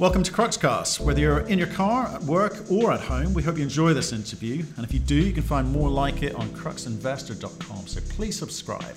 Welcome 0.00 0.24
to 0.24 0.32
Cruxcast. 0.32 0.98
Whether 0.98 1.20
you're 1.20 1.38
in 1.46 1.56
your 1.56 1.68
car, 1.68 2.08
at 2.08 2.20
work, 2.24 2.68
or 2.68 2.90
at 2.90 2.98
home, 2.98 3.32
we 3.32 3.44
hope 3.44 3.58
you 3.58 3.62
enjoy 3.62 3.94
this 3.94 4.12
interview. 4.12 4.64
And 4.76 4.84
if 4.84 4.92
you 4.92 4.98
do, 4.98 5.14
you 5.14 5.32
can 5.32 5.44
find 5.44 5.70
more 5.70 5.88
like 5.88 6.24
it 6.24 6.34
on 6.34 6.48
cruxinvestor.com. 6.48 7.86
So 7.86 8.00
please 8.08 8.36
subscribe. 8.36 8.96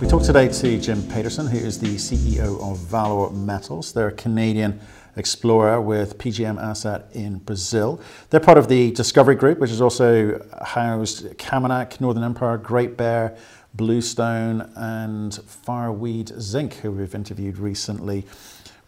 We 0.00 0.08
talk 0.08 0.24
today 0.24 0.48
to 0.48 0.80
Jim 0.80 1.06
Paterson, 1.06 1.46
who 1.46 1.56
is 1.56 1.78
the 1.78 1.94
CEO 1.94 2.60
of 2.60 2.78
ValOre 2.78 3.32
Metals. 3.32 3.92
They're 3.92 4.08
a 4.08 4.12
Canadian 4.12 4.80
explorer 5.14 5.80
with 5.80 6.18
PGM 6.18 6.60
asset 6.60 7.06
in 7.12 7.38
Brazil. 7.38 8.00
They're 8.30 8.40
part 8.40 8.58
of 8.58 8.66
the 8.66 8.90
Discovery 8.90 9.36
Group, 9.36 9.60
which 9.60 9.70
has 9.70 9.80
also 9.80 10.44
housed 10.64 11.26
Kaminak, 11.38 12.00
Northern 12.00 12.24
Empire, 12.24 12.56
Great 12.58 12.96
Bear, 12.96 13.36
Bluestone, 13.74 14.72
and 14.74 15.32
Fireweed 15.46 16.32
Zinc, 16.40 16.74
who 16.74 16.90
we've 16.90 17.14
interviewed 17.14 17.58
recently. 17.58 18.26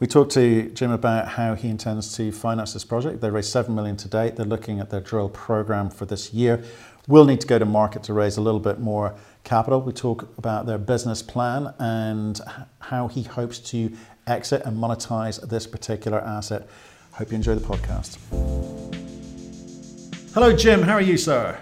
We 0.01 0.07
talked 0.07 0.33
to 0.33 0.71
Jim 0.71 0.93
about 0.93 1.29
how 1.29 1.55
he 1.55 1.69
intends 1.69 2.17
to 2.17 2.33
finance 2.33 2.73
this 2.73 2.85
project. 2.85 3.21
They 3.21 3.29
raised 3.29 3.51
7 3.51 3.75
million 3.75 3.99
to 3.99 4.09
date. 4.09 4.35
They're 4.35 4.47
looking 4.47 4.81
at 4.81 4.89
their 4.89 5.03
drill 5.03 5.29
program 5.29 5.91
for 5.91 6.07
this 6.07 6.33
year. 6.33 6.65
We'll 7.07 7.27
need 7.27 7.43
to 7.43 7.47
go 7.47 7.59
to 7.59 7.67
market 7.67 8.05
to 8.05 8.15
raise 8.15 8.39
a 8.39 8.41
little 8.41 8.61
bit 8.61 8.81
more 8.81 9.15
capital. 9.45 9.83
We 9.83 9.93
talk 9.93 10.27
about 10.39 10.65
their 10.65 10.79
business 10.79 11.21
plan 11.21 11.75
and 11.79 12.41
how 12.79 13.09
he 13.09 13.25
hopes 13.25 13.59
to 13.59 13.95
exit 14.27 14.63
and 14.65 14.79
monetize 14.79 15.47
this 15.47 15.67
particular 15.67 16.23
asset. 16.23 16.67
Hope 17.13 17.31
you 17.31 17.37
enjoy 17.37 17.57
the 17.57 17.61
podcast. 17.61 18.17
Hello, 20.33 20.57
Jim. 20.57 20.81
How 20.81 20.95
are 20.95 21.03
you, 21.03 21.19
sir? 21.19 21.59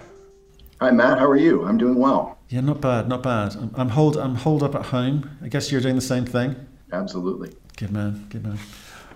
Hi, 0.80 0.92
Matt. 0.92 1.18
How 1.18 1.26
are 1.26 1.36
you? 1.36 1.64
I'm 1.64 1.76
doing 1.76 1.96
well. 1.96 2.38
Yeah, 2.50 2.60
not 2.60 2.80
bad, 2.80 3.08
not 3.08 3.24
bad. 3.24 3.56
I'm, 3.56 3.74
I'm 3.74 3.88
hold, 3.88 4.16
I'm 4.16 4.36
holed 4.36 4.62
up 4.62 4.76
at 4.76 4.86
home. 4.86 5.28
I 5.42 5.48
guess 5.48 5.72
you're 5.72 5.80
doing 5.80 5.96
the 5.96 6.00
same 6.00 6.24
thing. 6.24 6.54
Absolutely. 6.92 7.52
Good 7.78 7.92
man, 7.92 8.26
good 8.28 8.44
man. 8.44 8.58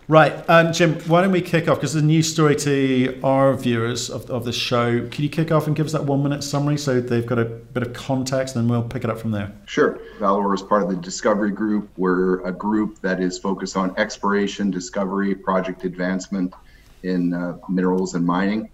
Right, 0.06 0.32
um, 0.48 0.72
Jim, 0.72 0.94
why 1.08 1.20
don't 1.20 1.32
we 1.32 1.42
kick 1.42 1.68
off? 1.68 1.78
Because 1.78 1.94
there's 1.94 2.04
a 2.04 2.06
new 2.06 2.22
story 2.22 2.54
to 2.54 3.20
our 3.24 3.54
viewers 3.54 4.08
of, 4.08 4.30
of 4.30 4.44
the 4.44 4.52
show. 4.52 5.08
Can 5.08 5.24
you 5.24 5.28
kick 5.28 5.50
off 5.50 5.66
and 5.66 5.74
give 5.74 5.86
us 5.86 5.92
that 5.92 6.04
one 6.04 6.22
minute 6.22 6.44
summary 6.44 6.78
so 6.78 7.00
they've 7.00 7.26
got 7.26 7.40
a 7.40 7.44
bit 7.44 7.82
of 7.82 7.92
context 7.92 8.54
and 8.54 8.64
then 8.64 8.70
we'll 8.70 8.88
pick 8.88 9.02
it 9.02 9.10
up 9.10 9.18
from 9.18 9.32
there? 9.32 9.50
Sure. 9.66 9.98
ValOre 10.20 10.54
is 10.54 10.62
part 10.62 10.84
of 10.84 10.90
the 10.90 10.94
Discovery 10.94 11.50
Group. 11.50 11.90
We're 11.96 12.40
a 12.46 12.52
group 12.52 13.00
that 13.00 13.18
is 13.20 13.36
focused 13.36 13.76
on 13.76 13.98
exploration, 13.98 14.70
discovery, 14.70 15.34
project 15.34 15.84
advancement 15.84 16.54
in 17.02 17.34
uh, 17.34 17.58
minerals 17.68 18.14
and 18.14 18.24
mining. 18.24 18.70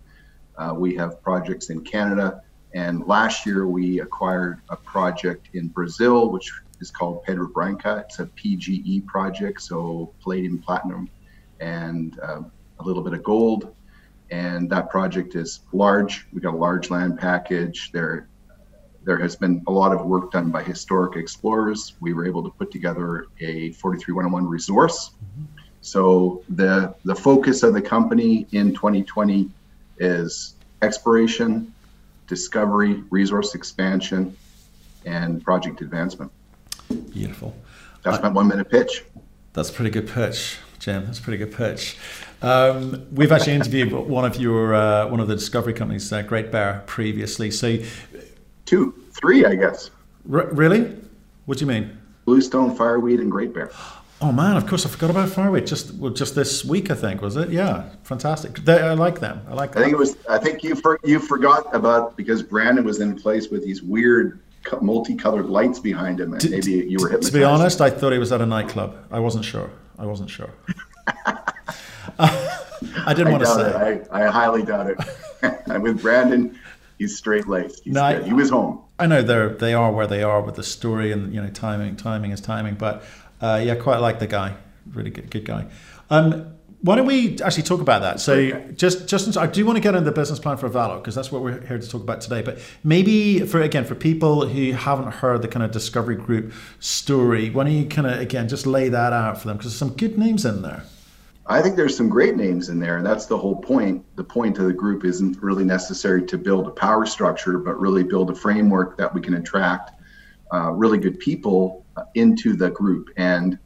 Uh, 0.59 0.75
we 0.77 0.95
have 0.97 1.23
projects 1.23 1.71
in 1.71 1.83
Canada, 1.83 2.43
and 2.75 3.07
last 3.07 3.47
year 3.47 3.67
we 3.67 4.01
acquired 4.01 4.61
a 4.69 4.77
project 4.77 5.49
in 5.55 5.69
Brazil, 5.69 6.31
which 6.31 6.53
is 6.81 6.91
called 6.91 7.25
Pedra 7.25 7.53
Branca. 7.53 8.05
It's 8.07 8.19
a 8.19 8.27
PGE 8.27 9.07
project, 9.07 9.63
so 9.63 10.13
palladium, 10.23 10.59
platinum, 10.59 11.09
and 11.61 12.19
uh, 12.21 12.43
a 12.79 12.83
little 12.83 13.03
bit 13.03 13.13
of 13.13 13.23
gold. 13.23 13.75
And 14.31 14.69
that 14.71 14.91
project 14.91 15.35
is 15.35 15.61
large. 15.73 16.27
We 16.33 16.41
got 16.41 16.55
a 16.55 16.57
large 16.57 16.91
land 16.91 17.19
package. 17.19 17.91
There, 17.93 18.29
there 19.05 19.19
has 19.19 19.37
been 19.37 19.63
a 19.67 19.73
lot 19.73 19.93
of 19.93 20.05
work 20.05 20.33
done 20.33 20.51
by 20.51 20.63
historic 20.63 21.17
explorers. 21.17 21.95
We 22.01 22.13
were 22.13 22.27
able 22.27 22.43
to 22.43 22.51
put 22.51 22.71
together 22.71 23.27
a 23.41 23.73
43101 23.73 24.47
resource. 24.47 25.11
Mm-hmm. 25.11 25.45
So 25.81 26.43
the 26.51 26.95
the 27.05 27.15
focus 27.15 27.63
of 27.63 27.73
the 27.73 27.81
company 27.81 28.47
in 28.53 28.75
2020 28.75 29.49
is 29.99 30.55
exploration, 30.83 31.73
discovery, 32.27 33.03
resource 33.11 33.55
expansion, 33.55 34.37
and 35.07 35.43
project 35.43 35.81
advancement. 35.81 36.31
Beautiful. 36.89 37.55
That's 38.03 38.23
my 38.23 38.29
one 38.29 38.49
minute 38.49 38.71
pitch. 38.71 39.05
That's 39.53 39.71
a 39.71 39.73
pretty 39.73 39.91
good 39.91 40.09
pitch, 40.09 40.59
Jim. 40.79 41.07
That's 41.07 41.19
a 41.19 41.23
pretty 41.23 41.39
good 41.39 41.55
pitch. 41.55 41.97
Um, 42.43 43.07
we've 43.13 43.33
actually 43.33 43.55
interviewed 43.55 43.93
one 43.93 44.25
of 44.25 44.37
your 44.37 44.75
uh, 44.75 45.09
one 45.09 45.21
of 45.21 45.29
the 45.29 45.35
discovery 45.35 45.73
companies, 45.73 46.13
uh, 46.13 46.23
Great 46.23 46.53
Bear, 46.53 46.85
previously. 46.87 47.51
So, 47.51 47.79
two, 48.65 48.95
three, 49.13 49.45
I 49.45 49.57
guess. 49.57 49.91
R- 50.33 50.47
really? 50.53 50.97
What 51.47 51.59
do 51.59 51.65
you 51.65 51.71
mean? 51.71 51.99
Bluestone, 52.25 52.77
Fireweed, 52.77 53.21
and 53.21 53.31
Great 53.31 53.53
Bear. 53.53 53.71
Oh 54.21 54.33
man, 54.33 54.57
of 54.57 54.67
course 54.67 54.85
I 54.85 54.89
forgot 54.89 55.11
about 55.11 55.29
Fireweed. 55.29 55.67
Just 55.67 55.95
well, 55.95 56.13
just 56.13 56.35
this 56.35 56.65
week, 56.65 56.91
I 56.91 56.95
think 56.95 57.23
was 57.23 57.37
it? 57.37 57.51
Yeah, 57.51 57.89
fantastic. 58.03 58.57
They, 58.59 58.81
I 58.81 58.95
like 58.95 59.21
them. 59.21 59.41
I 59.49 59.55
like. 59.55 59.73
Them. 59.73 59.83
I 59.83 59.85
think 59.85 59.95
it 59.95 59.99
was. 59.99 60.17
I 60.29 60.39
think 60.39 60.63
you 60.63 60.75
for, 60.75 60.99
you 61.05 61.21
forgot 61.21 61.73
about 61.75 62.17
because 62.17 62.43
Brandon 62.43 62.85
was 62.85 63.01
in 63.01 63.17
place 63.17 63.49
with 63.49 63.65
these 63.65 63.83
weird 63.83 64.41
multicolored 64.81 65.47
lights 65.47 65.79
behind 65.79 66.21
him, 66.21 66.33
and 66.33 66.41
to, 66.41 66.51
maybe 66.51 66.73
you 66.73 66.99
were 67.01 67.09
hypnotized. 67.09 67.33
To 67.33 67.39
be 67.39 67.45
honest, 67.45 67.81
I 67.81 67.91
thought 67.91 68.13
he 68.13 68.19
was 68.19 68.33
at 68.33 68.41
a 68.41 68.47
nightclub. 68.47 68.97
I 69.11 69.21
wasn't 69.21 69.45
sure. 69.45 69.71
I 69.99 70.07
wasn't 70.07 70.31
sure. 70.31 70.51
I 72.19 73.15
didn't 73.15 73.29
I 73.29 73.31
want 73.31 73.43
to 73.45 73.55
say. 73.55 73.95
It. 73.95 74.09
I, 74.11 74.25
I 74.25 74.31
highly 74.31 74.63
doubt 74.63 74.91
it. 74.91 74.99
with 75.83 76.03
Brandon, 76.03 76.59
he's 76.99 77.17
straight 77.17 77.49
laced. 77.49 77.87
No, 77.87 78.03
I, 78.03 78.23
he 78.23 78.33
was 78.33 78.51
home. 78.51 78.83
I 78.99 79.07
know 79.07 79.23
they're 79.23 79.51
they 79.51 79.75
are 79.75 79.93
where 79.93 80.07
they 80.07 80.23
are 80.23 80.41
with 80.41 80.57
the 80.57 80.63
story 80.63 81.13
and 81.13 81.33
you 81.33 81.41
know 81.41 81.51
timing. 81.51 81.97
Timing 81.97 82.31
is 82.33 82.41
timing, 82.41 82.75
but 82.75 83.05
uh, 83.41 83.61
yeah, 83.63 83.75
quite 83.77 83.99
like 83.99 84.19
the 84.19 84.27
guy. 84.27 84.57
Really 84.93 85.11
good, 85.11 85.31
good 85.31 85.45
guy. 85.45 85.67
Um, 86.11 86.55
why 86.81 86.95
don't 86.95 87.07
we 87.07 87.41
actually 87.41 87.65
talk 87.65 87.81
about 87.81 88.03
that? 88.03 88.21
So, 88.21 88.35
okay. 88.35 88.73
just 88.75 89.09
just 89.09 89.37
I 89.37 89.47
do 89.47 89.67
want 89.67 89.77
to 89.77 89.81
get 89.81 89.95
into 89.95 90.05
the 90.05 90.13
business 90.13 90.39
plan 90.39 90.57
for 90.57 90.69
ValOre 90.69 90.99
because 90.99 91.15
that's 91.15 91.33
what 91.33 91.43
we're 91.43 91.61
here 91.67 91.79
to 91.79 91.89
talk 91.89 92.03
about 92.03 92.21
today. 92.21 92.41
But 92.41 92.61
maybe 92.85 93.41
for 93.41 93.61
again 93.61 93.85
for 93.85 93.97
people 93.97 94.47
who 94.47 94.73
haven't 94.73 95.13
heard 95.15 95.43
the 95.43 95.49
kind 95.49 95.65
of 95.65 95.73
Discovery 95.73 96.15
Group 96.15 96.53
story, 96.79 97.51
why 97.51 97.65
don't 97.65 97.73
you 97.73 97.87
kind 97.87 98.07
of 98.07 98.21
again 98.21 98.49
just 98.49 98.67
lay 98.67 98.89
that 98.91 99.13
out 99.13 99.41
for 99.41 99.49
them 99.49 99.57
because 99.57 99.73
there's 99.73 99.79
some 99.79 99.97
good 99.97 100.19
names 100.19 100.45
in 100.45 100.63
there. 100.63 100.85
I 101.51 101.63
think 101.63 101.77
there's 101.77 101.97
some 101.97 102.11
great 102.11 102.37
names 102.37 102.69
in 102.69 102.79
there, 102.79 102.99
and 102.99 103.07
that's 103.07 103.27
the 103.27 103.39
whole 103.39 103.57
point. 103.57 104.05
The 104.17 104.25
point 104.25 104.59
of 104.59 104.67
the 104.67 104.73
group 104.73 105.05
isn't 105.05 105.43
really 105.43 105.65
necessary 105.65 106.25
to 106.27 106.39
build 106.39 106.69
a 106.69 106.71
power 106.71 107.07
structure, 107.07 107.59
but 107.59 107.81
really 107.81 108.05
build 108.05 108.31
a 108.31 108.35
framework 108.35 108.99
that 108.99 109.13
we 109.13 109.23
can 109.23 109.35
attract 109.35 109.93
uh, 110.53 110.71
really 110.73 110.99
good 110.99 111.19
people 111.19 111.87
into 112.15 112.55
the 112.55 112.71
group 112.71 113.09
and 113.17 113.59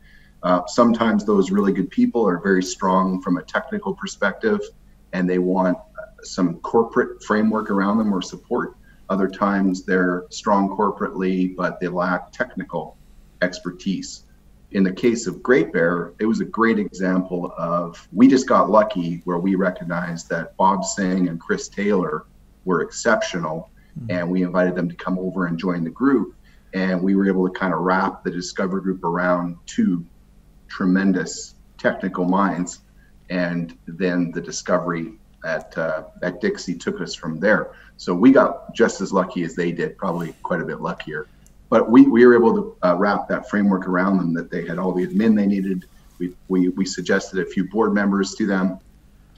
uh, 0.42 0.66
sometimes 0.66 1.24
those 1.24 1.50
really 1.50 1.72
good 1.72 1.90
people 1.90 2.26
are 2.26 2.38
very 2.38 2.62
strong 2.62 3.20
from 3.22 3.36
a 3.36 3.42
technical 3.42 3.94
perspective 3.94 4.60
and 5.12 5.28
they 5.28 5.38
want 5.38 5.78
some 6.22 6.56
corporate 6.60 7.22
framework 7.22 7.70
around 7.70 7.98
them 7.98 8.12
or 8.12 8.22
support. 8.22 8.76
Other 9.08 9.28
times 9.28 9.84
they're 9.84 10.24
strong 10.30 10.76
corporately, 10.76 11.54
but 11.54 11.78
they 11.80 11.88
lack 11.88 12.32
technical 12.32 12.96
expertise. 13.42 14.24
In 14.70 14.82
the 14.82 14.92
case 14.92 15.26
of 15.26 15.42
Great 15.42 15.72
Bear, 15.72 16.14
it 16.18 16.24
was 16.24 16.40
a 16.40 16.46
great 16.46 16.78
example 16.78 17.52
of 17.58 18.08
we 18.12 18.26
just 18.26 18.48
got 18.48 18.70
lucky 18.70 19.20
where 19.24 19.38
we 19.38 19.54
recognized 19.54 20.30
that 20.30 20.56
Bob 20.56 20.84
Singh 20.84 21.28
and 21.28 21.38
Chris 21.38 21.68
Taylor 21.68 22.24
were 22.64 22.80
exceptional, 22.80 23.70
mm-hmm. 23.98 24.10
and 24.10 24.30
we 24.30 24.42
invited 24.42 24.74
them 24.74 24.88
to 24.88 24.94
come 24.94 25.18
over 25.18 25.46
and 25.46 25.58
join 25.58 25.84
the 25.84 25.90
group. 25.90 26.34
And 26.72 27.02
we 27.02 27.14
were 27.14 27.28
able 27.28 27.46
to 27.46 27.52
kind 27.52 27.74
of 27.74 27.80
wrap 27.80 28.24
the 28.24 28.30
Discover 28.30 28.80
Group 28.80 29.04
around 29.04 29.56
two 29.66 30.06
tremendous 30.72 31.54
technical 31.76 32.24
minds. 32.24 32.80
And 33.28 33.76
then 33.86 34.32
the 34.32 34.40
discovery 34.40 35.12
at, 35.44 35.76
uh, 35.76 36.04
at 36.22 36.40
Dixie 36.40 36.74
took 36.74 37.00
us 37.00 37.14
from 37.14 37.38
there. 37.38 37.72
So 37.98 38.14
we 38.14 38.32
got 38.32 38.74
just 38.74 39.00
as 39.00 39.12
lucky 39.12 39.42
as 39.44 39.54
they 39.54 39.70
did, 39.70 39.98
probably 39.98 40.34
quite 40.42 40.60
a 40.60 40.64
bit 40.64 40.80
luckier. 40.80 41.26
But 41.68 41.90
we, 41.90 42.06
we 42.06 42.24
were 42.26 42.34
able 42.34 42.54
to 42.54 42.76
uh, 42.82 42.96
wrap 42.96 43.28
that 43.28 43.48
framework 43.48 43.86
around 43.86 44.18
them 44.18 44.32
that 44.34 44.50
they 44.50 44.66
had 44.66 44.78
all 44.78 44.92
the 44.92 45.06
admin 45.06 45.36
they 45.36 45.46
needed. 45.46 45.84
We, 46.18 46.34
we, 46.48 46.70
we 46.70 46.86
suggested 46.86 47.38
a 47.40 47.46
few 47.46 47.64
board 47.64 47.92
members 47.92 48.34
to 48.36 48.46
them. 48.46 48.78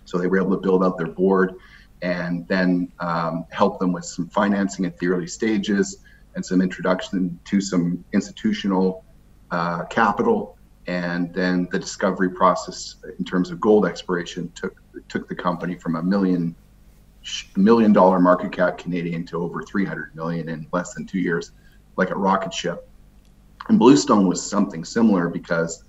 So 0.04 0.18
they 0.18 0.26
were 0.26 0.38
able 0.38 0.56
to 0.56 0.62
build 0.62 0.84
out 0.84 0.98
their 0.98 1.08
board 1.08 1.54
and 2.02 2.46
then 2.48 2.92
um, 3.00 3.46
help 3.50 3.78
them 3.80 3.92
with 3.92 4.04
some 4.04 4.28
financing 4.28 4.84
at 4.84 4.98
the 4.98 5.08
early 5.08 5.26
stages 5.26 5.98
and 6.34 6.44
some 6.44 6.60
introduction 6.60 7.38
to 7.46 7.60
some 7.60 8.04
institutional 8.12 9.04
uh, 9.50 9.84
capital 9.84 10.58
and 10.86 11.32
then 11.32 11.68
the 11.70 11.78
discovery 11.78 12.30
process 12.30 12.96
in 13.18 13.24
terms 13.24 13.50
of 13.50 13.60
gold 13.60 13.86
exploration 13.86 14.50
took 14.54 14.80
took 15.08 15.28
the 15.28 15.34
company 15.34 15.76
from 15.76 15.96
a 15.96 16.02
million 16.02 16.54
million 17.56 17.92
dollar 17.92 18.20
market 18.20 18.52
cap 18.52 18.76
Canadian 18.78 19.24
to 19.26 19.38
over 19.38 19.62
300 19.62 20.14
million 20.14 20.48
in 20.48 20.66
less 20.72 20.94
than 20.94 21.06
two 21.06 21.18
years, 21.18 21.52
like 21.96 22.10
a 22.10 22.14
rocket 22.14 22.52
ship. 22.52 22.88
And 23.68 23.78
Bluestone 23.78 24.26
was 24.26 24.44
something 24.44 24.84
similar 24.84 25.28
because 25.28 25.84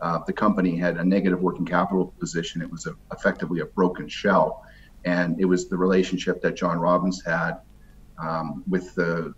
uh, 0.00 0.20
the 0.26 0.32
company 0.32 0.76
had 0.76 0.96
a 0.96 1.04
negative 1.04 1.40
working 1.40 1.66
capital 1.66 2.14
position. 2.18 2.62
It 2.62 2.70
was 2.70 2.86
a, 2.86 2.94
effectively 3.12 3.60
a 3.60 3.66
broken 3.66 4.08
shell, 4.08 4.64
and 5.04 5.38
it 5.38 5.44
was 5.44 5.68
the 5.68 5.76
relationship 5.76 6.40
that 6.42 6.56
John 6.56 6.78
Robbins 6.78 7.22
had 7.24 7.58
um, 8.18 8.64
with 8.66 8.94
the 8.94 9.34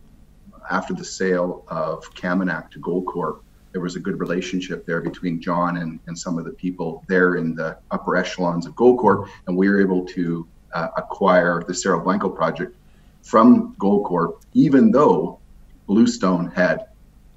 after 0.71 0.95
the 0.95 1.05
sale 1.05 1.65
of 1.69 2.05
Kaminak 2.15 2.71
to 2.71 2.81
Goldcorp 2.81 3.41
there 3.73 3.81
was 3.81 3.97
a 3.97 4.01
good 4.01 4.19
relationship 4.19 4.85
there 4.85 5.01
between 5.01 5.41
John 5.41 5.79
and, 5.79 6.01
and 6.07 6.19
some 6.19 6.39
of 6.39 6.45
the 6.45 6.53
people 6.53 7.05
there 7.09 7.37
in 7.37 7.55
the 7.55 7.79
upper 7.91 8.17
echelons 8.17 8.67
of 8.67 8.75
Goldcorp, 8.75 9.29
and 9.47 9.57
we 9.57 9.69
were 9.69 9.81
able 9.81 10.05
to 10.07 10.47
uh, 10.73 10.89
acquire 10.97 11.63
the 11.67 11.75
Cerro 11.75 12.01
Blanco 12.01 12.29
project 12.29 12.77
from 13.23 13.75
Goldcorp, 13.77 14.43
even 14.55 14.91
though 14.91 15.39
Bluestone 15.87 16.51
had, 16.51 16.87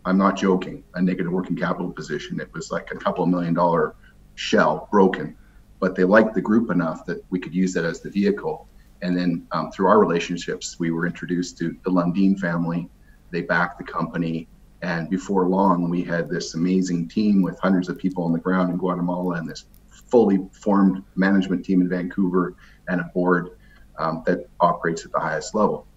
I'm 0.06 0.18
not 0.18 0.36
joking, 0.38 0.84
a 0.96 1.02
negative 1.02 1.32
working 1.32 1.56
capital 1.56 1.92
position. 1.92 2.40
It 2.40 2.54
was 2.54 2.72
like 2.72 2.92
a 2.92 2.96
couple 2.96 3.26
million 3.26 3.54
dollar 3.54 3.96
shell 4.36 4.88
broken, 4.92 5.36
but 5.80 5.96
they 5.96 6.04
liked 6.04 6.34
the 6.34 6.42
group 6.42 6.72
enough 6.72 7.06
that 7.06 7.24
we 7.30 7.40
could 7.40 7.54
use 7.54 7.74
that 7.74 7.86
as 7.86 8.00
the 8.02 8.10
vehicle. 8.10 8.68
And 9.02 9.18
then 9.18 9.46
um, 9.52 9.72
through 9.72 9.88
our 9.88 10.00
relationships, 10.00 10.80
we 10.80 10.92
were 10.92 11.06
introduced 11.06 11.58
to 11.58 11.76
the 11.84 11.92
Lundin 11.92 12.40
family. 12.40 12.90
They 13.32 13.42
backed 13.42 13.78
the 13.78 13.84
company. 13.84 14.48
And 14.84 15.10
before 15.10 15.48
long, 15.48 15.90
we 15.90 16.04
had 16.04 16.30
this 16.30 16.56
amazing 16.56 17.08
team 17.08 17.42
with 17.42 17.58
hundreds 17.60 17.88
of 17.88 17.98
people 17.98 18.26
on 18.26 18.34
the 18.34 18.40
ground 18.40 18.70
in 18.70 18.78
Guatemala 18.78 19.36
and 19.36 19.50
this 19.50 19.64
fully 19.90 20.40
formed 20.52 21.02
management 21.16 21.64
team 21.64 21.80
in 21.80 21.88
Vancouver 21.88 22.56
and 22.90 23.00
a 23.00 23.06
board 23.06 23.52
um, 23.98 24.24
that 24.26 24.50
operates 24.60 25.06
at 25.06 25.14
the 25.14 25.20
highest 25.20 25.56
level. 25.56 25.88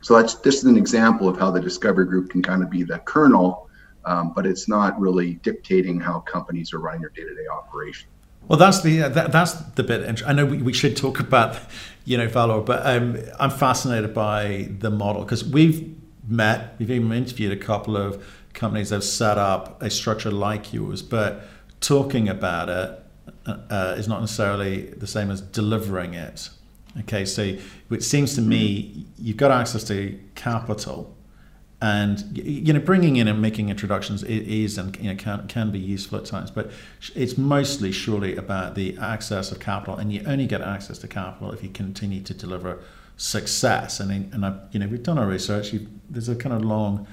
So 0.00 0.16
that's 0.16 0.34
just 0.36 0.62
an 0.62 0.76
example 0.76 1.28
of 1.28 1.38
how 1.38 1.50
the 1.50 1.60
Discovery 1.60 2.06
Group 2.06 2.30
can 2.30 2.40
kind 2.40 2.62
of 2.62 2.70
be 2.70 2.84
the 2.84 3.00
kernel, 3.00 3.68
um, 4.04 4.32
but 4.32 4.46
it's 4.46 4.68
not 4.68 4.98
really 4.98 5.34
dictating 5.42 5.98
how 6.00 6.20
companies 6.20 6.72
are 6.72 6.78
running 6.78 7.00
their 7.00 7.10
day-to-day 7.10 7.48
operation. 7.52 8.08
Well, 8.46 8.58
that's 8.58 8.80
the 8.80 9.02
uh, 9.02 9.08
that, 9.10 9.32
that's 9.32 9.52
the 9.52 9.82
bit. 9.82 10.22
I 10.24 10.32
know 10.32 10.46
we, 10.46 10.62
we 10.62 10.72
should 10.72 10.96
talk 10.96 11.20
about, 11.20 11.58
you 12.04 12.16
know, 12.16 12.28
ValOre, 12.28 12.64
but 12.64 12.86
um, 12.86 13.18
I'm 13.38 13.50
fascinated 13.50 14.14
by 14.14 14.68
the 14.78 14.90
model 14.90 15.22
because 15.22 15.44
we've 15.44 15.99
met, 16.26 16.74
we've 16.78 16.90
even 16.90 17.12
interviewed 17.12 17.52
a 17.52 17.56
couple 17.56 17.96
of 17.96 18.24
companies 18.52 18.90
that 18.90 18.96
have 18.96 19.04
set 19.04 19.38
up 19.38 19.82
a 19.82 19.90
structure 19.90 20.30
like 20.30 20.72
yours, 20.72 21.02
but 21.02 21.44
talking 21.80 22.28
about 22.28 22.68
it 22.68 23.02
uh, 23.46 23.56
uh 23.70 23.94
is 23.96 24.06
not 24.06 24.20
necessarily 24.20 24.86
the 24.90 25.06
same 25.06 25.30
as 25.30 25.40
delivering 25.40 26.14
it. 26.14 26.50
Okay, 27.00 27.24
so 27.24 27.56
it 27.90 28.02
seems 28.02 28.34
to 28.34 28.42
me 28.42 29.06
you've 29.16 29.36
got 29.36 29.50
access 29.50 29.84
to 29.84 30.18
capital, 30.34 31.16
and 31.80 32.36
you 32.36 32.72
know 32.72 32.80
bringing 32.80 33.16
in 33.16 33.28
and 33.28 33.40
making 33.40 33.68
introductions 33.68 34.24
is 34.24 34.76
and 34.76 34.96
you 34.96 35.08
know 35.08 35.16
can 35.16 35.46
can 35.46 35.70
be 35.70 35.78
useful 35.78 36.18
at 36.18 36.24
times, 36.24 36.50
but 36.50 36.70
it's 37.14 37.38
mostly 37.38 37.92
surely 37.92 38.34
about 38.36 38.74
the 38.74 38.98
access 38.98 39.52
of 39.52 39.60
capital, 39.60 39.96
and 39.96 40.12
you 40.12 40.22
only 40.26 40.46
get 40.46 40.60
access 40.60 40.98
to 40.98 41.08
capital 41.08 41.52
if 41.52 41.62
you 41.62 41.68
continue 41.68 42.20
to 42.22 42.34
deliver 42.34 42.80
success. 43.20 44.00
And 44.00 44.32
and 44.32 44.46
I, 44.46 44.58
you 44.72 44.80
know 44.80 44.88
we've 44.88 45.02
done 45.02 45.18
our 45.18 45.26
research. 45.26 45.74
there's 46.08 46.28
a 46.28 46.34
kind 46.34 46.54
of 46.54 46.64
long 46.64 47.06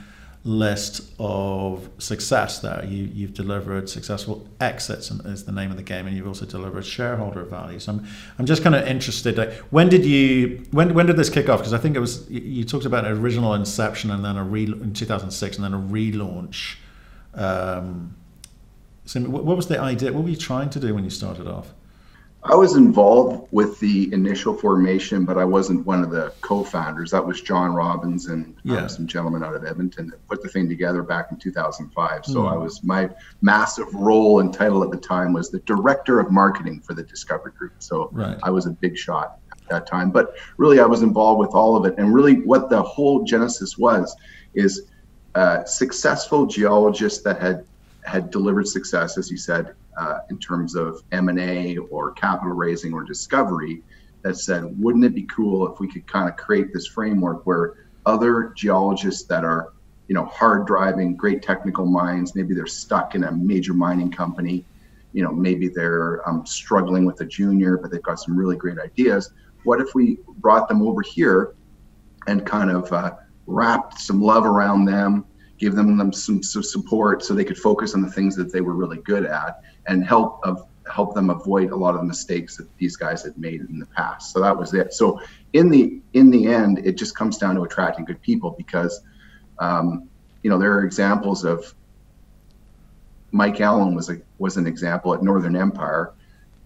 list 0.46 1.12
of 1.20 1.90
success 1.98 2.60
there. 2.60 2.84
You, 2.86 3.10
you've 3.14 3.34
delivered 3.34 3.90
successful 3.90 4.48
exits, 4.62 5.12
and 5.12 5.24
is 5.26 5.44
the 5.44 5.52
name 5.52 5.70
of 5.70 5.76
the 5.76 5.84
game, 5.84 6.08
and 6.08 6.16
you've 6.16 6.28
also 6.28 6.46
delivered 6.46 6.86
shareholder 6.86 7.44
value. 7.44 7.80
So 7.80 7.92
I'm, 7.92 8.08
I'm 8.40 8.46
just 8.46 8.64
kind 8.64 8.74
of 8.74 8.88
interested. 8.88 9.38
Like, 9.38 9.52
When 9.70 9.90
did 9.90 10.06
you 10.06 10.64
when 10.72 10.94
when 10.94 11.08
did 11.08 11.18
this 11.18 11.30
kick 11.30 11.50
off? 11.50 11.60
Because 11.60 11.74
I 11.74 11.78
think 11.78 11.98
it 11.98 12.00
was 12.00 12.30
you 12.30 12.64
talked 12.64 12.86
about 12.86 13.06
an 13.06 13.12
original 13.18 13.54
inception 13.54 14.10
and 14.10 14.24
then 14.24 14.38
a 14.38 14.44
re 14.44 14.64
in 14.64 14.94
2006 14.94 15.58
and 15.58 15.66
then 15.66 15.74
a 15.74 15.80
relaunch. 15.80 16.78
Um, 17.34 18.16
so 19.04 19.20
what 19.22 19.58
was 19.58 19.68
the 19.68 19.80
idea? 19.80 20.14
What 20.14 20.24
were 20.24 20.30
you 20.30 20.38
trying 20.38 20.70
to 20.70 20.80
do 20.80 20.96
when 20.96 21.04
you 21.04 21.10
started 21.10 21.48
off? 21.48 21.74
I 22.50 22.56
was 22.56 22.76
involved 22.76 23.48
with 23.52 23.80
the 23.80 24.12
initial 24.14 24.54
formation, 24.54 25.26
but 25.26 25.38
I 25.38 25.44
wasn't 25.44 25.86
one 25.86 26.04
of 26.04 26.12
the 26.12 26.34
co-founders. 26.42 27.12
That 27.12 27.26
was 27.26 27.42
John 27.42 27.74
Robbins 27.74 28.28
and 28.28 28.46
um, 28.46 28.56
yeah. 28.64 28.78
um, 28.78 28.90
some 28.90 29.08
gentlemen 29.08 29.44
out 29.44 29.56
of 29.56 29.66
Edmonton 29.66 30.10
that 30.10 30.26
put 30.28 30.42
the 30.42 30.50
thing 30.50 30.70
together 30.70 31.04
back 31.04 31.28
in 31.32 31.38
2005. 31.38 32.26
So 32.26 32.44
mm. 32.44 32.52
I 32.52 32.56
was 32.56 32.84
my 32.84 33.10
massive 33.42 33.94
role 33.94 34.40
and 34.40 34.54
title 34.54 34.84
at 34.84 34.92
the 34.92 34.98
time 34.98 35.34
was 35.34 35.50
the 35.50 35.60
director 35.60 36.20
of 36.20 36.32
marketing 36.32 36.82
for 36.82 36.94
the 36.94 37.04
Discovery 37.04 37.52
Group. 37.58 37.74
So 37.80 38.10
right. 38.14 38.38
I 38.44 38.50
was 38.50 38.66
a 38.66 38.72
big 38.72 38.98
shot 38.98 39.40
at 39.52 39.68
that 39.70 39.88
time. 39.88 40.12
But 40.12 40.36
really, 40.58 40.80
I 40.80 40.86
was 40.86 41.02
involved 41.02 41.40
with 41.40 41.52
all 41.52 41.76
of 41.76 41.86
it. 41.86 41.98
And 41.98 42.14
really, 42.14 42.42
what 42.42 42.70
the 42.70 42.82
whole 42.82 43.24
genesis 43.24 43.78
was 43.78 44.16
is 44.54 44.84
uh, 45.36 45.66
successful 45.66 46.46
geologists 46.46 47.24
that 47.24 47.42
had 47.42 47.66
had 48.04 48.32
delivered 48.32 48.68
success, 48.68 49.18
as 49.18 49.30
you 49.30 49.38
said, 49.38 49.76
uh, 49.98 50.20
in 50.30 50.38
terms 50.40 50.76
of 50.76 51.04
M&A 51.12 51.78
or 51.78 52.12
capital 52.12 52.54
raising 52.54 52.94
or 52.94 53.04
discovery 53.04 53.82
that 54.22 54.38
said, 54.38 54.64
wouldn't 54.82 55.06
it 55.06 55.16
be 55.16 55.24
cool 55.24 55.72
if 55.72 55.80
we 55.80 55.88
could 55.88 56.06
kind 56.08 56.30
of 56.30 56.36
create 56.36 56.74
this 56.74 56.88
framework 56.88 57.46
where 57.46 57.88
other 58.06 58.54
geologists 58.56 59.24
that 59.28 59.44
are, 59.44 59.74
you 60.08 60.16
know, 60.16 60.26
hard 60.26 60.66
driving, 60.66 61.16
great 61.16 61.42
technical 61.42 61.86
minds, 61.86 62.36
maybe 62.36 62.54
they're 62.54 62.68
stuck 62.68 63.16
in 63.16 63.26
a 63.26 63.32
major 63.32 63.74
mining 63.74 64.12
company, 64.12 64.66
you 65.14 65.24
know, 65.24 65.32
maybe 65.32 65.68
they're 65.68 66.28
um, 66.28 66.46
struggling 66.46 67.06
with 67.06 67.20
a 67.22 67.26
junior, 67.26 67.78
but 67.78 67.92
they've 67.92 68.04
got 68.04 68.20
some 68.20 68.38
really 68.38 68.56
great 68.56 68.80
ideas. 68.80 69.32
What 69.64 69.82
if 69.82 69.94
we 69.96 70.20
brought 70.38 70.68
them 70.68 70.82
over 70.82 71.02
here 71.02 71.56
and 72.28 72.46
kind 72.46 72.70
of 72.70 72.92
uh, 72.92 73.16
wrapped 73.46 74.00
some 74.00 74.22
love 74.22 74.46
around 74.46 74.86
them, 74.86 75.26
give 75.58 75.76
them, 75.76 75.98
them 75.98 76.14
some, 76.14 76.44
some 76.44 76.64
support 76.64 77.24
so 77.24 77.34
they 77.34 77.44
could 77.44 77.58
focus 77.58 77.94
on 77.96 78.02
the 78.02 78.12
things 78.12 78.36
that 78.36 78.52
they 78.52 78.62
were 78.62 78.74
really 78.74 78.98
good 78.98 79.26
at 79.26 79.62
and 79.88 80.06
help 80.06 80.40
of 80.44 80.68
help 80.92 81.14
them 81.14 81.30
avoid 81.30 81.72
a 81.72 81.76
lot 81.76 81.94
of 81.94 82.02
the 82.02 82.08
mistakes 82.08 82.56
that 82.58 82.68
these 82.78 82.96
guys 82.96 83.24
had 83.24 83.38
made 83.38 83.62
in 83.62 83.80
the 83.80 83.86
past. 83.88 84.32
So 84.32 84.42
that 84.42 84.58
was 84.58 84.74
it. 84.74 84.94
So 84.94 85.22
in 85.54 85.70
the 85.70 86.00
in 86.14 86.30
the 86.30 86.48
end, 86.48 86.80
it 86.86 86.98
just 86.98 87.16
comes 87.16 87.38
down 87.38 87.56
to 87.56 87.62
attracting 87.64 88.06
good 88.06 88.22
people 88.22 88.52
because 88.58 89.02
um, 89.60 90.08
you 90.44 90.50
know 90.50 90.58
there 90.58 90.74
are 90.74 90.84
examples 90.84 91.44
of 91.44 91.74
Mike 93.32 93.60
Allen 93.62 93.96
was 93.96 94.10
a 94.10 94.22
was 94.38 94.58
an 94.58 94.68
example 94.68 95.14
at 95.14 95.22
Northern 95.22 95.56
Empire. 95.56 96.14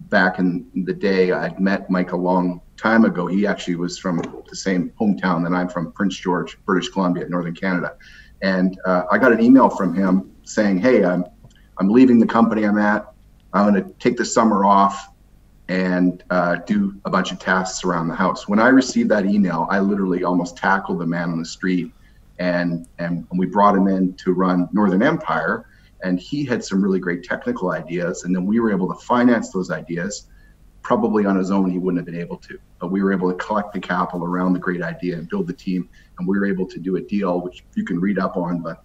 Back 0.08 0.38
in 0.40 0.66
the 0.84 0.92
day, 0.92 1.32
I'd 1.32 1.60
met 1.60 1.88
Mike 1.88 2.12
a 2.12 2.16
long 2.16 2.60
time 2.76 3.04
ago. 3.04 3.26
He 3.28 3.46
actually 3.46 3.76
was 3.76 3.98
from 3.98 4.20
the 4.48 4.56
same 4.56 4.92
hometown 5.00 5.44
that 5.44 5.54
I'm 5.54 5.68
from, 5.68 5.92
Prince 5.92 6.16
George, 6.16 6.58
British 6.64 6.88
Columbia, 6.88 7.28
Northern 7.28 7.54
Canada. 7.54 7.94
And 8.42 8.78
uh, 8.84 9.04
I 9.10 9.18
got 9.18 9.32
an 9.32 9.40
email 9.40 9.70
from 9.70 9.94
him 9.94 10.30
saying, 10.44 10.78
"Hey, 10.78 11.04
I'm 11.04 11.24
I'm 11.78 11.88
leaving 11.88 12.18
the 12.18 12.26
company 12.26 12.64
I'm 12.64 12.78
at. 12.78 13.12
I'm 13.52 13.72
going 13.72 13.84
to 13.84 13.92
take 13.94 14.16
the 14.16 14.24
summer 14.24 14.64
off 14.64 15.08
and 15.68 16.22
uh, 16.30 16.56
do 16.66 16.94
a 17.04 17.10
bunch 17.10 17.32
of 17.32 17.38
tasks 17.38 17.84
around 17.84 18.08
the 18.08 18.14
house. 18.14 18.48
When 18.48 18.58
I 18.58 18.68
received 18.68 19.10
that 19.10 19.26
email, 19.26 19.66
I 19.70 19.78
literally 19.78 20.24
almost 20.24 20.56
tackled 20.56 20.98
the 20.98 21.06
man 21.06 21.30
on 21.30 21.38
the 21.38 21.46
street, 21.46 21.92
and 22.38 22.86
and 22.98 23.26
we 23.34 23.46
brought 23.46 23.74
him 23.74 23.88
in 23.88 24.14
to 24.14 24.32
run 24.32 24.68
Northern 24.72 25.02
Empire, 25.02 25.66
and 26.02 26.18
he 26.18 26.44
had 26.44 26.64
some 26.64 26.82
really 26.82 26.98
great 26.98 27.22
technical 27.22 27.70
ideas, 27.70 28.24
and 28.24 28.34
then 28.34 28.44
we 28.44 28.60
were 28.60 28.72
able 28.72 28.88
to 28.88 29.00
finance 29.04 29.50
those 29.50 29.70
ideas. 29.70 30.26
Probably 30.82 31.26
on 31.26 31.36
his 31.36 31.50
own, 31.50 31.70
he 31.70 31.78
wouldn't 31.78 31.98
have 31.98 32.06
been 32.06 32.20
able 32.20 32.38
to, 32.38 32.58
but 32.80 32.90
we 32.90 33.02
were 33.02 33.12
able 33.12 33.30
to 33.30 33.38
collect 33.38 33.72
the 33.72 33.80
capital 33.80 34.24
around 34.24 34.52
the 34.52 34.58
great 34.58 34.82
idea 34.82 35.16
and 35.16 35.28
build 35.28 35.46
the 35.46 35.52
team, 35.52 35.88
and 36.18 36.26
we 36.26 36.38
were 36.38 36.46
able 36.46 36.66
to 36.66 36.78
do 36.78 36.96
a 36.96 37.00
deal 37.00 37.40
which 37.40 37.64
you 37.74 37.84
can 37.84 38.00
read 38.00 38.18
up 38.18 38.36
on, 38.36 38.60
but 38.60 38.82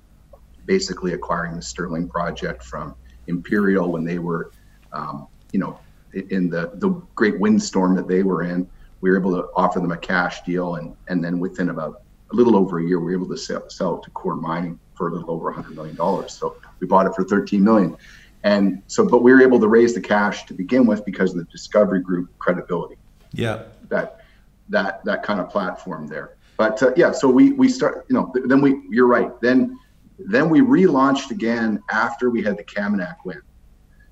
basically 0.65 1.13
acquiring 1.13 1.55
the 1.55 1.61
Sterling 1.61 2.07
project 2.07 2.63
from 2.63 2.95
Imperial 3.27 3.91
when 3.91 4.03
they 4.03 4.19
were 4.19 4.51
um, 4.93 5.27
you 5.51 5.59
know, 5.59 5.79
in 6.13 6.49
the 6.49 6.71
the 6.75 6.89
great 7.15 7.39
windstorm 7.39 7.95
that 7.95 8.07
they 8.07 8.23
were 8.23 8.43
in, 8.43 8.67
we 9.01 9.09
were 9.09 9.17
able 9.17 9.31
to 9.31 9.49
offer 9.55 9.79
them 9.79 9.91
a 9.91 9.97
cash 9.97 10.41
deal, 10.43 10.75
and 10.75 10.95
and 11.07 11.23
then 11.23 11.39
within 11.39 11.69
about 11.69 12.01
a 12.31 12.35
little 12.35 12.55
over 12.55 12.79
a 12.79 12.83
year, 12.83 12.99
we 12.99 13.05
were 13.05 13.23
able 13.23 13.29
to 13.29 13.37
sell, 13.37 13.69
sell 13.69 13.97
it 13.97 14.03
to 14.03 14.09
Coeur 14.11 14.35
Mining 14.35 14.79
for 14.95 15.09
a 15.09 15.13
little 15.13 15.31
over 15.31 15.45
100 15.45 15.75
million 15.75 15.95
dollars. 15.95 16.33
So 16.33 16.57
we 16.79 16.87
bought 16.87 17.05
it 17.05 17.15
for 17.15 17.23
13 17.23 17.63
million, 17.63 17.95
and 18.43 18.81
so 18.87 19.07
but 19.07 19.23
we 19.23 19.31
were 19.31 19.41
able 19.41 19.59
to 19.59 19.67
raise 19.67 19.93
the 19.93 20.01
cash 20.01 20.45
to 20.45 20.53
begin 20.53 20.85
with 20.85 21.03
because 21.05 21.31
of 21.31 21.37
the 21.37 21.45
Discovery 21.45 22.01
Group 22.01 22.29
credibility. 22.39 22.97
Yeah, 23.33 23.63
that 23.89 24.21
that 24.69 25.03
that 25.05 25.23
kind 25.23 25.39
of 25.39 25.49
platform 25.49 26.07
there. 26.07 26.35
But 26.57 26.81
uh, 26.81 26.91
yeah, 26.95 27.11
so 27.11 27.29
we 27.29 27.53
we 27.53 27.69
start, 27.69 28.05
you 28.09 28.15
know, 28.15 28.33
then 28.45 28.61
we 28.61 28.81
you're 28.89 29.07
right. 29.07 29.29
Then 29.41 29.77
then 30.17 30.49
we 30.49 30.61
relaunched 30.61 31.31
again 31.31 31.81
after 31.91 32.29
we 32.29 32.41
had 32.41 32.57
the 32.57 32.63
Kaminak 32.63 33.17
win 33.23 33.41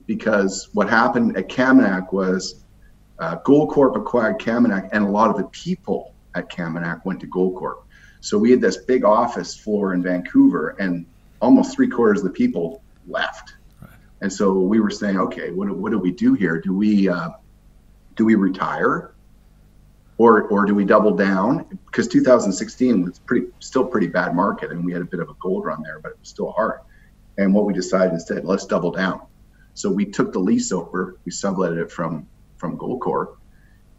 because 0.06 0.70
what 0.74 0.90
happened 0.90 1.36
at 1.36 1.50
Kaminak 1.50 2.14
was 2.14 2.64
uh, 3.20 3.38
Goldcorp 3.40 3.96
acquired 3.96 4.40
Kaminak, 4.40 4.90
and 4.92 5.04
a 5.04 5.10
lot 5.10 5.30
of 5.30 5.38
the 5.38 5.46
people 5.46 6.14
at 6.36 6.50
Kaminak 6.50 7.06
went 7.06 7.20
to 7.22 7.28
Goldcorp. 7.28 7.84
So 8.22 8.38
we 8.38 8.52
had 8.52 8.62
this 8.62 8.78
big 8.78 9.04
office 9.04 9.56
floor 9.56 9.94
in 9.94 10.04
Vancouver, 10.04 10.76
and 10.80 11.06
almost 11.42 11.76
three 11.76 11.88
quarters 11.88 12.20
of 12.20 12.26
the 12.26 12.32
people 12.32 12.84
left. 13.08 13.56
And 14.22 14.32
so 14.32 14.54
we 14.54 14.80
were 14.80 14.90
saying, 14.90 15.20
okay, 15.20 15.52
what, 15.52 15.70
what 15.76 15.92
do 15.92 16.00
we 16.00 16.12
do 16.12 16.34
here? 16.34 16.60
Do 16.60 16.74
we 16.76 17.10
uh, 17.10 17.30
do 18.16 18.26
we 18.26 18.36
retire, 18.36 19.14
or 20.18 20.44
or 20.44 20.66
do 20.66 20.74
we 20.74 20.86
double 20.86 21.16
down? 21.16 21.66
Because 21.86 22.08
2016 22.08 23.04
was 23.04 23.20
pretty 23.20 23.48
still 23.60 23.86
pretty 23.86 24.08
bad 24.08 24.36
market, 24.36 24.72
and 24.72 24.86
we 24.86 24.94
had 24.94 25.02
a 25.02 25.06
bit 25.06 25.20
of 25.20 25.30
a 25.30 25.34
gold 25.42 25.66
run 25.66 25.84
there, 25.84 26.00
but 26.00 26.14
it 26.14 26.20
was 26.20 26.30
still 26.30 26.52
hard. 26.52 26.80
And 27.38 27.54
what 27.54 27.66
we 27.66 27.74
decided 27.74 28.14
instead, 28.14 28.46
let's 28.46 28.66
double 28.66 28.92
down 28.92 29.22
so 29.76 29.92
we 29.92 30.06
took 30.06 30.32
the 30.32 30.40
lease 30.40 30.72
over, 30.72 31.18
we 31.26 31.32
subletted 31.32 31.78
it 31.78 31.92
from 31.92 32.28
from 32.58 32.78
Goldcorp, 32.78 33.36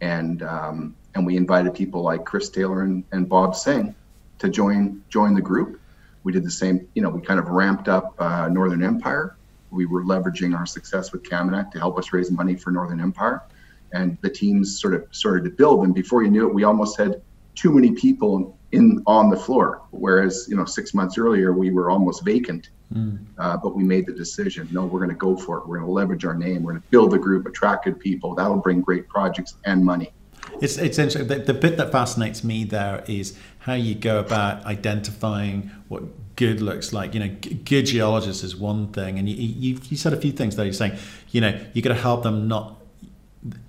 and 0.01 0.41
um, 0.41 0.95
and 1.15 1.25
we 1.25 1.37
invited 1.37 1.75
people 1.75 2.01
like 2.01 2.25
Chris 2.25 2.49
Taylor 2.49 2.81
and, 2.81 3.03
and 3.11 3.29
Bob 3.29 3.55
Singh 3.55 3.95
to 4.39 4.49
join 4.49 5.03
join 5.09 5.35
the 5.35 5.41
group. 5.41 5.79
We 6.23 6.33
did 6.33 6.43
the 6.43 6.51
same, 6.51 6.87
you 6.95 7.01
know, 7.01 7.09
we 7.09 7.21
kind 7.21 7.39
of 7.39 7.47
ramped 7.49 7.87
up 7.87 8.15
uh, 8.19 8.49
Northern 8.49 8.83
Empire. 8.83 9.36
We 9.71 9.85
were 9.85 10.03
leveraging 10.03 10.57
our 10.57 10.65
success 10.65 11.11
with 11.11 11.23
Kaminak 11.23 11.71
to 11.71 11.79
help 11.79 11.97
us 11.97 12.13
raise 12.13 12.31
money 12.31 12.55
for 12.55 12.71
Northern 12.71 12.99
Empire, 12.99 13.43
and 13.93 14.17
the 14.21 14.29
teams 14.29 14.79
sort 14.79 14.93
of 14.93 15.05
started 15.11 15.43
to 15.45 15.49
build. 15.49 15.83
And 15.83 15.93
before 15.93 16.23
you 16.23 16.29
knew 16.29 16.47
it, 16.47 16.53
we 16.53 16.63
almost 16.63 16.97
had 16.97 17.21
too 17.55 17.71
many 17.71 17.91
people 17.91 18.57
in 18.71 19.01
on 19.07 19.29
the 19.29 19.37
floor. 19.37 19.83
Whereas 19.91 20.47
you 20.49 20.55
know 20.55 20.65
six 20.65 20.93
months 20.93 21.17
earlier 21.17 21.53
we 21.53 21.71
were 21.71 21.89
almost 21.89 22.23
vacant, 22.23 22.69
mm. 22.93 23.19
uh, 23.37 23.57
but 23.57 23.75
we 23.75 23.83
made 23.83 24.05
the 24.05 24.13
decision. 24.13 24.67
No, 24.71 24.85
we're 24.85 24.99
going 24.99 25.09
to 25.09 25.15
go 25.15 25.35
for 25.35 25.57
it. 25.57 25.67
We're 25.67 25.77
going 25.77 25.87
to 25.87 25.93
leverage 25.93 26.25
our 26.25 26.35
name. 26.35 26.63
We're 26.63 26.73
going 26.73 26.83
to 26.83 26.89
build 26.89 27.13
a 27.13 27.17
group, 27.17 27.45
attract 27.45 27.85
good 27.85 27.99
people. 27.99 28.35
That'll 28.35 28.57
bring 28.57 28.81
great 28.81 29.07
projects 29.07 29.55
and 29.65 29.83
money. 29.83 30.13
It's 30.61 30.77
it's 30.77 30.97
interesting. 30.97 31.27
The, 31.27 31.39
the 31.39 31.53
bit 31.53 31.77
that 31.77 31.91
fascinates 31.91 32.43
me 32.43 32.63
there 32.63 33.03
is 33.07 33.37
how 33.59 33.73
you 33.73 33.95
go 33.95 34.19
about 34.19 34.65
identifying 34.65 35.71
what 35.87 36.03
good 36.37 36.61
looks 36.61 36.93
like. 36.93 37.13
You 37.13 37.19
know, 37.19 37.35
good 37.65 37.85
geologists 37.85 38.43
is 38.43 38.55
one 38.55 38.87
thing, 38.93 39.19
and 39.19 39.27
you, 39.27 39.35
you, 39.35 39.79
you 39.89 39.97
said 39.97 40.13
a 40.13 40.17
few 40.17 40.31
things 40.31 40.55
there. 40.55 40.65
You're 40.65 40.73
saying, 40.73 40.97
you 41.31 41.41
know, 41.41 41.59
you 41.73 41.81
got 41.81 41.89
to 41.89 42.01
help 42.01 42.23
them 42.23 42.47
not. 42.47 42.81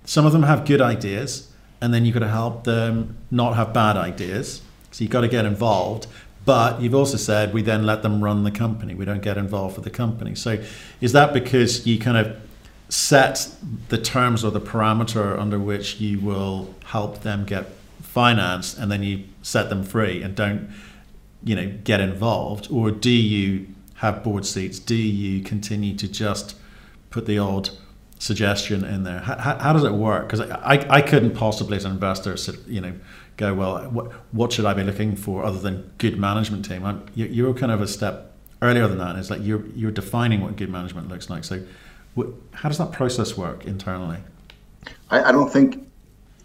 Some 0.05 0.25
of 0.25 0.31
them 0.31 0.43
have 0.43 0.65
good 0.65 0.79
ideas, 0.79 1.51
and 1.81 1.93
then 1.93 2.05
you've 2.05 2.13
got 2.13 2.21
to 2.21 2.29
help 2.29 2.63
them 2.63 3.17
not 3.29 3.55
have 3.57 3.73
bad 3.73 3.97
ideas. 3.97 4.61
So 4.91 5.03
you've 5.03 5.11
got 5.11 5.21
to 5.21 5.27
get 5.27 5.43
involved. 5.43 6.07
But 6.45 6.81
you've 6.81 6.95
also 6.95 7.17
said 7.17 7.53
we 7.53 7.61
then 7.61 7.85
let 7.85 8.01
them 8.01 8.23
run 8.23 8.43
the 8.43 8.51
company. 8.51 8.95
We 8.95 9.05
don't 9.05 9.21
get 9.21 9.37
involved 9.37 9.75
with 9.75 9.83
the 9.83 9.91
company. 9.91 10.35
So 10.35 10.63
is 11.01 11.11
that 11.11 11.33
because 11.33 11.85
you 11.85 11.99
kind 11.99 12.17
of 12.17 12.39
set 12.87 13.53
the 13.89 13.97
terms 13.97 14.43
or 14.43 14.49
the 14.49 14.61
parameter 14.61 15.37
under 15.37 15.59
which 15.59 15.99
you 15.99 16.19
will 16.19 16.73
help 16.85 17.21
them 17.21 17.45
get 17.45 17.67
financed 18.01 18.79
and 18.79 18.91
then 18.91 19.03
you 19.03 19.25
set 19.43 19.69
them 19.69 19.83
free 19.83 20.23
and 20.23 20.35
don't 20.35 20.71
you 21.43 21.55
know 21.55 21.71
get 21.83 21.99
involved 21.99 22.67
or 22.71 22.91
do 22.91 23.09
you 23.09 23.67
have 23.95 24.23
board 24.23 24.45
seats? 24.45 24.79
Do 24.79 24.95
you 24.95 25.43
continue 25.43 25.95
to 25.97 26.07
just 26.07 26.55
put 27.09 27.25
the 27.25 27.37
odd 27.37 27.69
suggestion 28.17 28.83
in 28.85 29.03
there? 29.03 29.19
How, 29.19 29.57
how 29.57 29.73
does 29.73 29.83
it 29.83 29.93
work? 29.93 30.27
Because 30.27 30.41
I, 30.41 30.85
I 30.89 31.01
couldn't 31.01 31.35
possibly 31.35 31.77
as 31.77 31.85
an 31.85 31.91
investor 31.91 32.35
you 32.67 32.81
know 32.81 32.93
go 33.37 33.53
well 33.53 33.89
what, 33.89 34.11
what 34.33 34.51
should 34.51 34.65
i 34.65 34.73
be 34.73 34.83
looking 34.83 35.15
for 35.15 35.45
other 35.45 35.59
than 35.59 35.91
good 35.97 36.17
management 36.17 36.65
team? 36.65 36.85
I'm, 36.85 37.05
you're 37.15 37.53
kind 37.53 37.71
of 37.71 37.81
a 37.81 37.87
step 37.87 38.33
earlier 38.61 38.87
than 38.87 38.97
that 38.97 39.15
it's 39.15 39.29
like 39.29 39.41
you're 39.43 39.65
you're 39.75 39.91
defining 39.91 40.41
what 40.41 40.55
good 40.55 40.69
management 40.69 41.07
looks 41.07 41.29
like. 41.29 41.43
So 41.43 41.63
how 42.51 42.69
does 42.69 42.77
that 42.77 42.91
process 42.91 43.37
work 43.37 43.65
internally? 43.65 44.17
I, 45.09 45.23
I 45.23 45.31
don't 45.31 45.51
think 45.51 45.87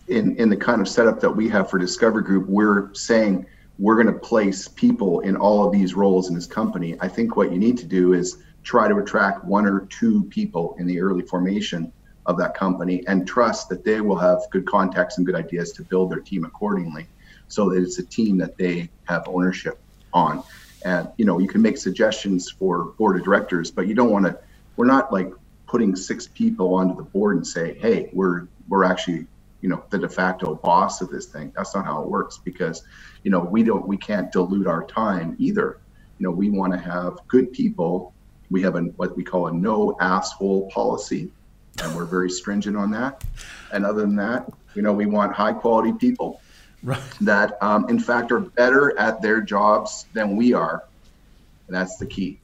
in 0.09 0.37
in 0.37 0.49
the 0.49 0.57
kind 0.57 0.81
of 0.81 0.89
setup 0.89 1.21
that 1.21 1.31
we 1.31 1.49
have 1.49 1.71
for 1.71 1.79
Discovery 1.79 2.23
Group, 2.23 2.49
we're 2.49 2.93
saying 2.95 3.47
we're 3.79 4.01
going 4.01 4.13
to 4.13 4.21
place 4.21 4.69
people 4.69 5.21
in 5.21 5.37
all 5.37 5.67
of 5.67 5.73
these 5.73 5.95
roles 5.95 6.29
in 6.29 6.35
this 6.35 6.47
company. 6.47 6.97
I 7.01 7.09
think 7.09 7.37
what 7.37 7.53
you 7.53 7.59
need 7.59 7.79
to 7.79 7.87
do 7.87 8.13
is 8.13 8.39
try 8.63 8.89
to 8.89 8.97
attract 8.97 9.45
one 9.45 9.67
or 9.67 9.87
two 9.87 10.25
people 10.25 10.77
in 10.79 10.87
the 10.87 11.01
early 11.01 11.23
formation 11.23 11.93
of 12.27 12.39
that 12.39 12.55
company 12.55 13.05
and 13.07 13.27
trust 13.27 13.69
that 13.69 13.85
they 13.85 14.01
will 14.01 14.17
have 14.17 14.39
good 14.51 14.67
contacts 14.67 15.19
and 15.19 15.27
good 15.27 15.35
ideas 15.35 15.73
to 15.73 15.83
build 15.83 16.11
their 16.11 16.21
team 16.21 16.45
accordingly 16.45 17.07
so 17.49 17.69
that 17.69 17.83
it's 17.83 17.99
a 17.99 18.07
team 18.07 18.39
that 18.39 18.57
they 18.57 18.89
have 19.05 19.23
ownership 19.27 19.79
on 20.15 20.43
and 20.87 21.09
you 21.19 21.27
know 21.27 21.39
you 21.39 21.49
can 21.49 21.61
make 21.61 21.77
suggestions 21.77 22.51
for 22.51 22.95
board 22.97 23.19
of 23.19 23.25
directors 23.25 23.71
but 23.71 23.87
you 23.87 23.95
don't 23.95 24.11
want 24.11 24.25
to 24.25 24.39
we're 24.77 24.87
not 24.87 25.13
like 25.13 25.31
putting 25.67 25.97
six 25.97 26.29
people 26.29 26.75
onto 26.75 26.95
the 26.95 27.03
board 27.03 27.37
and 27.37 27.47
say, 27.47 27.77
hey, 27.81 28.09
we're 28.13 28.47
we're 28.69 28.85
actually 28.85 29.27
you 29.65 29.71
know 29.71 29.83
the 29.89 29.99
de 29.99 30.09
facto 30.11 30.57
boss 30.57 31.01
of 31.01 31.09
this 31.09 31.25
thing. 31.25 31.51
That's 31.57 31.75
not 31.75 31.87
how 31.87 32.03
it 32.03 32.09
works 32.11 32.37
because 32.37 32.83
you 33.23 33.31
know 33.31 33.41
we 33.41 33.63
don't 33.63 33.89
we 33.89 33.97
can't 33.97 34.31
dilute 34.31 34.67
our 34.67 34.85
time 34.85 35.37
either. 35.39 35.81
You 36.19 36.25
know 36.25 36.31
we 36.31 36.51
want 36.51 36.75
to 36.75 36.79
have 36.79 37.17
good 37.29 37.51
people. 37.51 38.13
We 38.51 38.61
have 38.61 38.77
a 38.77 38.83
what 38.99 39.17
we 39.17 39.25
call 39.25 39.47
a 39.47 39.53
no 39.55 39.97
asshole 40.01 40.71
policy, 40.71 41.31
and 41.83 41.97
we're 41.97 42.05
very 42.05 42.29
stringent 42.29 42.77
on 42.77 42.91
that. 42.91 43.25
And 43.73 43.87
other 43.87 44.03
than 44.03 44.17
that, 44.17 44.53
you 44.75 44.83
know 44.83 44.93
we 44.93 45.07
want 45.07 45.33
high 45.33 45.55
quality 45.55 45.95
people 45.95 46.43
right. 46.83 47.01
that 47.23 47.57
um, 47.63 47.89
in 47.89 47.99
fact 47.99 48.33
are 48.33 48.41
better 48.41 48.99
at 48.99 49.23
their 49.23 49.41
jobs 49.41 50.05
than 50.13 50.37
we 50.37 50.53
are. 50.53 50.85
And 51.69 51.75
that's 51.75 51.97
the 51.97 52.05
key. 52.05 52.39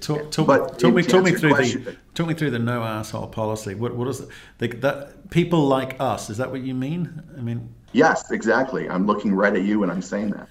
Talk, 0.00 0.30
talk, 0.30 0.46
but 0.46 0.78
talk 0.78 0.94
me, 0.94 1.02
talk 1.02 1.24
me 1.24 1.32
through 1.32 1.54
question, 1.54 1.84
the 1.84 1.96
talk 2.14 2.26
me 2.26 2.34
through 2.34 2.50
the 2.50 2.58
no 2.58 2.82
asshole 2.82 3.28
policy. 3.28 3.74
What 3.74 3.94
what 3.94 4.08
is 4.08 4.20
it? 4.20 4.28
The, 4.58 4.68
that 4.68 5.30
people 5.30 5.66
like 5.66 6.00
us? 6.00 6.30
Is 6.30 6.38
that 6.38 6.50
what 6.50 6.62
you 6.62 6.74
mean? 6.74 7.22
I 7.36 7.40
mean, 7.40 7.68
yes, 7.92 8.30
exactly. 8.30 8.88
I'm 8.88 9.06
looking 9.06 9.34
right 9.34 9.54
at 9.54 9.62
you 9.62 9.80
when 9.80 9.90
I'm 9.90 10.02
saying 10.02 10.30
that. 10.30 10.48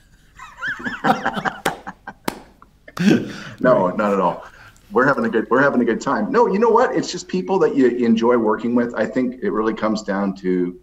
no, 3.60 3.90
not 3.90 4.14
at 4.14 4.20
all. 4.20 4.46
We're 4.92 5.06
having 5.08 5.26
a 5.26 5.30
good 5.30 5.50
we're 5.50 5.62
having 5.62 5.82
a 5.82 5.86
good 5.86 6.02
time. 6.02 6.32
No, 6.32 6.48
you 6.48 6.60
know 6.60 6.70
what? 6.70 6.96
It's 6.96 7.12
just 7.12 7.28
people 7.28 7.60
that 7.60 7.76
you 7.76 7.88
enjoy 7.88 8.38
working 8.38 8.76
with. 8.76 8.94
I 8.96 9.06
think 9.06 9.42
it 9.42 9.52
really 9.52 9.74
comes 9.74 10.02
down 10.02 10.36
to 10.38 10.80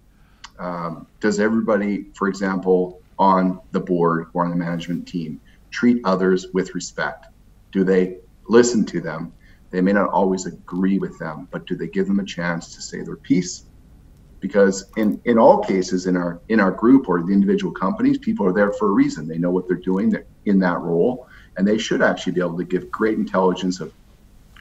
um, 0.58 1.06
does 1.20 1.40
everybody, 1.40 2.06
for 2.14 2.28
example, 2.28 3.00
on 3.18 3.60
the 3.72 3.80
board 3.80 4.28
or 4.34 4.44
on 4.44 4.50
the 4.50 4.56
management 4.56 5.06
team, 5.06 5.40
treat 5.70 6.00
others 6.04 6.46
with 6.52 6.74
respect? 6.74 7.26
Do 7.72 7.84
they 7.84 8.18
listen 8.48 8.84
to 8.86 9.00
them. 9.00 9.32
They 9.70 9.80
may 9.80 9.92
not 9.92 10.10
always 10.10 10.46
agree 10.46 10.98
with 10.98 11.18
them, 11.18 11.48
but 11.50 11.66
do 11.66 11.74
they 11.74 11.88
give 11.88 12.06
them 12.06 12.20
a 12.20 12.24
chance 12.24 12.74
to 12.74 12.82
say 12.82 13.02
their 13.02 13.16
piece? 13.16 13.64
Because 14.40 14.90
in, 14.96 15.20
in 15.24 15.38
all 15.38 15.62
cases 15.62 16.06
in 16.06 16.16
our 16.16 16.40
in 16.48 16.60
our 16.60 16.72
group 16.72 17.08
or 17.08 17.22
the 17.22 17.32
individual 17.32 17.72
companies, 17.72 18.18
people 18.18 18.44
are 18.44 18.52
there 18.52 18.72
for 18.72 18.88
a 18.88 18.92
reason. 18.92 19.26
They 19.26 19.38
know 19.38 19.50
what 19.50 19.68
they're 19.68 19.76
doing 19.76 20.14
in 20.44 20.58
that 20.58 20.80
role, 20.80 21.28
and 21.56 21.66
they 21.66 21.78
should 21.78 22.02
actually 22.02 22.32
be 22.32 22.40
able 22.40 22.58
to 22.58 22.64
give 22.64 22.90
great 22.90 23.18
intelligence 23.18 23.80
of 23.80 23.92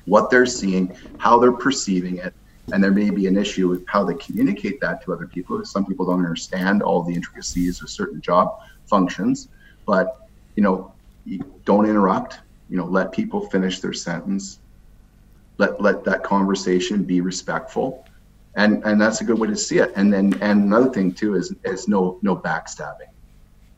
what 0.05 0.29
they're 0.29 0.45
seeing, 0.45 0.95
how 1.17 1.39
they're 1.39 1.51
perceiving 1.51 2.17
it, 2.17 2.33
and 2.73 2.83
there 2.83 2.91
may 2.91 3.09
be 3.09 3.27
an 3.27 3.37
issue 3.37 3.67
with 3.67 3.85
how 3.87 4.03
they 4.03 4.13
communicate 4.15 4.79
that 4.81 5.03
to 5.03 5.13
other 5.13 5.27
people. 5.27 5.63
Some 5.65 5.85
people 5.85 6.05
don't 6.05 6.19
understand 6.19 6.81
all 6.81 7.03
the 7.03 7.13
intricacies 7.13 7.81
of 7.81 7.89
certain 7.89 8.21
job 8.21 8.59
functions, 8.85 9.49
but 9.85 10.27
you 10.55 10.63
know, 10.63 10.93
don't 11.65 11.85
interrupt 11.85 12.39
you 12.71 12.77
know 12.77 12.85
let 12.85 13.11
people 13.11 13.47
finish 13.49 13.81
their 13.81 13.93
sentence. 13.93 14.59
Let 15.57 15.81
let 15.81 16.05
that 16.05 16.23
conversation 16.23 17.03
be 17.03 17.19
respectful. 17.19 18.07
And 18.55 18.83
and 18.85 18.99
that's 18.99 19.19
a 19.19 19.25
good 19.25 19.37
way 19.37 19.49
to 19.49 19.57
see 19.57 19.79
it. 19.79 19.91
And 19.95 20.11
then 20.11 20.33
and 20.41 20.63
another 20.63 20.89
thing 20.89 21.11
too 21.13 21.35
is 21.35 21.53
is 21.65 21.89
no 21.89 22.17
no 22.21 22.35
backstabbing. 22.35 23.11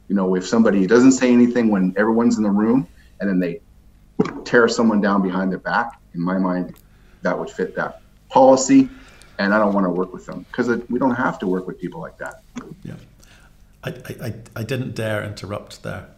You 0.08 0.16
know 0.16 0.36
if 0.36 0.48
somebody 0.48 0.86
doesn't 0.86 1.14
say 1.14 1.34
anything 1.34 1.72
when 1.72 1.94
everyone's 1.98 2.38
in 2.38 2.44
the 2.44 2.52
room 2.52 2.88
and 3.20 3.28
then 3.28 3.40
they 3.40 3.62
tear 4.46 4.68
someone 4.68 5.02
down 5.02 5.24
behind 5.24 5.52
their 5.52 5.60
back 5.60 6.00
in 6.14 6.22
my 6.22 6.38
mind 6.38 6.76
that 7.24 7.38
would 7.38 7.50
fit 7.50 7.76
that 7.76 8.02
policy. 8.30 8.90
And 9.40 9.52
i 9.52 9.58
don't 9.58 9.74
want 9.74 9.86
to 9.86 9.90
work 9.90 10.14
with 10.14 10.28
them 10.28 10.46
because 10.52 10.68
we 10.90 11.00
don't 11.00 11.16
have 11.16 11.40
to 11.40 11.48
work 11.48 11.66
with 11.66 11.80
people 11.80 12.00
like 12.00 12.18
that. 12.20 12.44
Yeah. 12.84 12.94
I, 13.84 13.90
I, 14.22 14.34
I 14.56 14.64
didn't 14.64 14.94
dare 14.94 15.24
interrupt 15.24 15.82
there 15.82 16.10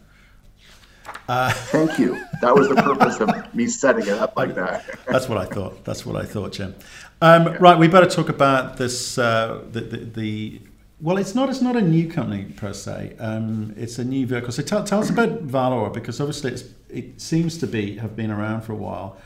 uh, 1.28 1.50
Thank 1.50 1.98
you. 1.98 2.20
That 2.40 2.54
was 2.54 2.68
the 2.68 2.76
purpose 2.76 3.20
of 3.20 3.54
me 3.54 3.66
setting 3.66 4.06
it 4.06 4.18
up 4.18 4.36
like 4.36 4.54
that. 4.54 4.84
That's 5.06 5.28
what 5.28 5.38
I 5.38 5.44
thought. 5.44 5.84
That's 5.84 6.06
what 6.06 6.16
I 6.16 6.24
thought, 6.24 6.52
Jim. 6.52 6.74
Um, 7.20 7.46
yeah. 7.46 7.56
Right, 7.60 7.78
we 7.78 7.88
better 7.88 8.08
talk 8.08 8.28
about 8.28 8.76
this. 8.76 9.18
Uh, 9.18 9.62
the, 9.70 9.80
the, 9.80 9.96
the, 9.96 10.60
well, 11.00 11.16
it's 11.16 11.34
not. 11.34 11.48
It's 11.48 11.62
not 11.62 11.76
a 11.76 11.80
new 11.80 12.08
company 12.08 12.44
per 12.44 12.72
se. 12.72 13.16
Um, 13.18 13.74
it's 13.76 13.98
a 13.98 14.04
new 14.04 14.26
vehicle. 14.26 14.52
So 14.52 14.62
tell, 14.62 14.84
tell 14.84 15.00
us 15.00 15.10
about 15.10 15.46
ValOre 15.46 15.92
because 15.92 16.20
obviously 16.20 16.52
it's, 16.52 16.64
it 16.88 17.20
seems 17.20 17.58
to 17.58 17.66
be 17.66 17.96
have 17.96 18.14
been 18.14 18.30
around 18.30 18.62
for 18.62 18.72
a 18.72 18.76
while. 18.76 19.18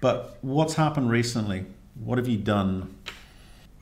But 0.00 0.38
what's 0.42 0.74
happened 0.74 1.10
recently? 1.10 1.66
What 2.02 2.18
have 2.18 2.28
you 2.28 2.38
done? 2.38 2.94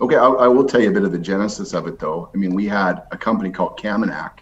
Okay, 0.00 0.16
I, 0.16 0.26
I 0.26 0.48
will 0.48 0.64
tell 0.64 0.80
you 0.80 0.90
a 0.90 0.92
bit 0.92 1.04
of 1.04 1.12
the 1.12 1.18
genesis 1.18 1.74
of 1.74 1.86
it, 1.86 1.98
though. 1.98 2.28
I 2.34 2.36
mean, 2.36 2.54
we 2.54 2.66
had 2.66 3.02
a 3.12 3.16
company 3.16 3.50
called 3.50 3.78
Kaminak 3.78 4.40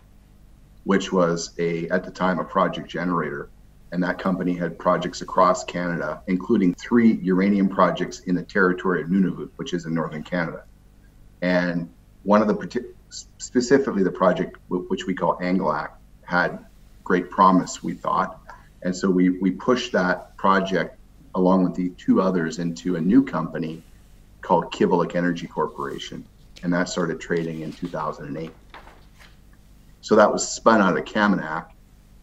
which 0.84 1.12
was 1.12 1.54
a 1.58 1.88
at 1.88 2.04
the 2.04 2.10
time 2.10 2.38
a 2.38 2.44
project 2.44 2.88
generator 2.88 3.50
and 3.92 4.02
that 4.02 4.18
company 4.18 4.54
had 4.54 4.78
projects 4.78 5.20
across 5.20 5.64
Canada, 5.64 6.22
including 6.28 6.74
three 6.74 7.14
uranium 7.22 7.68
projects 7.68 8.20
in 8.20 8.34
the 8.34 8.42
territory 8.42 9.02
of 9.02 9.08
Nunavut, 9.08 9.50
which 9.56 9.74
is 9.74 9.84
in 9.84 9.94
northern 9.94 10.22
Canada. 10.22 10.64
And 11.42 11.90
one 12.22 12.40
of 12.42 12.48
the 12.48 12.84
specifically 13.38 14.04
the 14.04 14.12
project 14.12 14.56
which 14.68 15.06
we 15.06 15.14
call 15.14 15.36
Angilak 15.38 15.90
had 16.22 16.64
great 17.02 17.30
promise, 17.30 17.82
we 17.82 17.94
thought, 17.94 18.40
and 18.82 18.94
so 18.94 19.10
we 19.10 19.30
we 19.30 19.50
pushed 19.50 19.92
that 19.92 20.36
project 20.36 20.96
along 21.34 21.64
with 21.64 21.74
the 21.74 21.90
two 21.90 22.20
others 22.20 22.58
into 22.58 22.96
a 22.96 23.00
new 23.00 23.24
company 23.24 23.82
called 24.40 24.72
Kivalliq 24.72 25.14
Energy 25.14 25.46
Corporation, 25.46 26.24
and 26.62 26.72
that 26.72 26.88
started 26.88 27.20
trading 27.20 27.62
in 27.62 27.72
2008. 27.72 28.50
So 30.00 30.16
that 30.16 30.30
was 30.32 30.46
spun 30.46 30.80
out 30.80 30.96
of 30.96 31.04
Kaminak. 31.04 31.66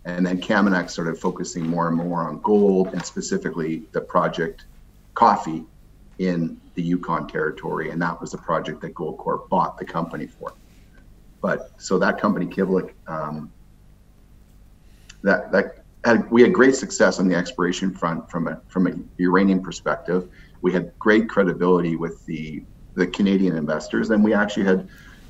And 0.06 0.26
then 0.26 0.40
Kaminak 0.42 0.90
started 0.90 1.18
focusing 1.18 1.68
more 1.68 1.88
and 1.88 1.98
more 1.98 2.22
on 2.22 2.40
gold 2.40 2.94
and 2.94 3.04
specifically 3.06 3.84
the 3.92 4.02
project 4.02 4.66
Coffee 5.14 5.66
in 6.20 6.60
the 6.76 6.82
Yukon 6.82 7.28
territory. 7.28 7.90
And 7.90 8.02
that 8.02 8.20
was 8.22 8.32
the 8.32 8.38
project 8.38 8.82
that 8.82 8.94
Goldcorp 8.94 9.50
bought 9.50 9.78
the 9.78 9.86
company 9.86 10.28
for. 10.28 10.54
But 11.42 11.72
so 11.78 12.00
that 12.00 12.20
company, 12.20 12.46
Kivalliq, 12.46 12.92
um, 13.08 13.52
that, 15.24 15.52
that 15.52 15.84
had, 16.04 16.30
we 16.32 16.42
had 16.42 16.54
great 16.54 16.76
success 16.76 17.20
on 17.20 17.28
the 17.28 17.36
exploration 17.36 17.94
front 17.94 18.30
from 18.30 18.48
a, 18.48 18.62
from 18.68 18.88
a 18.88 18.94
uranium 19.18 19.62
perspective. 19.62 20.30
We 20.62 20.72
had 20.72 20.98
great 21.00 21.28
credibility 21.28 21.96
with 21.96 22.26
the, 22.26 22.64
the 22.96 23.08
Canadian 23.08 23.56
investors. 23.56 24.10
And 24.10 24.24
we 24.24 24.34
actually 24.34 24.66
had 24.66 24.88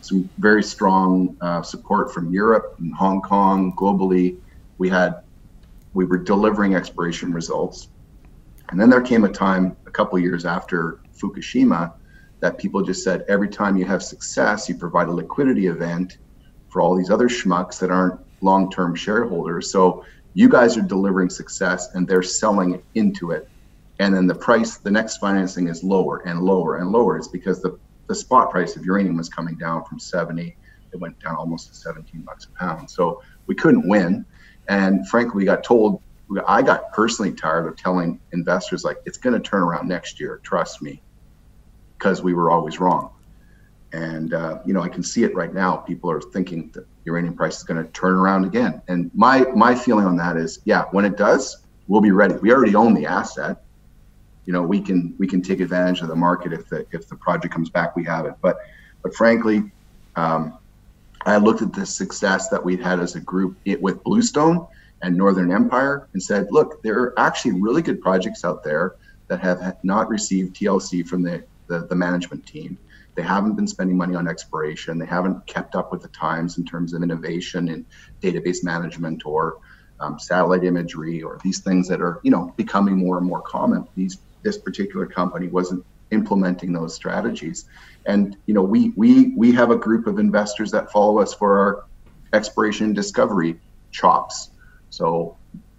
some 0.07 0.29
very 0.37 0.63
strong 0.63 1.35
uh, 1.41 1.61
support 1.61 2.13
from 2.13 2.31
Europe 2.31 2.75
and 2.79 2.93
Hong 2.93 3.21
Kong 3.21 3.73
globally. 3.75 4.37
We 4.77 4.87
had 4.89 5.21
we 5.93 6.05
were 6.05 6.17
delivering 6.17 6.75
exploration 6.75 7.33
results, 7.33 7.89
and 8.69 8.79
then 8.79 8.89
there 8.89 9.01
came 9.01 9.25
a 9.25 9.29
time 9.29 9.75
a 9.85 9.91
couple 9.91 10.17
years 10.19 10.45
after 10.45 10.99
Fukushima 11.17 11.91
that 12.39 12.57
people 12.57 12.83
just 12.83 13.03
said 13.03 13.25
every 13.27 13.49
time 13.49 13.75
you 13.75 13.85
have 13.85 14.01
success, 14.01 14.69
you 14.69 14.75
provide 14.75 15.07
a 15.07 15.11
liquidity 15.11 15.67
event 15.67 16.19
for 16.69 16.81
all 16.81 16.95
these 16.95 17.09
other 17.09 17.27
schmucks 17.27 17.79
that 17.79 17.89
aren't 17.89 18.19
long-term 18.41 18.95
shareholders. 18.95 19.71
So 19.71 20.05
you 20.35 20.47
guys 20.47 20.77
are 20.77 20.83
delivering 20.83 21.31
success 21.31 21.95
and 21.95 22.07
they're 22.07 22.21
selling 22.21 22.81
into 22.93 23.31
it. 23.31 23.49
And 23.99 24.13
then 24.13 24.27
the 24.27 24.35
price, 24.35 24.77
the 24.77 24.91
next 24.91 25.17
financing 25.17 25.67
is 25.67 25.83
lower 25.83 26.19
and 26.27 26.41
lower 26.43 26.77
and 26.77 26.91
lower. 26.91 27.17
It's 27.17 27.27
because 27.27 27.61
the, 27.63 27.79
the 28.07 28.15
spot 28.15 28.49
price 28.49 28.75
of 28.75 28.85
uranium 28.85 29.17
was 29.17 29.29
coming 29.29 29.55
down 29.55 29.83
from 29.85 29.99
70. 29.99 30.55
It 30.93 30.99
went 30.99 31.19
down 31.19 31.35
almost 31.35 31.67
to 31.69 31.75
17 31.75 32.21
bucks 32.21 32.45
a 32.45 32.57
pound. 32.57 32.89
So 32.89 33.21
we 33.45 33.55
couldn't 33.55 33.87
win. 33.87 34.25
And 34.69 35.07
frankly, 35.07 35.37
we 35.37 35.45
got 35.45 35.63
told, 35.63 36.01
I 36.47 36.61
got 36.61 36.91
personally 36.93 37.33
tired 37.33 37.67
of 37.67 37.77
telling 37.77 38.19
investors, 38.33 38.83
like, 38.83 38.97
it's 39.05 39.17
going 39.17 39.33
to 39.33 39.39
turn 39.39 39.61
around 39.61 39.87
next 39.87 40.19
year. 40.19 40.39
Trust 40.43 40.81
me. 40.81 41.01
Because 41.97 42.21
we 42.21 42.33
were 42.33 42.51
always 42.51 42.79
wrong. 42.79 43.11
And, 43.93 44.33
uh, 44.33 44.59
you 44.65 44.73
know, 44.73 44.81
I 44.81 44.89
can 44.89 45.03
see 45.03 45.23
it 45.23 45.33
right 45.33 45.53
now. 45.53 45.77
People 45.77 46.11
are 46.11 46.21
thinking 46.21 46.69
that 46.73 46.85
uranium 47.05 47.35
price 47.35 47.57
is 47.57 47.63
going 47.63 47.83
to 47.83 47.89
turn 47.91 48.15
around 48.15 48.45
again. 48.45 48.81
And 48.87 49.09
my, 49.13 49.41
my 49.55 49.73
feeling 49.73 50.05
on 50.05 50.17
that 50.17 50.37
is, 50.37 50.59
yeah, 50.65 50.85
when 50.91 51.05
it 51.05 51.17
does, 51.17 51.57
we'll 51.87 52.01
be 52.01 52.11
ready. 52.11 52.35
We 52.35 52.51
already 52.51 52.75
own 52.75 52.93
the 52.93 53.05
asset. 53.05 53.63
You 54.47 54.53
know, 54.53 54.63
we 54.63 54.81
can 54.81 55.13
we 55.19 55.27
can 55.27 55.43
take 55.43 55.59
advantage 55.59 56.01
of 56.01 56.07
the 56.07 56.15
market 56.15 56.53
if 56.53 56.67
the 56.67 56.87
if 56.91 57.07
the 57.07 57.15
project 57.15 57.53
comes 57.53 57.69
back. 57.69 57.95
We 57.95 58.03
have 58.05 58.25
it. 58.25 58.33
But 58.41 58.57
but 59.03 59.13
frankly, 59.13 59.71
um, 60.15 60.57
I 61.25 61.37
looked 61.37 61.61
at 61.61 61.73
the 61.73 61.85
success 61.85 62.49
that 62.49 62.63
we'd 62.65 62.81
had 62.81 62.99
as 62.99 63.15
a 63.15 63.19
group 63.19 63.57
it, 63.65 63.79
with 63.79 64.03
Bluestone 64.03 64.65
and 65.03 65.15
Northern 65.15 65.51
Empire 65.51 66.07
and 66.13 66.23
said, 66.23 66.47
look, 66.49 66.81
there 66.81 66.99
are 66.99 67.19
actually 67.19 67.61
really 67.61 67.83
good 67.83 68.01
projects 68.01 68.43
out 68.43 68.63
there 68.63 68.95
that 69.27 69.39
have 69.41 69.77
not 69.83 70.09
received 70.09 70.55
TLC 70.55 71.05
from 71.05 71.21
the, 71.21 71.43
the, 71.67 71.85
the 71.85 71.95
management 71.95 72.47
team 72.47 72.79
they 73.17 73.23
haven't 73.23 73.55
been 73.55 73.67
spending 73.67 73.97
money 73.97 74.15
on 74.15 74.27
exploration. 74.27 74.99
They 74.99 75.07
haven't 75.07 75.47
kept 75.47 75.73
up 75.73 75.91
with 75.91 76.03
the 76.03 76.07
times 76.09 76.59
in 76.59 76.65
terms 76.65 76.93
of 76.93 77.01
innovation 77.01 77.67
in 77.67 77.83
database 78.21 78.63
management 78.63 79.25
or 79.25 79.57
um, 79.99 80.19
satellite 80.19 80.63
imagery 80.63 81.23
or 81.23 81.39
these 81.43 81.61
things 81.61 81.87
that 81.87 81.99
are, 81.99 82.19
you 82.21 82.29
know, 82.29 82.53
becoming 82.57 82.95
more 82.95 83.17
and 83.17 83.25
more 83.25 83.41
common. 83.41 83.87
These 83.95 84.19
this 84.43 84.57
particular 84.57 85.05
company 85.05 85.47
wasn't 85.47 85.85
implementing 86.11 86.71
those 86.71 86.95
strategies, 86.95 87.65
and 88.05 88.37
you 88.45 88.53
know, 88.53 88.61
we 88.61 88.93
we 88.95 89.33
we 89.35 89.51
have 89.53 89.71
a 89.71 89.75
group 89.75 90.07
of 90.07 90.19
investors 90.19 90.71
that 90.71 90.91
follow 90.91 91.19
us 91.19 91.33
for 91.33 91.59
our 91.59 91.85
exploration 92.33 92.87
and 92.87 92.95
discovery 92.95 93.59
chops. 93.91 94.51
So 94.89 95.37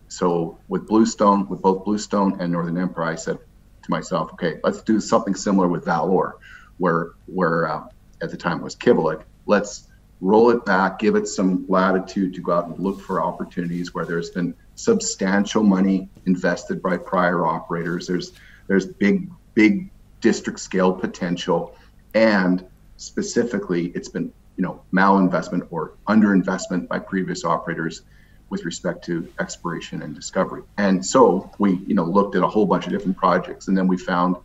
so 0.09 0.59
with 0.69 0.87
Bluestone, 0.87 1.49
with 1.49 1.63
both 1.63 1.85
Bluestone 1.85 2.41
and 2.41 2.53
Northern 2.53 2.79
Empire, 2.79 3.05
I 3.05 3.15
said 3.15 3.39
to 3.83 3.91
myself, 3.91 4.33
okay, 4.35 4.59
let's 4.65 4.83
do 4.83 5.01
something 5.01 5.35
similar 5.35 5.69
with 5.69 5.85
ValOre 5.85 6.33
where 6.79 7.11
where 7.27 7.69
uh, 7.71 7.85
at 8.23 8.31
the 8.31 8.37
time 8.37 8.59
it 8.59 8.65
was 8.65 8.77
Kivalliq. 8.77 9.23
Let's 9.47 9.89
roll 10.21 10.51
it 10.51 10.65
back, 10.65 10.99
give 10.99 11.15
it 11.15 11.29
some 11.29 11.65
latitude 11.69 12.35
to 12.35 12.41
go 12.41 12.53
out 12.53 12.67
and 12.67 12.79
look 12.79 13.01
for 13.01 13.23
opportunities 13.23 13.95
where 13.95 14.05
there's 14.05 14.31
been 14.31 14.55
substantial 14.75 15.63
money 15.63 16.09
invested 16.27 16.83
by 16.83 16.97
prior 16.97 17.47
operators. 17.47 18.07
There's 18.07 18.33
there's 18.69 18.87
big 18.87 19.31
big 19.55 19.91
district 20.21 20.61
scale 20.61 20.93
potential, 20.93 21.75
and 22.15 22.65
specifically, 22.97 23.87
it's 23.95 24.09
been 24.09 24.33
you 24.57 24.63
know 24.63 24.83
malinvestment 24.93 25.67
or 25.71 25.95
underinvestment 26.07 26.87
by 26.87 26.99
previous 26.99 27.45
operators 27.45 28.03
with 28.51 28.65
respect 28.65 29.05
to 29.05 29.29
exploration 29.41 30.03
and 30.03 30.15
discovery. 30.15 30.63
And 30.79 31.05
so 31.05 31.51
we 31.59 31.77
you 31.87 31.95
know 31.95 32.05
looked 32.05 32.37
at 32.37 32.43
a 32.43 32.49
whole 32.49 32.67
bunch 32.67 32.87
of 32.87 32.93
different 32.93 33.17
projects, 33.17 33.69
and 33.69 33.77
then 33.77 33.89
we 33.89 33.97
found 33.97 34.37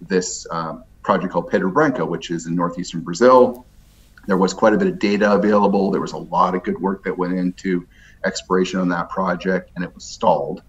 this 0.00 0.46
um, 0.50 0.84
project 1.02 1.32
called 1.32 1.50
Pedra 1.50 1.72
Branca, 1.72 2.04
which 2.04 2.30
is 2.30 2.46
in 2.46 2.54
northeastern 2.54 3.00
Brazil. 3.00 3.66
There 4.26 4.36
was 4.36 4.54
quite 4.54 4.72
a 4.72 4.78
bit 4.78 4.86
of 4.86 4.98
data 5.00 5.32
available. 5.32 5.90
There 5.90 6.00
was 6.00 6.12
a 6.12 6.18
lot 6.18 6.54
of 6.54 6.62
good 6.62 6.80
work 6.80 7.02
that 7.04 7.16
went 7.16 7.34
into 7.34 7.86
exploration 8.24 8.78
on 8.78 8.88
that 8.90 9.10
project, 9.10 9.70
and 9.74 9.84
it 9.84 9.92
was 9.94 10.04
stalled. 10.04 10.62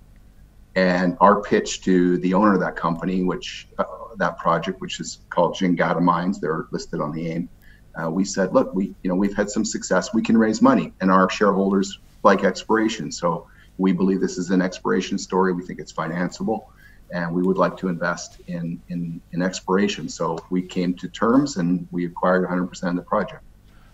And 0.75 1.17
our 1.21 1.41
pitch 1.41 1.81
to 1.81 2.17
the 2.17 2.33
owner 2.33 2.55
of 2.55 2.59
that 2.61 2.75
company, 2.75 3.23
which 3.23 3.67
uh, 3.77 3.83
that 4.17 4.37
project, 4.37 4.81
which 4.81 4.99
is 4.99 5.19
called 5.29 5.55
Jangada 5.55 6.01
Mines, 6.01 6.39
they're 6.39 6.65
listed 6.71 6.99
on 6.99 7.11
the 7.11 7.29
AIM. 7.29 7.49
Uh, 7.95 8.09
we 8.09 8.25
said, 8.25 8.53
look, 8.53 8.73
we 8.73 8.95
you 9.03 9.09
know 9.09 9.15
we've 9.15 9.35
had 9.35 9.49
some 9.49 9.63
success. 9.63 10.13
We 10.13 10.23
can 10.23 10.37
raise 10.37 10.61
money, 10.61 10.93
and 10.99 11.11
our 11.11 11.29
shareholders 11.29 11.99
like 12.23 12.43
exploration. 12.43 13.11
So 13.11 13.47
we 13.77 13.91
believe 13.91 14.19
this 14.19 14.37
is 14.37 14.49
an 14.49 14.61
exploration 14.61 15.17
story. 15.17 15.53
We 15.53 15.63
think 15.63 15.79
it's 15.79 15.93
financeable 15.93 16.65
and 17.13 17.33
we 17.33 17.43
would 17.43 17.57
like 17.57 17.77
to 17.77 17.87
invest 17.87 18.39
in, 18.47 18.81
in, 18.89 19.21
in 19.31 19.41
exploration. 19.41 20.09
So 20.09 20.37
we 20.49 20.61
came 20.63 20.95
to 20.95 21.07
terms 21.07 21.57
and 21.57 21.87
we 21.91 22.05
acquired 22.05 22.47
100% 22.47 22.89
of 22.89 22.95
the 22.95 23.01
project. 23.03 23.43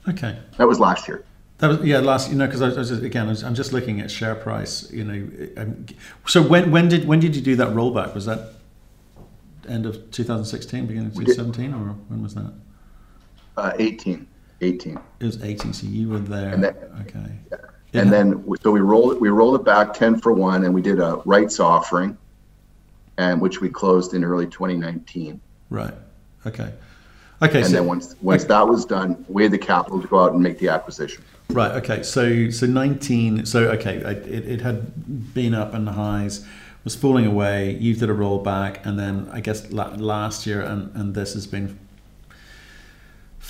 Okay. 0.07 0.39
That 0.57 0.67
was 0.67 0.79
last 0.79 1.07
year. 1.07 1.25
That 1.59 1.67
was 1.67 1.81
yeah 1.81 1.99
last 1.99 2.29
you 2.29 2.37
know 2.37 2.45
because 2.45 2.61
I, 2.61 2.69
I, 2.69 2.73
was 2.73 2.89
just, 2.89 3.03
again 3.03 3.27
I 3.27 3.47
am 3.47 3.53
just 3.53 3.73
looking 3.73 3.99
at 3.99 4.09
share 4.09 4.35
price 4.35 4.91
you 4.91 5.03
know 5.03 5.61
um, 5.61 5.85
so 6.25 6.41
when 6.41 6.71
when 6.71 6.87
did 6.87 7.05
when 7.05 7.19
did 7.19 7.35
you 7.35 7.41
do 7.41 7.55
that 7.57 7.69
rollback 7.69 8.15
was 8.15 8.25
that 8.25 8.53
end 9.67 9.85
of 9.85 10.09
2016 10.11 10.85
beginning 10.87 11.09
of 11.09 11.15
2017 11.15 11.73
or 11.73 11.95
when 12.07 12.23
was 12.23 12.33
that 12.33 12.53
uh, 13.57 13.73
18 13.77 14.25
18 14.61 14.99
it 15.19 15.25
was 15.25 15.43
18 15.43 15.73
so 15.73 15.85
you 15.85 16.07
were 16.07 16.19
there 16.19 16.55
then, 16.55 16.75
okay 17.01 17.59
yeah. 17.91 18.01
and 18.01 18.11
then 18.11 18.41
so 18.61 18.71
we 18.71 18.79
rolled 18.79 19.11
it 19.11 19.21
we 19.21 19.27
rolled 19.27 19.59
it 19.59 19.65
back 19.65 19.93
10 19.93 20.21
for 20.21 20.31
one 20.31 20.63
and 20.63 20.73
we 20.73 20.81
did 20.81 21.01
a 21.01 21.21
rights 21.25 21.59
offering 21.59 22.17
and 23.19 23.41
which 23.41 23.59
we 23.59 23.69
closed 23.69 24.13
in 24.13 24.23
early 24.23 24.47
2019. 24.47 25.39
Right. 25.69 25.93
Okay. 26.45 26.73
Okay. 27.41 27.57
And 27.57 27.67
so, 27.67 27.73
then 27.73 27.85
once 27.85 28.15
once 28.21 28.43
okay. 28.43 28.47
that 28.47 28.67
was 28.67 28.85
done, 28.85 29.25
we 29.27 29.43
had 29.43 29.51
the 29.51 29.57
capital 29.57 30.01
to 30.01 30.07
go 30.07 30.23
out 30.23 30.31
and 30.31 30.41
make 30.41 30.57
the 30.57 30.69
acquisition. 30.69 31.23
Right. 31.49 31.71
Okay. 31.83 32.03
So 32.03 32.51
so 32.51 32.67
19. 32.67 33.45
So 33.45 33.69
okay, 33.71 33.97
it, 33.97 34.47
it 34.47 34.61
had 34.61 35.33
been 35.33 35.55
up 35.55 35.73
in 35.73 35.85
the 35.85 35.93
highs, 35.93 36.45
was 36.83 36.95
falling 36.95 37.25
away. 37.25 37.75
You 37.75 37.95
did 37.95 38.09
a 38.09 38.13
rollback, 38.13 38.85
and 38.85 38.99
then 38.99 39.27
I 39.31 39.41
guess 39.41 39.71
last 39.71 40.45
year 40.45 40.61
and 40.61 40.95
and 40.95 41.15
this 41.15 41.33
has 41.33 41.47
been 41.47 41.79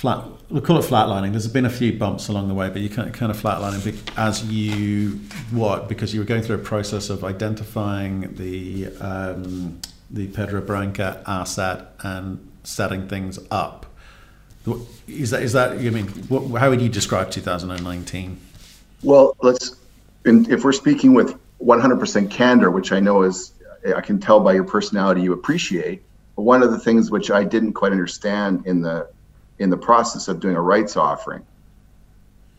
flat. 0.00 0.24
We'll 0.48 0.62
call 0.62 0.78
it 0.78 0.86
flatlining. 0.86 1.32
There's 1.32 1.46
been 1.46 1.66
a 1.66 1.70
few 1.70 1.92
bumps 1.92 2.28
along 2.28 2.48
the 2.48 2.54
way, 2.54 2.70
but 2.70 2.80
you 2.80 2.88
kind 2.88 3.06
of, 3.06 3.14
kind 3.14 3.30
of 3.30 3.36
flatlining 3.36 3.98
as 4.16 4.46
you 4.46 5.20
what 5.50 5.86
because 5.86 6.14
you 6.14 6.20
were 6.20 6.26
going 6.26 6.40
through 6.40 6.56
a 6.56 6.64
process 6.64 7.10
of 7.10 7.22
identifying 7.22 8.34
the 8.36 8.86
um, 8.98 9.78
the 10.10 10.26
Pedra 10.28 10.66
Branca 10.66 11.22
asset 11.26 11.92
and 12.02 12.50
setting 12.64 13.08
things 13.08 13.38
up. 13.50 13.84
Is 15.08 15.30
that 15.30 15.42
is 15.42 15.52
that? 15.54 15.72
I 15.72 15.90
mean, 15.90 16.06
what, 16.28 16.60
how 16.60 16.68
would 16.70 16.82
you 16.82 16.88
describe 16.88 17.30
2019? 17.30 18.38
Well, 19.02 19.36
let's. 19.42 19.76
If 20.24 20.64
we're 20.64 20.72
speaking 20.72 21.14
with 21.14 21.38
100% 21.62 22.30
candor, 22.30 22.70
which 22.70 22.92
I 22.92 23.00
know 23.00 23.22
is, 23.22 23.52
I 23.96 24.02
can 24.02 24.20
tell 24.20 24.40
by 24.40 24.52
your 24.52 24.64
personality 24.64 25.22
you 25.22 25.32
appreciate. 25.32 26.02
But 26.36 26.42
one 26.42 26.62
of 26.62 26.72
the 26.72 26.78
things 26.78 27.10
which 27.10 27.30
I 27.30 27.42
didn't 27.42 27.72
quite 27.72 27.92
understand 27.92 28.66
in 28.66 28.82
the 28.82 29.10
in 29.58 29.70
the 29.70 29.78
process 29.78 30.28
of 30.28 30.40
doing 30.40 30.56
a 30.56 30.60
rights 30.60 30.96
offering, 30.96 31.44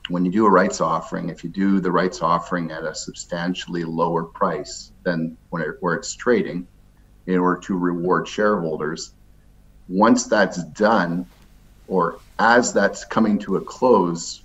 when 0.09 0.25
you 0.25 0.31
do 0.31 0.45
a 0.45 0.49
rights 0.49 0.81
offering, 0.81 1.29
if 1.29 1.43
you 1.43 1.49
do 1.49 1.79
the 1.79 1.91
rights 1.91 2.21
offering 2.21 2.71
at 2.71 2.83
a 2.83 2.93
substantially 2.93 3.83
lower 3.83 4.23
price 4.23 4.91
than 5.03 5.37
when 5.49 5.61
it, 5.61 5.77
where 5.79 5.95
it's 5.95 6.13
trading, 6.15 6.67
in 7.27 7.37
order 7.37 7.59
to 7.61 7.77
reward 7.77 8.27
shareholders, 8.27 9.13
once 9.87 10.25
that's 10.25 10.63
done, 10.63 11.25
or 11.91 12.19
as 12.39 12.71
that's 12.71 13.03
coming 13.03 13.37
to 13.37 13.57
a 13.57 13.61
close, 13.61 14.43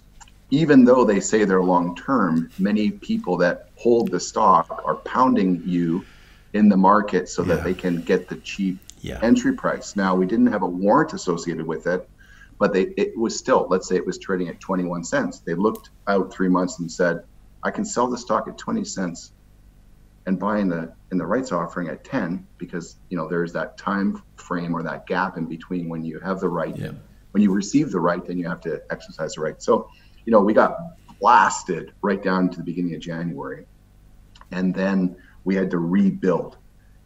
even 0.50 0.84
though 0.84 1.04
they 1.04 1.20
say 1.20 1.44
they're 1.44 1.62
long 1.62 1.94
term, 1.94 2.50
many 2.58 2.90
people 2.90 3.36
that 3.36 3.70
hold 3.76 4.10
the 4.10 4.18
stock 4.18 4.82
are 4.84 4.96
pounding 4.96 5.62
you 5.64 6.04
in 6.54 6.68
the 6.68 6.76
market 6.76 7.28
so 7.28 7.42
yeah. 7.42 7.54
that 7.54 7.64
they 7.64 7.72
can 7.72 8.02
get 8.02 8.28
the 8.28 8.34
cheap 8.38 8.80
yeah. 9.00 9.20
entry 9.22 9.52
price. 9.52 9.94
Now, 9.94 10.16
we 10.16 10.26
didn't 10.26 10.48
have 10.48 10.62
a 10.62 10.66
warrant 10.66 11.12
associated 11.12 11.64
with 11.64 11.86
it, 11.86 12.08
but 12.58 12.72
they 12.72 12.86
it 12.96 13.16
was 13.16 13.38
still 13.38 13.66
let's 13.70 13.88
say 13.88 13.96
it 13.96 14.06
was 14.06 14.18
trading 14.18 14.48
at 14.48 14.58
21 14.60 15.04
cents 15.04 15.40
they 15.40 15.52
looked 15.52 15.90
out 16.06 16.32
three 16.32 16.48
months 16.48 16.78
and 16.78 16.90
said 16.90 17.22
i 17.62 17.70
can 17.70 17.84
sell 17.84 18.06
the 18.06 18.16
stock 18.16 18.48
at 18.48 18.56
20 18.56 18.82
cents 18.82 19.32
and 20.24 20.38
buy 20.40 20.58
in 20.58 20.68
the 20.70 20.90
in 21.12 21.18
the 21.18 21.26
rights 21.26 21.52
offering 21.52 21.88
at 21.88 22.02
10 22.02 22.46
because 22.56 22.96
you 23.10 23.16
know 23.18 23.28
there's 23.28 23.52
that 23.52 23.76
time 23.76 24.22
frame 24.36 24.74
or 24.74 24.82
that 24.82 25.06
gap 25.06 25.36
in 25.36 25.44
between 25.44 25.86
when 25.88 26.02
you 26.02 26.18
have 26.20 26.40
the 26.40 26.48
right 26.48 26.76
yeah. 26.78 26.92
When 27.36 27.42
you 27.42 27.52
receive 27.52 27.90
the 27.90 28.00
right 28.00 28.24
then 28.24 28.38
you 28.38 28.48
have 28.48 28.62
to 28.62 28.80
exercise 28.90 29.34
the 29.34 29.42
right 29.42 29.60
so 29.60 29.86
you 30.24 30.32
know 30.32 30.40
we 30.40 30.54
got 30.54 30.74
blasted 31.20 31.92
right 32.02 32.22
down 32.22 32.48
to 32.48 32.56
the 32.56 32.64
beginning 32.64 32.94
of 32.94 33.00
january 33.00 33.66
and 34.52 34.74
then 34.74 35.14
we 35.44 35.54
had 35.54 35.70
to 35.70 35.78
rebuild 35.78 36.56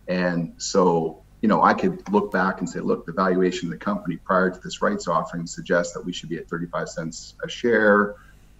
and 0.06 0.54
so 0.58 1.20
you 1.42 1.48
know, 1.48 1.62
I 1.62 1.72
could 1.72 2.02
look 2.12 2.30
back 2.30 2.60
and 2.60 2.68
say, 2.68 2.80
look, 2.80 3.06
the 3.06 3.12
valuation 3.12 3.68
of 3.68 3.72
the 3.72 3.78
company 3.78 4.16
prior 4.16 4.50
to 4.50 4.60
this 4.62 4.82
rights 4.82 5.08
offering 5.08 5.46
suggests 5.46 5.94
that 5.94 6.04
we 6.04 6.12
should 6.12 6.28
be 6.28 6.36
at 6.36 6.48
35 6.48 6.88
cents 6.88 7.34
a 7.42 7.48
share. 7.48 8.14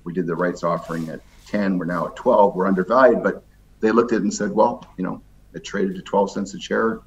We 0.04 0.14
did 0.14 0.26
the 0.26 0.34
rights 0.34 0.64
offering 0.64 1.10
at 1.10 1.20
10. 1.46 1.76
We're 1.76 1.84
now 1.84 2.06
at 2.06 2.16
12. 2.16 2.54
We're 2.54 2.66
undervalued. 2.66 3.22
But 3.22 3.44
they 3.80 3.90
looked 3.90 4.12
at 4.12 4.18
it 4.18 4.22
and 4.22 4.32
said, 4.32 4.52
well, 4.52 4.86
you 4.96 5.04
know, 5.04 5.22
it 5.52 5.64
traded 5.64 5.96
to 5.96 6.02
12 6.02 6.30
cents 6.30 6.54
a 6.54 6.60
share. 6.60 7.00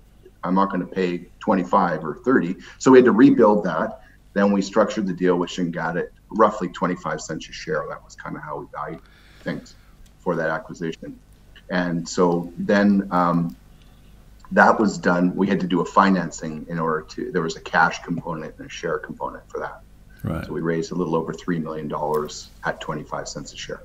I'm 0.43 0.53
not 0.53 0.69
going 0.69 0.81
to 0.81 0.87
pay 0.87 1.29
25 1.39 2.05
or 2.05 2.19
30. 2.23 2.57
So 2.77 2.91
we 2.91 2.99
had 2.99 3.05
to 3.05 3.11
rebuild 3.11 3.63
that. 3.63 4.01
Then 4.33 4.51
we 4.51 4.61
structured 4.61 5.07
the 5.07 5.13
deal 5.13 5.37
with 5.37 5.51
Jangada 5.51 6.03
at 6.03 6.09
roughly 6.29 6.67
25 6.69 7.21
cents 7.21 7.49
a 7.49 7.51
share. 7.51 7.85
That 7.89 8.03
was 8.03 8.15
kind 8.15 8.35
of 8.35 8.41
how 8.41 8.59
we 8.59 8.65
valued 8.73 9.01
things 9.41 9.75
for 10.19 10.35
that 10.35 10.49
acquisition. 10.49 11.19
And 11.69 12.07
so 12.07 12.51
then 12.57 13.07
um, 13.11 13.55
that 14.51 14.79
was 14.79 14.97
done. 14.97 15.35
We 15.35 15.47
had 15.47 15.59
to 15.59 15.67
do 15.67 15.81
a 15.81 15.85
financing 15.85 16.65
in 16.69 16.79
order 16.79 17.05
to, 17.09 17.31
there 17.31 17.41
was 17.41 17.55
a 17.55 17.61
cash 17.61 18.01
component 18.03 18.55
and 18.57 18.67
a 18.67 18.69
share 18.69 18.97
component 18.97 19.47
for 19.49 19.59
that. 19.59 19.81
Right. 20.23 20.45
So 20.45 20.53
we 20.53 20.61
raised 20.61 20.91
a 20.91 20.95
little 20.95 21.15
over 21.15 21.33
$3 21.33 21.61
million 21.61 21.91
at 22.63 22.81
25 22.81 23.27
cents 23.27 23.53
a 23.53 23.57
share. 23.57 23.83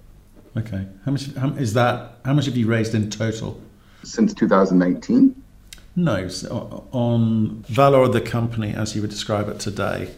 Okay. 0.56 0.86
How 1.04 1.12
much 1.12 1.34
how, 1.34 1.48
is 1.50 1.74
that? 1.74 2.18
How 2.24 2.32
much 2.32 2.46
have 2.46 2.56
you 2.56 2.66
raised 2.66 2.94
in 2.94 3.10
total? 3.10 3.60
Since 4.02 4.34
2019? 4.34 5.42
No, 5.96 6.28
so 6.28 6.86
on 6.92 7.64
value 7.68 7.98
of 7.98 8.12
the 8.12 8.20
company 8.20 8.72
as 8.72 8.94
you 8.94 9.00
would 9.02 9.10
describe 9.10 9.48
it 9.48 9.58
today. 9.58 10.14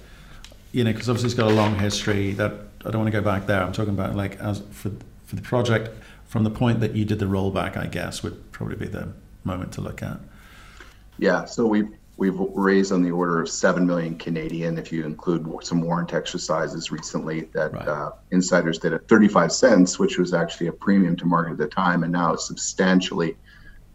You 0.73 0.85
know, 0.85 0.93
because 0.93 1.09
obviously 1.09 1.29
it's 1.29 1.35
got 1.35 1.51
a 1.51 1.55
long 1.55 1.79
history. 1.79 2.33
That 2.33 2.53
I 2.85 2.91
don't 2.91 3.03
want 3.03 3.13
to 3.13 3.19
go 3.19 3.25
back 3.25 3.47
there. 3.47 3.63
I'm 3.63 3.73
talking 3.73 3.95
about 3.95 4.15
like 4.15 4.39
as 4.41 4.61
for 4.71 4.91
for 5.25 5.37
the 5.37 5.43
project 5.43 5.91
from 6.27 6.45
the 6.45 6.51
point 6.51 6.81
that 6.81 6.95
you 6.95 7.05
did 7.05 7.19
the 7.19 7.27
rollback. 7.27 7.77
I 7.77 7.87
guess 7.87 8.23
would 8.23 8.53
probably 8.53 8.77
be 8.77 8.87
the 8.87 9.13
moment 9.45 9.73
to 9.73 9.81
look 9.81 10.03
at. 10.03 10.19
Yeah. 11.19 11.45
So 11.45 11.67
we 11.67 11.85
we've 12.21 12.39
raised 12.39 12.93
on 12.93 13.03
the 13.03 13.11
order 13.11 13.41
of 13.41 13.49
seven 13.49 13.87
million 13.87 14.17
Canadian 14.17 14.77
if 14.77 14.93
you 14.93 15.05
include 15.05 15.49
some 15.63 15.81
warrant 15.81 16.13
exercises 16.13 16.93
recently 16.93 17.43
that 17.55 17.73
right. 17.73 17.89
uh, 17.89 18.11
insiders 18.31 18.79
did 18.79 18.93
at 18.93 19.09
35 19.09 19.51
cents, 19.51 19.99
which 19.99 20.19
was 20.19 20.35
actually 20.35 20.67
a 20.67 20.73
premium 20.73 21.17
to 21.17 21.25
market 21.25 21.53
at 21.53 21.59
the 21.59 21.67
time, 21.67 22.03
and 22.03 22.13
now 22.13 22.35
it's 22.35 22.47
substantially 22.47 23.37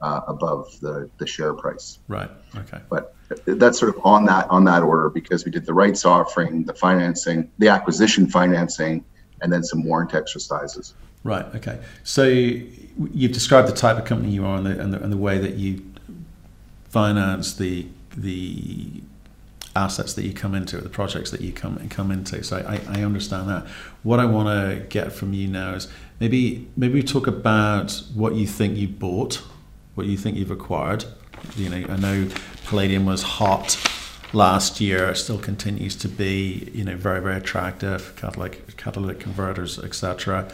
uh, 0.05 0.21
above 0.27 0.79
the 0.81 1.09
the 1.17 1.25
share 1.25 1.53
price. 1.53 1.99
Right. 2.07 2.29
Okay. 2.55 2.79
But 2.89 3.15
that's 3.45 3.79
sort 3.79 3.95
of 3.95 4.05
on 4.05 4.25
that 4.25 4.47
on 4.49 4.63
that 4.65 4.83
order 4.83 5.09
because 5.09 5.45
we 5.45 5.51
did 5.51 5.65
the 5.65 5.73
rights 5.73 6.05
offering, 6.05 6.63
the 6.63 6.73
financing, 6.73 7.49
the 7.57 7.69
acquisition 7.69 8.29
financing, 8.29 9.03
and 9.41 9.51
then 9.51 9.63
some 9.63 9.83
warrant 9.83 10.13
exercises. 10.13 10.93
Right. 11.23 11.45
Okay. 11.55 11.79
So 12.03 12.23
you've 12.23 13.31
described 13.31 13.67
the 13.67 13.73
type 13.75 13.97
of 13.97 14.05
company 14.05 14.31
you 14.31 14.45
are 14.45 14.57
and 14.57 14.65
the, 14.67 14.79
and 14.79 14.93
the, 14.93 15.01
and 15.03 15.11
the 15.11 15.17
way 15.17 15.39
that 15.39 15.55
you 15.55 15.83
finance 16.89 17.55
the 17.55 17.87
the 18.15 19.01
assets 19.75 20.13
that 20.13 20.23
you 20.23 20.33
come 20.33 20.55
into, 20.55 20.77
the 20.77 20.87
projects 20.87 21.31
that 21.31 21.41
you 21.41 21.51
come 21.51 21.89
come 21.89 22.11
into. 22.11 22.43
So 22.43 22.57
I, 22.57 22.99
I 22.99 23.03
understand 23.03 23.49
that. 23.49 23.65
What 24.03 24.19
I 24.19 24.25
want 24.25 24.47
to 24.49 24.85
get 24.87 25.11
from 25.11 25.33
you 25.33 25.47
now 25.47 25.73
is 25.73 25.87
maybe 26.19 26.67
maybe 26.77 27.01
talk 27.01 27.25
about 27.25 28.03
what 28.13 28.35
you 28.35 28.45
think 28.45 28.77
you 28.77 28.87
bought, 28.87 29.41
what 29.95 30.07
you 30.07 30.17
think 30.17 30.37
you've 30.37 30.51
acquired. 30.51 31.05
You 31.55 31.69
know, 31.69 31.87
I 31.89 31.97
know 31.97 32.29
Palladium 32.65 33.05
was 33.05 33.23
hot 33.23 33.77
last 34.33 34.81
year, 34.81 35.09
it 35.09 35.15
still 35.15 35.39
continues 35.39 35.95
to 35.97 36.09
be, 36.09 36.69
you 36.73 36.83
know, 36.83 36.95
very 36.95 37.21
very 37.21 37.37
attractive, 37.37 38.13
catalytic 38.15 38.77
catalytic 38.77 39.19
converters, 39.19 39.79
etc. 39.79 40.51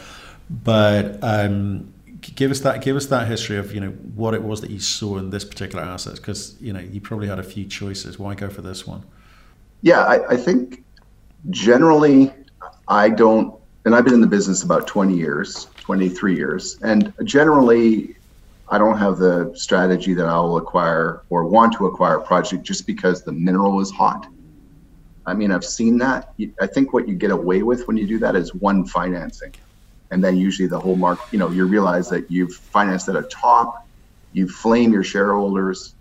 But 0.48 1.18
um, 1.22 1.92
give 2.22 2.50
us 2.50 2.60
that 2.60 2.82
give 2.82 2.96
us 2.96 3.06
that 3.06 3.26
history 3.26 3.56
of 3.56 3.74
you 3.74 3.80
know 3.80 3.90
what 4.14 4.32
it 4.34 4.42
was 4.42 4.60
that 4.60 4.70
you 4.70 4.78
saw 4.78 5.18
in 5.18 5.30
this 5.30 5.44
particular 5.44 5.82
asset 5.84 6.14
because 6.16 6.56
you 6.60 6.72
know 6.72 6.80
you 6.80 7.00
probably 7.00 7.26
had 7.26 7.38
a 7.38 7.42
few 7.42 7.64
choices 7.64 8.18
why 8.18 8.34
go 8.34 8.48
for 8.48 8.62
this 8.62 8.86
one 8.86 9.02
yeah 9.82 10.00
I, 10.04 10.34
I, 10.34 10.36
think 10.36 10.84
generally 11.50 12.32
i 12.86 13.08
don't 13.08 13.58
and 13.84 13.94
i've 13.94 14.04
been 14.04 14.14
in 14.14 14.20
the 14.20 14.28
business 14.28 14.62
about 14.62 14.86
20 14.86 15.14
years 15.14 15.66
23 15.78 16.36
years 16.36 16.78
and 16.82 17.12
generally 17.24 18.14
i 18.72 18.78
don't 18.78 18.98
have 18.98 19.18
the 19.18 19.52
strategy 19.54 20.14
that 20.14 20.26
i'll 20.26 20.56
acquire 20.56 21.22
or 21.30 21.44
want 21.44 21.72
to 21.74 21.86
acquire 21.86 22.16
a 22.16 22.22
project 22.22 22.64
just 22.64 22.86
because 22.86 23.22
the 23.22 23.32
mineral 23.32 23.80
is 23.80 23.90
hot. 23.90 24.26
I 25.26 25.34
mean 25.34 25.52
i've 25.52 25.64
seen 25.64 25.98
that. 25.98 26.34
I 26.60 26.66
think 26.66 26.92
what 26.92 27.06
you 27.06 27.14
get 27.14 27.30
away 27.30 27.62
with 27.62 27.86
when 27.86 27.96
you 27.96 28.06
do 28.06 28.18
that 28.18 28.34
is 28.34 28.52
one 28.54 28.84
financing. 28.84 29.54
And 30.10 30.22
then 30.22 30.36
usually 30.36 30.68
the 30.68 30.78
whole 30.78 30.96
market, 30.96 31.24
you 31.32 31.38
know, 31.38 31.50
you 31.50 31.64
realize 31.66 32.10
that 32.10 32.30
you've 32.30 32.54
financed 32.54 33.08
at 33.08 33.16
a 33.16 33.22
top, 33.22 33.86
you 34.34 34.46
flame 34.46 34.92
your 34.92 35.04
shareholders, 35.04 35.94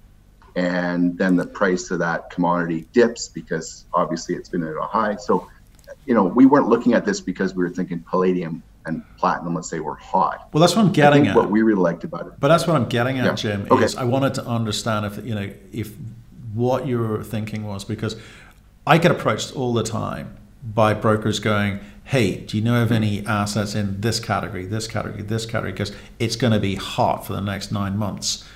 and 0.55 1.17
then 1.17 1.37
the 1.37 1.45
price 1.45 1.91
of 1.91 1.99
that 1.99 2.29
commodity 2.29 2.87
dips 2.91 3.29
because 3.29 3.85
obviously 3.93 4.35
it's 4.35 4.49
been 4.49 4.63
at 4.63 4.75
a 4.75 4.81
high. 4.81 5.15
So, 5.15 5.49
you 6.05 6.13
know, 6.13 6.23
we 6.23 6.45
weren't 6.45 6.67
looking 6.67 6.93
at 6.93 7.05
this 7.05 7.21
because 7.21 7.55
we 7.55 7.63
were 7.63 7.69
thinking 7.69 8.01
palladium 8.01 8.63
and 8.85 9.03
platinum, 9.17 9.53
let's 9.55 9.69
say, 9.69 9.79
were 9.79 9.95
hot. 9.95 10.49
Well, 10.53 10.61
that's 10.61 10.75
what 10.75 10.85
I'm 10.85 10.91
getting 10.91 11.27
at. 11.27 11.35
What 11.35 11.51
we 11.51 11.61
really 11.61 11.81
liked 11.81 12.03
about 12.03 12.27
it. 12.27 12.33
But 12.39 12.47
that's 12.49 12.67
what 12.67 12.75
I'm 12.75 12.89
getting 12.89 13.19
at, 13.19 13.25
yeah. 13.25 13.35
Jim. 13.35 13.67
Okay. 13.69 13.85
Is 13.85 13.95
I 13.95 14.03
wanted 14.03 14.33
to 14.35 14.45
understand 14.45 15.05
if 15.05 15.25
you 15.25 15.35
know 15.35 15.51
if 15.71 15.93
what 16.53 16.87
you 16.87 16.99
were 16.99 17.23
thinking 17.23 17.65
was 17.65 17.83
because 17.83 18.15
I 18.85 18.97
get 18.97 19.11
approached 19.11 19.55
all 19.55 19.73
the 19.73 19.83
time 19.83 20.37
by 20.63 20.93
brokers 20.93 21.39
going, 21.39 21.79
hey, 22.05 22.35
do 22.37 22.57
you 22.57 22.63
know 22.63 22.81
of 22.81 22.91
any 22.91 23.25
assets 23.25 23.75
in 23.75 24.01
this 24.01 24.19
category, 24.19 24.65
this 24.65 24.87
category, 24.87 25.23
this 25.23 25.45
category? 25.45 25.71
Because 25.71 25.93
it's 26.19 26.35
going 26.35 26.53
to 26.53 26.59
be 26.59 26.75
hot 26.75 27.25
for 27.25 27.33
the 27.33 27.41
next 27.41 27.71
nine 27.71 27.97
months. 27.97 28.47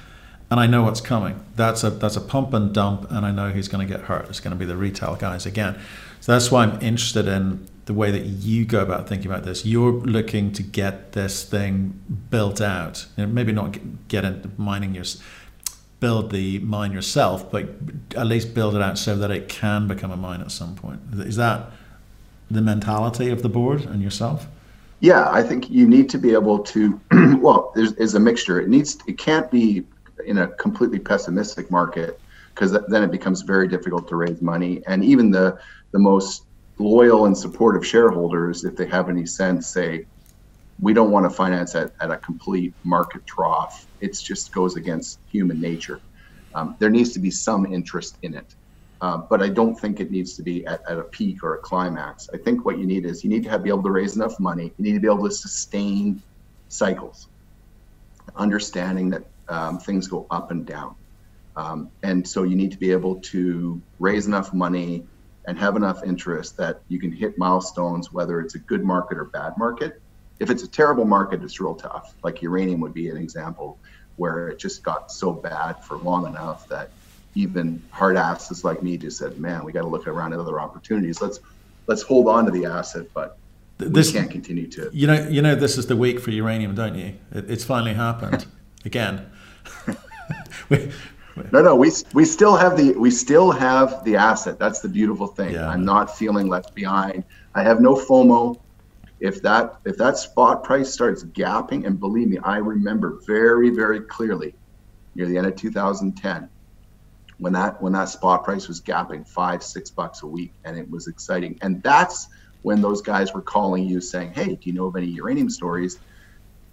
And 0.51 0.59
I 0.59 0.67
know 0.67 0.83
what's 0.83 1.01
coming. 1.01 1.43
That's 1.55 1.83
a 1.83 1.89
that's 1.89 2.15
a 2.15 2.21
pump 2.21 2.53
and 2.53 2.73
dump, 2.73 3.09
and 3.09 3.25
I 3.25 3.31
know 3.31 3.49
who's 3.49 3.67
going 3.67 3.85
to 3.85 3.91
get 3.91 4.05
hurt. 4.05 4.29
It's 4.29 4.39
going 4.39 4.51
to 4.51 4.59
be 4.59 4.65
the 4.65 4.77
retail 4.77 5.15
guys 5.15 5.45
again. 5.45 5.79
So 6.21 6.33
that's 6.33 6.51
why 6.51 6.63
I'm 6.63 6.79
interested 6.81 7.27
in 7.27 7.67
the 7.85 7.93
way 7.93 8.11
that 8.11 8.25
you 8.25 8.65
go 8.65 8.81
about 8.81 9.07
thinking 9.07 9.29
about 9.29 9.43
this. 9.43 9.65
You're 9.65 9.91
looking 9.91 10.51
to 10.53 10.63
get 10.63 11.11
this 11.11 11.43
thing 11.43 12.01
built 12.29 12.59
out. 12.59 13.05
You 13.15 13.25
know, 13.25 13.31
maybe 13.31 13.51
not 13.51 13.77
get 14.07 14.25
into 14.25 14.49
mining 14.57 14.95
your 14.95 15.05
build 15.99 16.31
the 16.31 16.59
mine 16.59 16.91
yourself, 16.91 17.49
but 17.51 17.69
at 18.15 18.27
least 18.27 18.53
build 18.53 18.75
it 18.75 18.81
out 18.81 18.97
so 18.97 19.15
that 19.15 19.31
it 19.31 19.47
can 19.47 19.87
become 19.87 20.11
a 20.11 20.17
mine 20.17 20.41
at 20.41 20.51
some 20.51 20.75
point. 20.75 20.99
Is 21.13 21.35
that 21.37 21.71
the 22.51 22.61
mentality 22.61 23.29
of 23.29 23.41
the 23.41 23.49
board 23.49 23.85
and 23.85 24.01
yourself? 24.01 24.47
Yeah, 24.99 25.29
I 25.29 25.43
think 25.43 25.69
you 25.69 25.87
need 25.87 26.09
to 26.09 26.17
be 26.17 26.33
able 26.33 26.59
to. 26.59 26.99
well, 27.39 27.71
there's 27.75 27.93
is 27.93 28.15
a 28.15 28.19
mixture. 28.19 28.59
It 28.59 28.69
needs. 28.69 28.97
It 29.07 29.17
can't 29.17 29.49
be 29.51 29.85
in 30.25 30.39
a 30.39 30.47
completely 30.47 30.99
pessimistic 30.99 31.69
market 31.69 32.19
because 32.53 32.71
then 32.87 33.03
it 33.03 33.11
becomes 33.11 33.41
very 33.41 33.67
difficult 33.67 34.07
to 34.07 34.15
raise 34.15 34.41
money. 34.41 34.81
And 34.87 35.03
even 35.03 35.31
the 35.31 35.59
the 35.91 35.99
most 35.99 36.44
loyal 36.79 37.25
and 37.25 37.37
supportive 37.37 37.85
shareholders, 37.85 38.63
if 38.63 38.75
they 38.75 38.87
have 38.87 39.09
any 39.09 39.25
sense, 39.25 39.73
say 39.73 40.05
we 40.79 40.93
don't 40.93 41.11
want 41.11 41.29
to 41.29 41.29
finance 41.29 41.75
at, 41.75 41.91
at 42.01 42.11
a 42.11 42.17
complete 42.17 42.73
market 42.83 43.25
trough. 43.25 43.87
It 44.01 44.17
just 44.21 44.53
goes 44.53 44.75
against 44.75 45.19
human 45.31 45.59
nature. 45.59 46.01
Um, 46.53 46.75
there 46.79 46.89
needs 46.89 47.13
to 47.13 47.19
be 47.19 47.31
some 47.31 47.65
interest 47.65 48.17
in 48.23 48.33
it. 48.33 48.55
Uh, 49.01 49.17
but 49.29 49.41
I 49.41 49.49
don't 49.49 49.75
think 49.75 49.99
it 49.99 50.09
needs 50.09 50.35
to 50.35 50.43
be 50.43 50.65
at, 50.65 50.81
at 50.89 50.97
a 50.97 51.03
peak 51.03 51.43
or 51.43 51.55
a 51.55 51.59
climax. 51.59 52.27
I 52.33 52.37
think 52.37 52.65
what 52.65 52.77
you 52.77 52.85
need 52.85 53.05
is 53.05 53.23
you 53.23 53.29
need 53.29 53.43
to 53.43 53.49
have, 53.49 53.63
be 53.63 53.69
able 53.69 53.83
to 53.83 53.91
raise 53.91 54.15
enough 54.15 54.39
money. 54.39 54.73
You 54.77 54.83
need 54.83 54.93
to 54.93 54.99
be 54.99 55.07
able 55.07 55.25
to 55.25 55.31
sustain 55.31 56.23
cycles, 56.69 57.27
understanding 58.35 59.09
that 59.11 59.23
um, 59.49 59.79
things 59.79 60.07
go 60.07 60.25
up 60.31 60.51
and 60.51 60.65
down. 60.65 60.95
Um, 61.57 61.91
and 62.03 62.27
so 62.27 62.43
you 62.43 62.55
need 62.55 62.71
to 62.71 62.77
be 62.77 62.91
able 62.91 63.21
to 63.21 63.81
raise 63.99 64.27
enough 64.27 64.53
money 64.53 65.05
and 65.47 65.57
have 65.57 65.75
enough 65.75 66.03
interest 66.03 66.57
that 66.57 66.81
you 66.87 66.99
can 66.99 67.11
hit 67.11 67.37
milestones, 67.37 68.11
whether 68.11 68.41
it's 68.41 68.55
a 68.55 68.59
good 68.59 68.83
market 68.83 69.17
or 69.17 69.25
bad 69.25 69.57
market. 69.57 70.01
If 70.39 70.49
it's 70.49 70.63
a 70.63 70.67
terrible 70.67 71.05
market, 71.05 71.43
it's 71.43 71.59
real 71.59 71.75
tough. 71.75 72.13
Like 72.23 72.41
uranium 72.41 72.79
would 72.81 72.93
be 72.93 73.09
an 73.09 73.17
example 73.17 73.77
where 74.17 74.49
it 74.49 74.59
just 74.59 74.83
got 74.83 75.11
so 75.11 75.31
bad 75.31 75.83
for 75.83 75.97
long 75.97 76.25
enough 76.25 76.67
that 76.69 76.89
even 77.35 77.81
hard 77.91 78.15
asses 78.15 78.63
like 78.63 78.81
me 78.81 78.97
just 78.97 79.17
said, 79.17 79.37
"Man, 79.39 79.63
we 79.65 79.71
got 79.71 79.81
to 79.81 79.87
look 79.87 80.07
around 80.07 80.33
at 80.33 80.39
other 80.39 80.59
opportunities. 80.59 81.21
Let's 81.21 81.39
let's 81.87 82.01
hold 82.01 82.27
on 82.27 82.45
to 82.45 82.51
the 82.51 82.65
asset, 82.65 83.07
but 83.13 83.37
this 83.77 84.11
can't 84.11 84.31
continue 84.31 84.67
to." 84.67 84.89
You 84.93 85.07
know, 85.07 85.27
you 85.27 85.41
know, 85.41 85.55
this 85.55 85.77
is 85.77 85.87
the 85.87 85.97
week 85.97 86.19
for 86.19 86.31
uranium, 86.31 86.75
don't 86.75 86.95
you? 86.95 87.15
It, 87.31 87.49
it's 87.49 87.63
finally 87.63 87.93
happened 87.93 88.45
again. 88.85 89.29
we, 90.69 90.91
no, 91.51 91.61
no, 91.61 91.75
we 91.75 91.91
we 92.13 92.25
still 92.25 92.55
have 92.55 92.77
the 92.77 92.93
we 92.93 93.11
still 93.11 93.51
have 93.51 94.03
the 94.05 94.15
asset. 94.15 94.57
That's 94.59 94.79
the 94.79 94.89
beautiful 94.89 95.27
thing. 95.27 95.53
Yeah. 95.53 95.67
I'm 95.67 95.83
not 95.83 96.15
feeling 96.15 96.47
left 96.47 96.73
behind. 96.75 97.23
I 97.53 97.63
have 97.63 97.81
no 97.81 97.95
FOMO. 97.95 98.61
If 99.19 99.41
that 99.41 99.75
if 99.85 99.97
that 99.97 100.17
spot 100.17 100.63
price 100.63 100.93
starts 100.93 101.23
gapping, 101.23 101.85
and 101.85 101.99
believe 101.99 102.27
me, 102.27 102.37
I 102.39 102.57
remember 102.57 103.19
very 103.27 103.69
very 103.69 104.01
clearly 104.01 104.55
near 105.15 105.27
the 105.27 105.37
end 105.37 105.47
of 105.47 105.55
2010 105.55 106.49
when 107.37 107.53
that 107.53 107.81
when 107.81 107.93
that 107.93 108.09
spot 108.09 108.43
price 108.43 108.67
was 108.67 108.81
gapping 108.81 109.27
five 109.27 109.63
six 109.63 109.89
bucks 109.89 110.23
a 110.23 110.27
week 110.27 110.53
and 110.63 110.77
it 110.77 110.89
was 110.89 111.07
exciting 111.07 111.57
and 111.61 111.81
that's 111.83 112.27
when 112.61 112.81
those 112.81 113.01
guys 113.01 113.33
were 113.33 113.41
calling 113.41 113.85
you 113.85 113.99
saying 113.99 114.31
hey 114.33 114.55
do 114.55 114.69
you 114.69 114.73
know 114.73 114.85
of 114.85 114.95
any 114.95 115.07
uranium 115.07 115.49
stories 115.49 115.99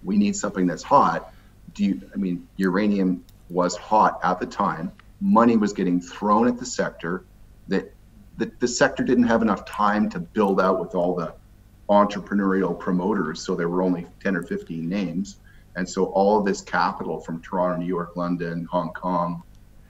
we 0.05 0.17
need 0.17 0.37
something 0.37 0.67
that's 0.67 0.83
hot 0.83 1.33
do 1.75 1.85
you 1.85 2.01
i 2.15 2.17
mean 2.17 2.47
uranium 2.57 3.25
was 3.53 3.77
hot 3.77 4.19
at 4.25 4.41
the 4.41 4.47
time 4.47 4.91
money 5.23 5.57
was 5.57 5.73
getting 5.73 6.01
thrown 6.01 6.49
at 6.49 6.59
the 6.59 6.67
sector 6.67 7.25
that 7.69 7.95
the, 8.39 8.51
the 8.59 8.67
sector 8.67 9.05
didn't 9.05 9.25
have 9.25 9.41
enough 9.41 9.65
time 9.65 10.11
to 10.11 10.19
build 10.19 10.61
out 10.61 10.81
with 10.81 10.95
all 10.97 11.15
the 11.15 11.33
entrepreneurial 11.89 12.77
promoters. 12.79 13.41
So 13.41 13.55
there 13.55 13.69
were 13.69 13.83
only 13.83 14.07
10 14.21 14.37
or 14.37 14.43
15 14.43 14.89
names. 14.89 15.37
And 15.77 15.89
so 15.89 16.07
all 16.07 16.39
of 16.39 16.45
this 16.45 16.61
capital 16.61 17.21
from 17.21 17.41
Toronto, 17.41 17.79
New 17.79 17.87
York, 17.87 18.17
London, 18.17 18.67
Hong 18.71 18.93
Kong, 18.93 19.43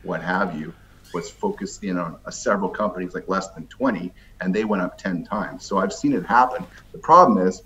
what 0.03 0.22
have 0.22 0.59
you, 0.59 0.75
was 1.14 1.31
focused 1.31 1.83
in 1.83 1.98
on 1.98 2.18
several 2.31 2.68
companies 2.68 3.14
like 3.14 3.29
less 3.29 3.48
than 3.51 3.66
20 3.68 4.12
and 4.40 4.55
they 4.55 4.64
went 4.64 4.83
up 4.83 4.98
10 4.98 5.25
times. 5.25 5.64
So 5.64 5.79
I've 5.79 5.92
seen 5.92 6.12
it 6.12 6.27
happen. 6.27 6.66
The 6.92 6.98
problem 6.98 7.46
is, 7.46 7.62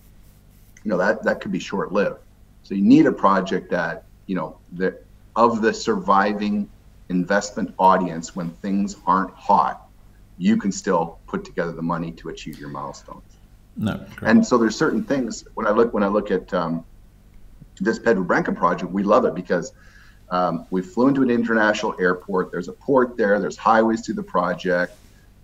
you 0.85 0.91
know, 0.91 0.99
that, 0.99 1.25
that 1.25 1.41
could 1.41 1.53
be 1.53 1.59
short 1.59 1.93
lived. 1.93 2.21
So 2.63 2.75
you 2.75 2.83
need 2.83 3.07
a 3.07 3.13
project 3.13 3.71
that, 3.71 4.05
you 4.27 4.37
know, 4.37 4.59
that 4.73 5.06
of 5.37 5.61
the 5.63 5.73
surviving 5.73 6.69
investment 7.09 7.75
audience 7.79 8.35
when 8.35 8.51
things 8.51 8.97
aren't 9.07 9.33
hot, 9.35 9.89
you 10.39 10.57
can 10.57 10.73
still 10.73 11.19
put 11.27 11.45
together 11.45 11.73
the 11.73 11.83
money 11.83 12.11
to 12.13 12.31
achieve 12.31 12.59
your 12.59 12.71
milestones. 12.71 13.23
No. 13.77 14.05
Great. 14.17 14.31
And 14.31 14.47
so 14.47 14.59
there's 14.59 14.77
certain 14.77 15.05
things 15.05 15.45
when 15.55 15.67
I 15.67 15.71
look 15.71 15.93
when 15.93 16.03
I 16.03 16.09
look 16.09 16.31
at 16.31 16.53
um, 16.55 16.85
this 17.81 17.99
Pedra 17.99 18.27
Branca 18.27 18.53
project, 18.53 18.91
we 18.91 19.03
love 19.03 19.27
it 19.27 19.35
because 19.35 19.73
um, 20.31 20.67
we 20.71 20.83
flew 20.83 21.09
into 21.09 21.23
an 21.23 21.31
international 21.31 21.95
airport. 22.01 22.51
There's 22.51 22.69
a 22.69 22.73
port 22.73 23.17
there. 23.17 23.39
There's 23.39 23.57
highways 23.57 24.03
to 24.03 24.15
the 24.15 24.23
project. 24.23 24.97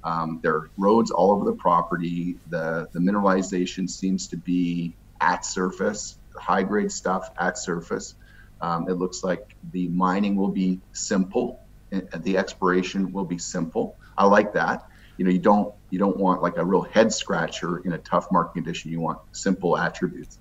Um, 0.05 0.40
there 0.42 0.55
are 0.55 0.70
roads 0.78 1.11
all 1.11 1.31
over 1.31 1.44
the 1.44 1.57
property. 1.57 2.37
The 2.48 2.88
the 2.92 3.00
mineralization 3.00 3.88
seems 3.88 4.28
to 4.28 4.37
be 4.37 4.96
at 5.20 5.44
surface. 5.44 6.18
High 6.37 6.62
grade 6.62 6.90
stuff 6.90 7.28
at 7.38 7.59
surface. 7.59 8.14
Um, 8.62 8.88
it 8.88 8.94
looks 8.94 9.22
like 9.22 9.57
the 9.72 9.88
mining 9.88 10.37
will 10.37 10.53
be 10.53 10.81
simple. 10.92 11.61
The 11.90 12.38
exploration 12.38 13.12
will 13.12 13.25
be 13.27 13.38
simple. 13.38 13.96
I 14.16 14.25
like 14.27 14.55
that. 14.55 14.85
You 15.18 15.27
know, 15.27 15.31
you 15.31 15.40
don't 15.40 15.75
you 15.90 15.98
don't 15.98 16.16
want 16.16 16.42
like 16.42 16.57
a 16.57 16.64
real 16.64 16.83
head 16.83 17.12
scratcher 17.12 17.79
in 17.79 17.92
a 17.92 17.98
tough 17.98 18.27
market 18.33 18.55
condition. 18.55 18.90
You 18.90 19.01
want 19.01 19.18
simple 19.33 19.77
attributes. 19.77 20.38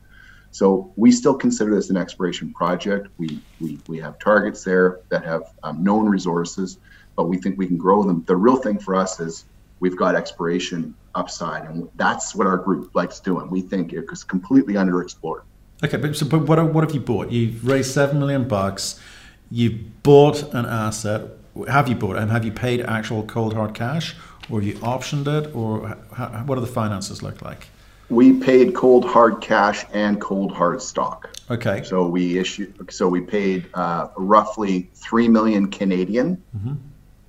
So 0.51 0.93
we 0.97 1.11
still 1.11 1.35
consider 1.35 1.75
this 1.75 1.89
an 1.89 1.97
exploration 1.97 2.53
project. 2.53 3.07
We, 3.17 3.41
we, 3.59 3.79
we 3.87 3.99
have 3.99 4.19
targets 4.19 4.63
there 4.63 4.99
that 5.09 5.23
have 5.23 5.43
um, 5.63 5.83
known 5.83 6.07
resources, 6.07 6.77
but 7.15 7.29
we 7.29 7.37
think 7.37 7.57
we 7.57 7.67
can 7.67 7.77
grow 7.77 8.03
them. 8.03 8.23
The 8.27 8.35
real 8.35 8.57
thing 8.57 8.77
for 8.77 8.95
us 8.95 9.19
is 9.19 9.45
we've 9.79 9.97
got 9.97 10.15
exploration 10.15 10.93
upside, 11.15 11.63
and 11.63 11.89
that's 11.95 12.35
what 12.35 12.47
our 12.47 12.57
group 12.57 12.91
likes 12.93 13.21
doing. 13.21 13.49
We 13.49 13.61
think 13.61 13.93
it 13.93 14.05
is 14.11 14.25
completely 14.25 14.73
underexplored. 14.73 15.43
Okay, 15.83 15.97
but, 15.97 16.15
so, 16.15 16.25
but 16.25 16.41
what, 16.47 16.63
what 16.73 16.83
have 16.83 16.93
you 16.93 17.01
bought? 17.01 17.31
You've 17.31 17.65
raised 17.65 17.91
seven 17.91 18.19
million 18.19 18.47
bucks. 18.47 18.99
You've 19.49 20.03
bought 20.03 20.43
an 20.53 20.65
asset. 20.65 21.29
Have 21.67 21.89
you 21.89 21.95
bought 21.95 22.15
it? 22.15 22.21
And 22.21 22.31
have 22.31 22.45
you 22.45 22.51
paid 22.51 22.81
actual 22.81 23.23
cold 23.23 23.53
hard 23.53 23.73
cash, 23.73 24.15
or 24.49 24.61
you 24.61 24.73
optioned 24.75 25.27
it, 25.27 25.53
or 25.55 25.97
how, 26.13 26.27
what 26.45 26.55
do 26.55 26.61
the 26.61 26.67
finances 26.67 27.21
look 27.23 27.41
like? 27.41 27.67
we 28.11 28.33
paid 28.33 28.75
cold 28.75 29.05
hard 29.05 29.39
cash 29.41 29.85
and 29.93 30.19
cold 30.19 30.51
hard 30.51 30.81
stock. 30.81 31.33
Okay. 31.49 31.81
So 31.83 32.07
we 32.07 32.37
issued. 32.37 32.93
So 32.93 33.07
we 33.07 33.21
paid 33.21 33.67
uh, 33.73 34.09
roughly 34.17 34.89
three 34.93 35.29
million 35.29 35.71
Canadian. 35.71 36.43
Mm-hmm. 36.55 36.73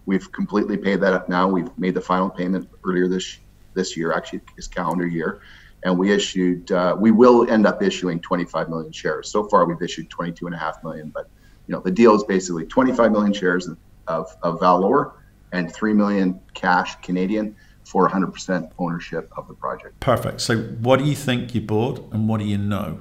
We've 0.07 0.31
completely 0.33 0.77
paid 0.77 1.01
that 1.01 1.15
up 1.15 1.29
now. 1.29 1.49
We've 1.49 1.71
made 1.79 1.95
the 1.95 2.01
final 2.01 2.29
payment 2.29 2.69
earlier 2.85 3.07
this 3.07 3.39
this 3.75 3.97
year, 3.97 4.13
actually 4.13 4.41
this 4.57 4.67
calendar 4.67 5.07
year, 5.07 5.41
and 5.85 5.99
we 5.99 6.13
issued. 6.13 6.71
Uh, 6.71 6.97
we 6.99 7.11
will 7.11 7.51
end 7.51 7.67
up 7.67 7.83
issuing 7.83 8.21
25 8.21 8.69
million 8.69 8.93
shares. 8.93 9.31
So 9.31 9.49
far, 9.49 9.65
we've 9.65 9.83
issued 9.83 10.11
22 10.11 10.47
and 10.47 10.55
a 10.55 10.59
half 10.59 10.83
million, 10.85 11.11
but 11.11 11.29
you 11.67 11.73
know 11.73 11.81
the 11.81 11.91
deal 11.91 12.15
is 12.15 12.25
basically 12.25 12.67
25 12.67 13.13
million 13.13 13.33
shares 13.33 13.69
of 14.07 14.37
of 14.43 14.61
ValOre 14.61 15.13
and 15.53 15.73
three 15.73 15.93
million 15.93 16.41
cash 16.55 16.97
Canadian 17.03 17.55
for 17.85 18.09
100% 18.09 18.71
ownership 18.79 19.31
of 19.37 19.47
the 19.49 19.55
project. 19.55 19.99
Perfect. 20.01 20.41
So, 20.41 20.59
what 20.59 20.99
do 20.99 21.05
you 21.05 21.15
think 21.15 21.55
you 21.55 21.61
bought 21.61 22.13
and 22.13 22.29
what 22.29 22.39
do 22.39 22.47
you 22.47 22.59
know? 22.59 23.01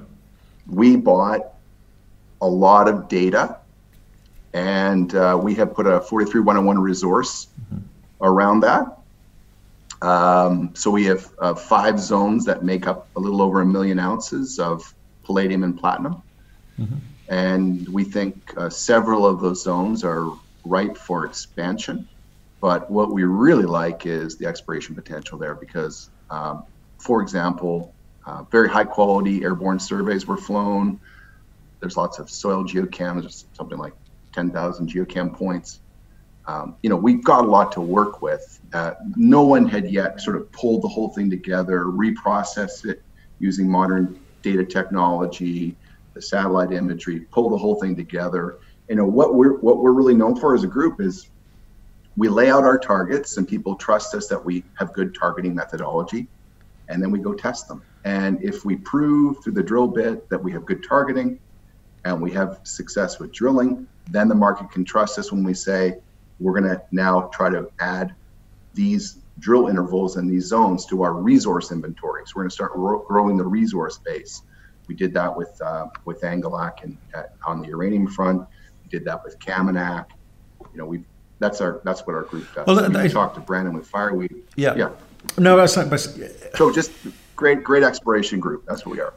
We 0.66 0.96
bought 0.96 1.54
a 2.40 2.46
lot 2.46 2.88
of 2.88 3.08
data 3.08 3.58
and 4.52 5.14
uh, 5.14 5.38
we 5.40 5.54
have 5.54 5.74
put 5.74 5.86
a 5.86 6.00
43101 6.00 6.78
resource 6.78 7.46
mm-hmm. 7.72 7.84
around 8.20 8.60
that. 8.60 8.98
Um, 10.02 10.74
so, 10.74 10.90
we 10.90 11.04
have 11.04 11.30
uh, 11.38 11.54
five 11.54 11.98
zones 12.00 12.44
that 12.44 12.64
make 12.64 12.86
up 12.86 13.08
a 13.16 13.20
little 13.20 13.40
over 13.40 13.60
a 13.60 13.66
million 13.66 13.98
ounces 13.98 14.58
of 14.58 14.94
palladium 15.24 15.62
and 15.62 15.78
platinum. 15.78 16.22
Mm-hmm. 16.78 16.96
And 17.28 17.88
we 17.88 18.04
think 18.04 18.52
uh, 18.56 18.68
several 18.68 19.24
of 19.24 19.40
those 19.40 19.62
zones 19.62 20.04
are 20.04 20.30
ripe 20.64 20.96
for 20.96 21.24
expansion. 21.24 22.08
But 22.60 22.90
what 22.90 23.10
we 23.10 23.24
really 23.24 23.64
like 23.64 24.06
is 24.06 24.36
the 24.36 24.46
exploration 24.46 24.94
potential 24.94 25.38
there 25.38 25.54
because, 25.54 26.10
um, 26.30 26.64
for 26.98 27.20
example, 27.22 27.92
uh, 28.24 28.44
very 28.44 28.68
high 28.68 28.84
quality 28.84 29.42
airborne 29.42 29.80
surveys 29.80 30.26
were 30.26 30.36
flown. 30.36 31.00
There's 31.80 31.96
lots 31.96 32.20
of 32.20 32.30
soil 32.30 32.64
geochems, 32.64 33.44
something 33.54 33.78
like 33.78 33.94
10,000 34.32 34.88
geochem 34.88 35.34
points. 35.34 35.80
Um, 36.46 36.76
you 36.82 36.90
know, 36.90 36.96
we've 36.96 37.22
got 37.22 37.44
a 37.44 37.48
lot 37.48 37.72
to 37.72 37.80
work 37.80 38.20
with. 38.20 38.42
Uh, 38.72 38.92
no 39.16 39.42
one 39.42 39.66
had 39.66 39.90
yet 39.90 40.20
sort 40.20 40.36
of 40.36 40.50
pulled 40.52 40.82
the 40.82 40.88
whole 40.88 41.10
thing 41.10 41.30
together, 41.30 41.84
reprocessed 41.84 42.84
it 42.84 43.02
using 43.38 43.70
modern 43.70 44.18
data 44.42 44.64
technology, 44.64 45.76
the 46.14 46.22
satellite 46.22 46.72
imagery, 46.72 47.20
pull 47.32 47.50
the 47.50 47.56
whole 47.56 47.80
thing 47.80 47.94
together. 47.94 48.58
You 48.88 48.96
know, 48.96 49.06
what 49.06 49.34
we're 49.34 49.58
what 49.60 49.78
we're 49.78 49.92
really 49.92 50.14
known 50.14 50.36
for 50.36 50.54
as 50.54 50.64
a 50.64 50.68
group 50.68 51.00
is 51.00 51.30
we 52.16 52.28
lay 52.28 52.50
out 52.50 52.64
our 52.64 52.78
targets 52.78 53.36
and 53.36 53.48
people 53.48 53.76
trust 53.76 54.14
us 54.14 54.26
that 54.28 54.44
we 54.44 54.64
have 54.76 54.92
good 54.92 55.14
targeting 55.14 55.54
methodology 55.54 56.28
and 56.88 57.02
then 57.02 57.10
we 57.10 57.18
go 57.18 57.32
test 57.32 57.68
them 57.68 57.82
and 58.04 58.42
if 58.42 58.64
we 58.64 58.76
prove 58.76 59.42
through 59.42 59.52
the 59.52 59.62
drill 59.62 59.88
bit 59.88 60.28
that 60.28 60.42
we 60.42 60.52
have 60.52 60.66
good 60.66 60.84
targeting 60.86 61.38
and 62.04 62.20
we 62.20 62.30
have 62.30 62.60
success 62.64 63.18
with 63.18 63.32
drilling 63.32 63.86
then 64.10 64.28
the 64.28 64.34
market 64.34 64.70
can 64.70 64.84
trust 64.84 65.18
us 65.18 65.32
when 65.32 65.44
we 65.44 65.54
say 65.54 65.94
we're 66.42 66.58
going 66.58 66.70
to 66.70 66.82
now 66.90 67.30
try 67.32 67.48
to 67.50 67.68
add 67.80 68.14
these 68.74 69.18
drill 69.38 69.68
intervals 69.68 70.16
and 70.16 70.30
these 70.30 70.46
zones 70.46 70.84
to 70.86 71.02
our 71.02 71.14
resource 71.14 71.72
inventory 71.72 72.22
so 72.26 72.32
we're 72.36 72.42
going 72.42 72.50
to 72.50 72.54
start 72.54 72.72
ro- 72.74 73.04
growing 73.08 73.36
the 73.36 73.44
resource 73.44 73.98
base 73.98 74.42
we 74.88 74.94
did 74.94 75.14
that 75.14 75.34
with 75.34 75.60
uh, 75.62 75.86
with 76.04 76.20
Angilak 76.22 76.82
and 76.82 76.96
uh, 77.14 77.22
on 77.46 77.62
the 77.62 77.68
uranium 77.68 78.06
front 78.06 78.40
we 78.40 78.90
did 78.90 79.04
that 79.04 79.22
with 79.24 79.38
Kaminak 79.38 80.06
you 80.72 80.78
know 80.78 80.86
we've 80.86 81.04
that's 81.42 81.60
our 81.60 81.80
that's 81.84 82.06
what 82.06 82.14
our 82.14 82.22
group 82.22 82.46
does. 82.54 82.66
Well, 82.66 82.88
we 83.02 83.08
talked 83.08 83.34
to 83.34 83.40
Brandon 83.40 83.74
with 83.74 83.86
Fireweed. 83.86 84.44
Yeah, 84.56 84.74
yeah. 84.76 84.90
No, 85.36 85.56
that's 85.56 85.76
not. 85.76 85.90
But, 85.90 86.00
so 86.54 86.72
just 86.72 86.92
great, 87.36 87.62
great 87.62 87.82
exploration 87.82 88.40
group. 88.40 88.64
That's 88.66 88.86
what 88.86 88.92
we 88.94 89.00
are. 89.00 89.12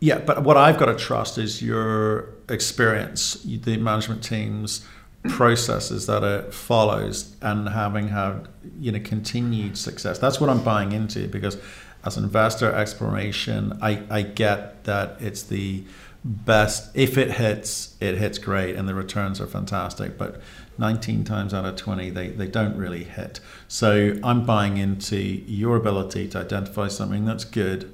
Yeah, 0.00 0.18
but 0.18 0.44
what 0.44 0.56
I've 0.56 0.78
got 0.78 0.86
to 0.86 0.94
trust 0.94 1.38
is 1.38 1.60
your 1.60 2.34
experience, 2.48 3.42
the 3.42 3.78
management 3.78 4.22
team's 4.22 4.86
processes 5.24 6.06
that 6.06 6.22
it 6.22 6.54
follows, 6.54 7.34
and 7.42 7.68
having 7.68 8.08
had 8.08 8.48
you 8.78 8.92
know 8.92 9.00
continued 9.00 9.76
success. 9.76 10.18
That's 10.18 10.40
what 10.40 10.50
I'm 10.50 10.62
buying 10.62 10.92
into 10.92 11.28
because 11.28 11.58
as 12.04 12.16
an 12.16 12.24
investor, 12.24 12.72
exploration, 12.72 13.78
I, 13.82 14.02
I 14.08 14.22
get 14.22 14.84
that 14.84 15.16
it's 15.20 15.42
the 15.42 15.84
best. 16.24 16.96
If 16.96 17.18
it 17.18 17.32
hits, 17.32 17.96
it 18.00 18.18
hits 18.18 18.38
great, 18.38 18.76
and 18.76 18.88
the 18.88 18.94
returns 18.94 19.40
are 19.40 19.46
fantastic. 19.46 20.16
But 20.16 20.40
19 20.78 21.24
times 21.24 21.52
out 21.52 21.64
of 21.64 21.76
20 21.76 22.10
they, 22.10 22.28
they 22.28 22.46
don't 22.46 22.76
really 22.76 23.04
hit. 23.04 23.40
So 23.66 24.16
I'm 24.22 24.46
buying 24.46 24.76
into 24.76 25.18
your 25.18 25.76
ability 25.76 26.28
to 26.28 26.38
identify 26.38 26.88
something 26.88 27.24
that's 27.24 27.44
good, 27.44 27.92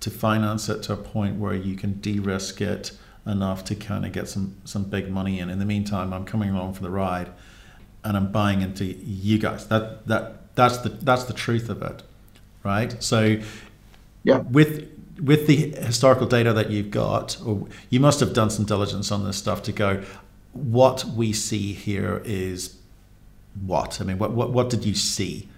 to 0.00 0.10
finance 0.10 0.68
it 0.68 0.82
to 0.84 0.94
a 0.94 0.96
point 0.96 1.38
where 1.38 1.54
you 1.54 1.76
can 1.76 2.00
de-risk 2.00 2.60
it 2.60 2.92
enough 3.28 3.64
to 3.66 3.74
kind 3.74 4.04
of 4.04 4.12
get 4.12 4.28
some 4.28 4.56
some 4.64 4.84
big 4.84 5.10
money 5.10 5.38
in. 5.38 5.50
In 5.50 5.58
the 5.58 5.64
meantime, 5.64 6.12
I'm 6.12 6.24
coming 6.24 6.50
along 6.50 6.74
for 6.74 6.82
the 6.82 6.90
ride, 6.90 7.30
and 8.04 8.16
I'm 8.16 8.32
buying 8.32 8.62
into 8.62 8.84
you 8.84 9.38
guys. 9.38 9.68
That 9.68 10.06
that 10.06 10.54
that's 10.54 10.78
the 10.78 10.88
that's 10.88 11.24
the 11.24 11.34
truth 11.34 11.68
of 11.68 11.82
it, 11.82 12.02
right? 12.64 13.00
So, 13.02 13.38
yeah, 14.24 14.38
with 14.38 14.88
with 15.22 15.46
the 15.46 15.56
historical 15.56 16.26
data 16.26 16.52
that 16.52 16.70
you've 16.70 16.90
got, 16.90 17.36
or 17.44 17.66
you 17.90 18.00
must 18.00 18.20
have 18.20 18.32
done 18.32 18.50
some 18.50 18.64
diligence 18.64 19.10
on 19.10 19.24
this 19.24 19.36
stuff 19.36 19.62
to 19.64 19.72
go 19.72 20.04
what 20.52 21.04
we 21.04 21.32
see 21.32 21.72
here 21.72 22.22
is 22.24 22.76
what? 23.64 24.00
I 24.00 24.04
mean, 24.04 24.18
what, 24.18 24.32
what, 24.32 24.50
what 24.50 24.70
did 24.70 24.84
you 24.84 24.94
see? 24.94 25.48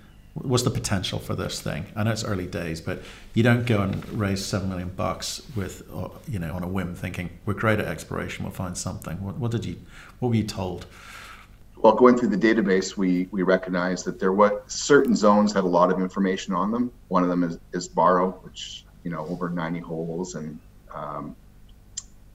What's 0.43 0.63
the 0.63 0.71
potential 0.71 1.19
for 1.19 1.35
this 1.35 1.61
thing? 1.61 1.87
I 1.95 2.03
know 2.03 2.13
it's 2.13 2.25
early 2.25 2.47
days, 2.47 2.81
but 2.81 3.03
you 3.35 3.43
don't 3.43 3.67
go 3.67 3.83
and 3.83 4.09
raise 4.11 4.45
seven 4.45 4.69
million 4.69 4.89
bucks 4.89 5.43
with, 5.55 5.83
uh, 5.93 6.09
you 6.29 6.39
know, 6.39 6.53
on 6.55 6.63
a 6.63 6.69
whim, 6.69 6.95
thinking 6.95 7.31
we're 7.45 7.55
great 7.55 7.79
at 7.79 7.87
exploration, 7.87 8.45
we'll 8.45 8.53
find 8.53 8.77
something. 8.77 9.23
What, 9.23 9.37
what 9.37 9.51
did 9.51 9.65
you, 9.65 9.77
what 10.19 10.31
were 10.31 10.35
you 10.35 10.45
told? 10.45 10.87
Well, 11.77 11.95
going 11.95 12.19
through 12.19 12.29
the 12.29 12.37
database, 12.37 12.97
we 12.97 13.29
we 13.31 13.43
recognized 13.43 14.05
that 14.05 14.21
there 14.21 14.35
were 14.35 14.63
certain 14.67 15.17
zones 15.17 15.55
had 15.55 15.65
a 15.65 15.69
lot 15.69 15.91
of 15.91 15.99
information 15.99 16.53
on 16.55 16.71
them. 16.71 16.93
One 17.09 17.23
of 17.23 17.31
them 17.31 17.43
is 17.43 17.59
Esbarro, 17.73 18.43
which 18.45 18.85
you 19.03 19.11
know 19.11 19.27
over 19.27 19.49
90 19.49 19.81
holes, 19.81 20.35
and 20.35 20.59
um, 20.95 21.35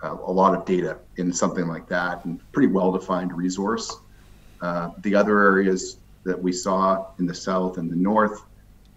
a 0.01 0.31
lot 0.31 0.55
of 0.55 0.65
data 0.65 0.97
in 1.17 1.31
something 1.31 1.67
like 1.67 1.87
that 1.89 2.25
and 2.25 2.39
pretty 2.51 2.67
well 2.67 2.91
defined 2.91 3.35
resource. 3.35 3.95
Uh, 4.61 4.89
the 4.99 5.13
other 5.13 5.39
areas 5.39 5.97
that 6.25 6.41
we 6.41 6.51
saw 6.51 7.07
in 7.19 7.25
the 7.25 7.33
south 7.33 7.77
and 7.77 7.89
the 7.89 7.95
north 7.95 8.41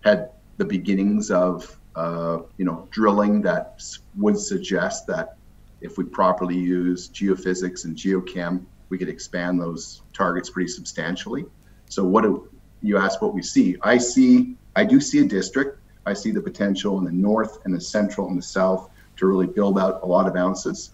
had 0.01 0.31
the 0.57 0.65
beginnings 0.65 1.31
of 1.31 1.79
uh, 1.95 2.39
you 2.57 2.65
know 2.65 2.89
drilling 2.91 3.43
that 3.43 3.81
would 4.17 4.39
suggest 4.39 5.07
that 5.07 5.37
if 5.81 5.97
we 5.97 6.05
properly 6.05 6.57
use 6.57 7.09
geophysics 7.09 7.85
and 7.85 7.97
geochem, 7.97 8.65
we 8.89 8.99
could 8.99 9.09
expand 9.09 9.61
those 9.61 10.03
targets 10.13 10.51
pretty 10.51 10.69
substantially. 10.69 11.45
So 11.89 12.05
what 12.05 12.23
do 12.23 12.51
you 12.83 12.99
ask 12.99 13.23
what 13.23 13.35
we 13.35 13.43
see? 13.43 13.77
I 13.83 13.99
see 13.99 14.57
I 14.75 14.85
do 14.85 15.01
see 15.01 15.21
a 15.21 15.25
district. 15.25 15.81
I 16.07 16.15
see 16.15 16.31
the 16.31 16.41
potential 16.41 16.99
in 16.99 17.05
the 17.05 17.13
north 17.13 17.59
and 17.65 17.75
the 17.75 17.81
central 17.81 18.29
and 18.29 18.39
the 18.39 18.43
south 18.43 18.91
to 19.17 19.27
really 19.27 19.47
build 19.47 19.79
out 19.79 20.01
a 20.03 20.07
lot 20.07 20.27
of 20.27 20.37
ounces 20.37 20.93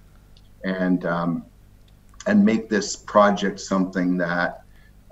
and 0.64 1.04
um, 1.04 1.44
and 2.26 2.44
make 2.44 2.68
this 2.68 2.96
project 2.96 3.60
something 3.60 4.16
that 4.18 4.63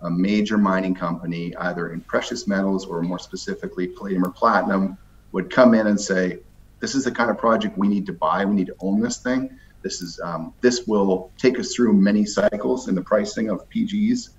a 0.03 0.11
major 0.11 0.59
mining 0.59 0.95
company, 0.95 1.55
either 1.57 1.93
in 1.93 2.01
precious 2.03 2.47
metals 2.47 2.87
or 2.87 3.03
more 3.03 3.19
specifically 3.19 3.87
palladium 3.87 4.25
or 4.25 4.31
platinum, 4.31 4.97
would 5.33 5.51
come 5.51 5.75
in 5.75 5.87
and 5.87 6.01
say, 6.01 6.41
"This 6.81 6.95
is 6.95 7.05
the 7.05 7.11
kind 7.11 7.31
of 7.31 7.39
project 7.39 7.79
we 7.79 7.89
need 7.89 8.07
to 8.07 8.13
buy. 8.13 8.45
We 8.45 8.55
need 8.55 8.67
to 8.67 8.77
own 8.81 9.01
this 9.01 9.19
thing. 9.19 9.51
This 9.83 10.03
is 10.03 10.21
um, 10.23 10.53
this 10.61 10.87
will 10.87 11.31
take 11.39 11.59
us 11.59 11.75
through 11.75 11.95
many 11.95 12.25
cycles 12.25 12.89
in 12.89 12.95
the 12.95 13.03
pricing 13.03 13.51
of 13.51 13.69
PGs." 13.71 14.31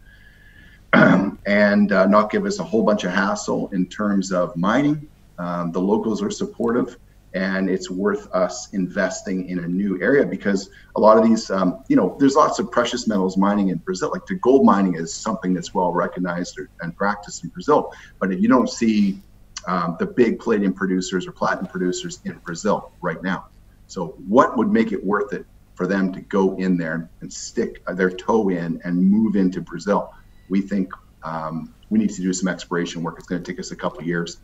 and 1.45 1.91
uh, 1.91 2.05
not 2.05 2.29
give 2.29 2.45
us 2.45 2.59
a 2.59 2.63
whole 2.63 2.83
bunch 2.83 3.03
of 3.03 3.11
hassle 3.11 3.69
in 3.73 3.87
terms 3.87 4.31
of 4.31 4.55
mining. 4.55 5.07
Um, 5.39 5.71
the 5.71 5.79
locals 5.79 6.21
are 6.21 6.29
supportive 6.29 6.97
and 7.33 7.69
it's 7.69 7.89
worth 7.89 8.31
us 8.33 8.71
investing 8.73 9.49
in 9.49 9.59
a 9.59 9.67
new 9.67 9.99
area 10.01 10.25
because 10.25 10.69
a 10.95 10.99
lot 10.99 11.17
of 11.17 11.23
these, 11.23 11.49
um, 11.49 11.83
you 11.87 11.95
know, 11.95 12.15
there's 12.19 12.35
lots 12.35 12.59
of 12.59 12.71
precious 12.71 13.07
metals 13.07 13.37
mining 13.37 13.69
in 13.69 13.77
Brazil. 13.77 14.11
Like 14.11 14.25
the 14.27 14.35
gold 14.35 14.65
mining 14.65 14.95
is 14.95 15.13
something 15.13 15.53
that's 15.53 15.73
well 15.73 15.91
recognized 15.91 16.59
and 16.81 16.95
practiced 16.95 17.43
in 17.43 17.49
Brazil, 17.49 17.91
but 18.19 18.31
if 18.31 18.39
you 18.39 18.47
don't 18.47 18.69
see 18.69 19.19
um, 19.67 19.95
the 19.99 20.05
big 20.05 20.39
palladium 20.39 20.73
producers 20.73 21.27
or 21.27 21.31
platinum 21.31 21.67
producers 21.67 22.19
in 22.25 22.33
Brazil 22.39 22.91
right 23.01 23.21
now. 23.23 23.45
So, 23.87 24.15
what 24.27 24.57
would 24.57 24.69
make 24.69 24.91
it 24.91 25.03
worth 25.03 25.33
it 25.33 25.45
for 25.75 25.87
them 25.87 26.11
to 26.13 26.21
go 26.21 26.55
in 26.57 26.77
there 26.77 27.09
and 27.21 27.31
stick 27.31 27.83
their 27.95 28.09
toe 28.09 28.49
in 28.49 28.81
and 28.83 28.97
move 28.97 29.35
into 29.35 29.61
Brazil? 29.61 30.13
We 30.49 30.61
think 30.61 30.91
um, 31.23 31.73
we 31.89 31.99
need 31.99 32.09
to 32.11 32.21
do 32.21 32.33
some 32.33 32.47
exploration 32.47 33.03
work. 33.03 33.15
It's 33.17 33.27
going 33.27 33.41
to 33.41 33.51
take 33.51 33.59
us 33.59 33.71
a 33.71 33.75
couple 33.75 34.03
years 34.03 34.37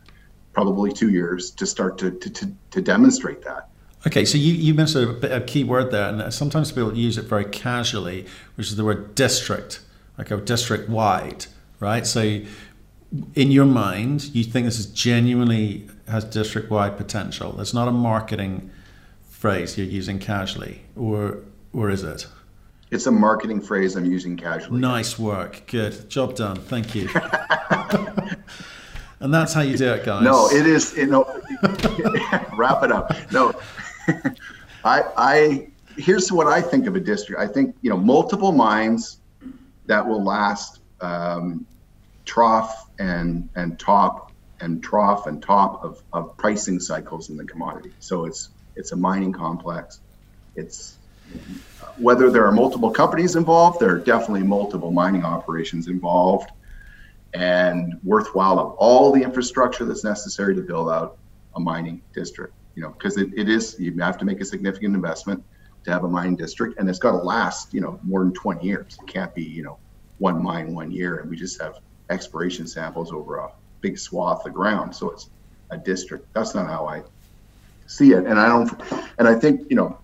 probably 0.52 0.92
two 0.92 1.10
years 1.10 1.50
to 1.52 1.66
start 1.66 1.98
to, 1.98 2.10
to, 2.10 2.30
to, 2.30 2.52
to 2.70 2.80
demonstrate 2.80 3.42
that. 3.42 3.68
Okay, 4.06 4.24
so 4.24 4.38
you, 4.38 4.54
you 4.54 4.72
mentioned 4.72 5.22
a, 5.24 5.36
a, 5.36 5.40
key 5.42 5.62
word 5.62 5.90
there, 5.90 6.08
and 6.08 6.32
sometimes 6.32 6.72
people 6.72 6.96
use 6.96 7.18
it 7.18 7.26
very 7.26 7.44
casually, 7.44 8.26
which 8.54 8.68
is 8.68 8.76
the 8.76 8.84
word 8.84 9.14
district, 9.14 9.80
like 10.16 10.30
a 10.30 10.38
district 10.38 10.88
wide, 10.88 11.46
right? 11.80 12.06
So, 12.06 12.40
in 13.34 13.50
your 13.50 13.66
mind, 13.66 14.34
you 14.34 14.44
think 14.44 14.64
this 14.64 14.78
is 14.78 14.86
genuinely 14.86 15.88
has 16.08 16.24
district 16.24 16.70
wide 16.70 16.96
potential. 16.96 17.60
It's 17.60 17.74
not 17.74 17.88
a 17.88 17.92
marketing 17.92 18.70
phrase 19.28 19.76
you're 19.76 19.86
using 19.86 20.18
casually, 20.18 20.82
or 20.96 21.40
or 21.72 21.90
is 21.90 22.02
it? 22.02 22.26
It's 22.90 23.06
a 23.06 23.12
marketing 23.12 23.60
phrase 23.60 23.96
I'm 23.96 24.04
using 24.04 24.36
casually. 24.36 24.80
Nice 24.80 25.18
work. 25.18 25.66
Good. 25.66 26.08
Job 26.08 26.34
done. 26.34 26.56
Thank 26.56 26.94
you. 26.94 27.08
And 29.20 29.32
that's 29.32 29.52
how 29.52 29.60
you 29.60 29.76
do 29.76 29.92
it, 29.92 30.04
guys. 30.04 30.22
No, 30.24 30.48
it 30.50 30.66
is. 30.66 30.96
You 30.96 31.06
know, 31.06 31.42
wrap 32.54 32.82
it 32.82 32.90
up. 32.90 33.12
No, 33.30 33.52
I, 34.84 35.02
I. 35.16 35.66
Here's 35.96 36.32
what 36.32 36.46
I 36.46 36.62
think 36.62 36.86
of 36.86 36.96
a 36.96 37.00
district. 37.00 37.40
I 37.40 37.46
think 37.46 37.76
you 37.82 37.90
know 37.90 37.98
multiple 37.98 38.52
mines 38.52 39.18
that 39.86 40.06
will 40.06 40.24
last 40.24 40.80
um, 41.02 41.66
trough 42.24 42.88
and 42.98 43.48
and 43.56 43.78
top 43.78 44.32
and 44.60 44.82
trough 44.82 45.26
and 45.26 45.42
top 45.42 45.84
of, 45.84 46.02
of 46.14 46.36
pricing 46.38 46.80
cycles 46.80 47.28
in 47.28 47.36
the 47.36 47.44
commodity. 47.44 47.92
So 48.00 48.24
it's 48.24 48.48
it's 48.74 48.92
a 48.92 48.96
mining 48.96 49.32
complex. 49.32 50.00
It's 50.56 50.96
whether 51.98 52.30
there 52.30 52.46
are 52.46 52.52
multiple 52.52 52.90
companies 52.90 53.36
involved, 53.36 53.80
there 53.80 53.90
are 53.90 53.98
definitely 53.98 54.42
multiple 54.42 54.90
mining 54.90 55.24
operations 55.24 55.88
involved 55.88 56.50
and 57.34 57.94
worthwhile 58.02 58.58
of 58.58 58.72
all 58.72 59.12
the 59.12 59.22
infrastructure 59.22 59.84
that's 59.84 60.04
necessary 60.04 60.54
to 60.54 60.62
build 60.62 60.90
out 60.90 61.18
a 61.56 61.60
mining 61.60 62.02
district. 62.14 62.54
You 62.74 62.82
know, 62.82 62.90
because 62.90 63.16
it, 63.16 63.28
it 63.36 63.48
is 63.48 63.76
you 63.78 63.96
have 64.00 64.18
to 64.18 64.24
make 64.24 64.40
a 64.40 64.44
significant 64.44 64.94
investment 64.94 65.44
to 65.84 65.90
have 65.90 66.04
a 66.04 66.08
mining 66.08 66.36
district, 66.36 66.78
and 66.78 66.88
it's 66.88 66.98
got 66.98 67.12
to 67.12 67.18
last 67.18 67.74
you 67.74 67.80
know 67.80 67.98
more 68.02 68.20
than 68.20 68.32
20 68.32 68.64
years. 68.64 68.98
It 69.00 69.06
can't 69.06 69.34
be 69.34 69.42
you 69.42 69.62
know 69.62 69.78
one 70.18 70.42
mine 70.42 70.74
one 70.74 70.90
year, 70.90 71.18
and 71.18 71.30
we 71.30 71.36
just 71.36 71.60
have 71.60 71.76
exploration 72.10 72.66
samples 72.66 73.12
over 73.12 73.38
a 73.38 73.48
big 73.80 73.98
swath 73.98 74.46
of 74.46 74.54
ground. 74.54 74.94
So 74.94 75.10
it's 75.10 75.30
a 75.70 75.78
district. 75.78 76.26
That's 76.34 76.54
not 76.54 76.66
how 76.66 76.86
I 76.86 77.02
see 77.86 78.12
it, 78.12 78.26
and 78.26 78.38
I 78.38 78.48
don't. 78.48 78.70
And 79.18 79.26
I 79.28 79.34
think 79.34 79.68
you 79.68 79.76
know 79.76 79.98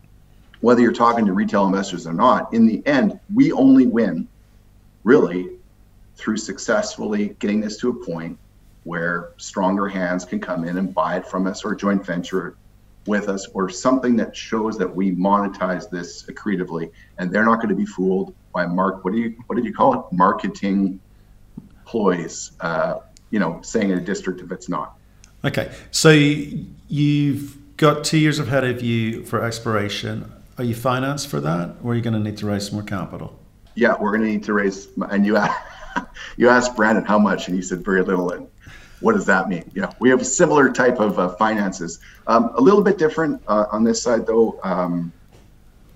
whether 0.61 0.81
you're 0.81 0.93
talking 0.93 1.27
to 1.27 1.33
retail 1.33 1.67
investors 1.67 2.07
or 2.07 2.13
not, 2.13 2.53
in 2.53 2.67
the 2.67 2.85
end, 2.87 3.21
we 3.35 3.53
only 3.53 3.87
win 3.87 4.27
really 5.05 5.56
through 6.17 6.37
successfully 6.37 7.37
getting 7.39 7.61
this 7.61 7.77
to 7.79 7.91
a 7.91 8.05
point 8.05 8.39
where 8.85 9.33
stronger 9.37 9.89
hands 9.89 10.25
can 10.25 10.41
come 10.41 10.65
in 10.65 10.79
and 10.79 10.95
buy 10.95 11.17
it 11.17 11.27
from 11.27 11.47
us 11.47 11.65
or 11.65 11.75
joint 11.75 12.05
venture 12.07 12.57
with 13.07 13.29
us 13.29 13.47
or 13.55 13.69
something 13.69 14.17
that 14.17 14.35
shows 14.37 14.79
that 14.79 14.95
we 14.95 15.13
monetize 15.13 15.89
this 15.91 16.25
accretively. 16.25 16.91
And 17.19 17.31
they're 17.31 17.45
not 17.45 17.57
going 17.57 17.69
to 17.69 17.75
be 17.75 17.87
fooled 17.87 18.35
by 18.53 18.67
mark 18.67 19.05
what 19.05 19.13
do 19.13 19.21
you 19.21 19.37
what 19.47 19.57
did 19.57 19.65
you 19.65 19.75
call 19.75 19.93
it? 19.95 20.01
Marketing 20.13 20.99
ploys 21.85 22.53
uh, 22.61 23.01
you 23.31 23.39
know 23.39 23.61
saying 23.63 23.91
in 23.91 23.99
a 23.99 24.01
district 24.01 24.41
if 24.41 24.51
it's 24.51 24.69
not. 24.69 24.97
Okay 25.45 25.71
so 25.91 26.11
you've 26.11 27.77
got 27.77 28.05
two 28.05 28.19
years 28.19 28.39
ahead 28.39 28.65
of 28.65 28.83
you 28.83 29.25
for 29.25 29.45
exploration. 29.45 30.33
Are 30.59 30.65
you 30.65 30.75
financed 30.75 31.29
for 31.29 31.41
that 31.41 31.77
or 31.83 31.93
are 31.93 31.95
you 31.95 32.01
going 32.01 32.15
to 32.15 32.21
need 32.21 32.39
to 32.39 32.47
raise 32.47 32.73
more 32.73 32.83
capital? 32.83 33.39
Yeah 33.75 33.95
we're 34.01 34.17
going 34.17 34.23
to 34.23 34.31
need 34.31 34.45
to 34.45 34.55
raise 34.55 34.89
and 35.11 35.27
you 35.27 35.37
you 36.37 36.49
asked 36.49 36.77
Brandon 36.77 37.05
how 37.05 37.19
much, 37.19 37.49
and 37.49 37.57
he 37.57 37.63
said 37.63 37.85
very 37.85 38.03
little. 38.03 38.31
And 38.31 38.49
what 39.01 39.15
does 39.15 39.27
that 39.27 39.49
mean? 39.49 39.71
Yeah, 39.75 39.93
we 39.99 40.09
have 40.11 40.21
a 40.21 40.25
similar 40.25 40.73
type 40.73 41.01
of 41.01 41.19
uh, 41.19 41.29
finances. 41.31 42.01
Um, 42.27 42.51
a 42.55 42.61
little 42.61 42.83
bit 42.83 42.99
different 42.99 43.43
uh, 43.47 43.67
on 43.71 43.85
this 43.85 44.03
side, 44.03 44.27
though. 44.27 44.59
Um, 44.63 45.13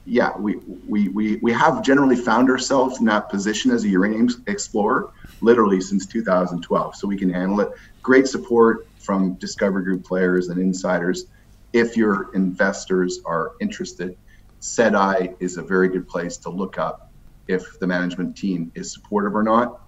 yeah, 0.06 0.36
we, 0.36 0.56
we, 0.88 1.08
we, 1.08 1.36
we 1.36 1.52
have 1.52 1.82
generally 1.82 2.16
found 2.16 2.50
ourselves 2.50 2.98
in 2.98 3.06
that 3.06 3.28
position 3.28 3.70
as 3.70 3.84
a 3.84 3.88
uranium 3.88 4.28
explorer 4.46 5.12
literally 5.40 5.80
since 5.80 6.06
2012. 6.06 6.96
So 6.96 7.06
we 7.06 7.16
can 7.16 7.30
handle 7.30 7.60
it. 7.60 7.68
Great 8.02 8.26
support 8.26 8.86
from 8.98 9.34
Discovery 9.34 9.84
Group 9.84 10.04
players 10.04 10.48
and 10.48 10.58
insiders. 10.58 11.26
If 11.72 11.96
your 11.96 12.34
investors 12.34 13.20
are 13.24 13.52
interested, 13.60 14.16
SEDI 14.60 15.36
is 15.40 15.56
a 15.56 15.62
very 15.62 15.88
good 15.88 16.08
place 16.08 16.36
to 16.38 16.50
look 16.50 16.78
up 16.78 17.10
if 17.46 17.78
the 17.78 17.86
management 17.86 18.36
team 18.36 18.70
is 18.74 18.92
supportive 18.92 19.34
or 19.34 19.42
not 19.42 19.80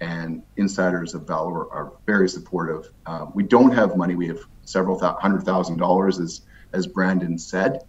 and 0.00 0.42
insiders 0.56 1.14
of 1.14 1.22
ValOre 1.22 1.72
are 1.72 1.92
very 2.06 2.28
supportive. 2.28 2.90
Uh, 3.06 3.26
we 3.34 3.42
don't 3.42 3.72
have 3.72 3.96
money. 3.96 4.14
We 4.14 4.28
have 4.28 4.40
several 4.64 4.98
th- 4.98 5.14
hundred 5.18 5.44
thousand 5.44 5.78
dollars, 5.78 6.18
as 6.18 6.42
as 6.72 6.86
Brandon 6.86 7.38
said, 7.38 7.84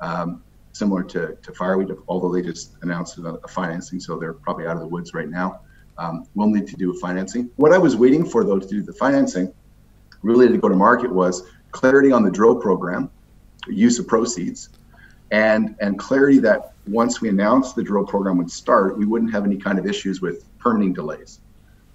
um, 0.00 0.42
similar 0.72 1.02
to 1.04 1.36
to 1.40 1.52
Fireweed. 1.52 1.90
Although 2.08 2.32
they 2.32 2.42
just 2.42 2.72
announced 2.82 3.18
a, 3.18 3.34
a, 3.34 3.48
financing, 3.48 4.00
so 4.00 4.18
they're 4.18 4.32
probably 4.32 4.66
out 4.66 4.76
of 4.76 4.80
the 4.80 4.88
woods 4.88 5.14
right 5.14 5.28
now. 5.28 5.60
Um, 5.98 6.26
we'll 6.34 6.48
need 6.48 6.66
to 6.68 6.76
do 6.76 6.90
a 6.90 6.98
financing. 6.98 7.50
What 7.56 7.72
I 7.72 7.78
was 7.78 7.96
waiting 7.96 8.24
for, 8.24 8.44
though, 8.44 8.58
to 8.58 8.66
do 8.66 8.82
the 8.82 8.94
financing, 8.94 9.52
really 10.22 10.48
to 10.48 10.56
go 10.56 10.68
to 10.68 10.74
market, 10.74 11.12
was 11.12 11.42
clarity 11.70 12.10
on 12.10 12.22
the 12.24 12.30
drill 12.30 12.56
program, 12.56 13.10
use 13.68 13.98
of 13.98 14.08
proceeds, 14.08 14.70
and 15.30 15.76
and 15.80 15.98
clarity 15.98 16.38
that 16.40 16.72
once 16.88 17.20
we 17.20 17.28
announced 17.28 17.76
the 17.76 17.82
drill 17.84 18.04
program 18.04 18.36
would 18.38 18.50
start, 18.50 18.98
we 18.98 19.04
wouldn't 19.04 19.32
have 19.32 19.44
any 19.44 19.56
kind 19.56 19.78
of 19.78 19.86
issues 19.86 20.20
with 20.20 20.44
permitting 20.58 20.92
delays. 20.92 21.41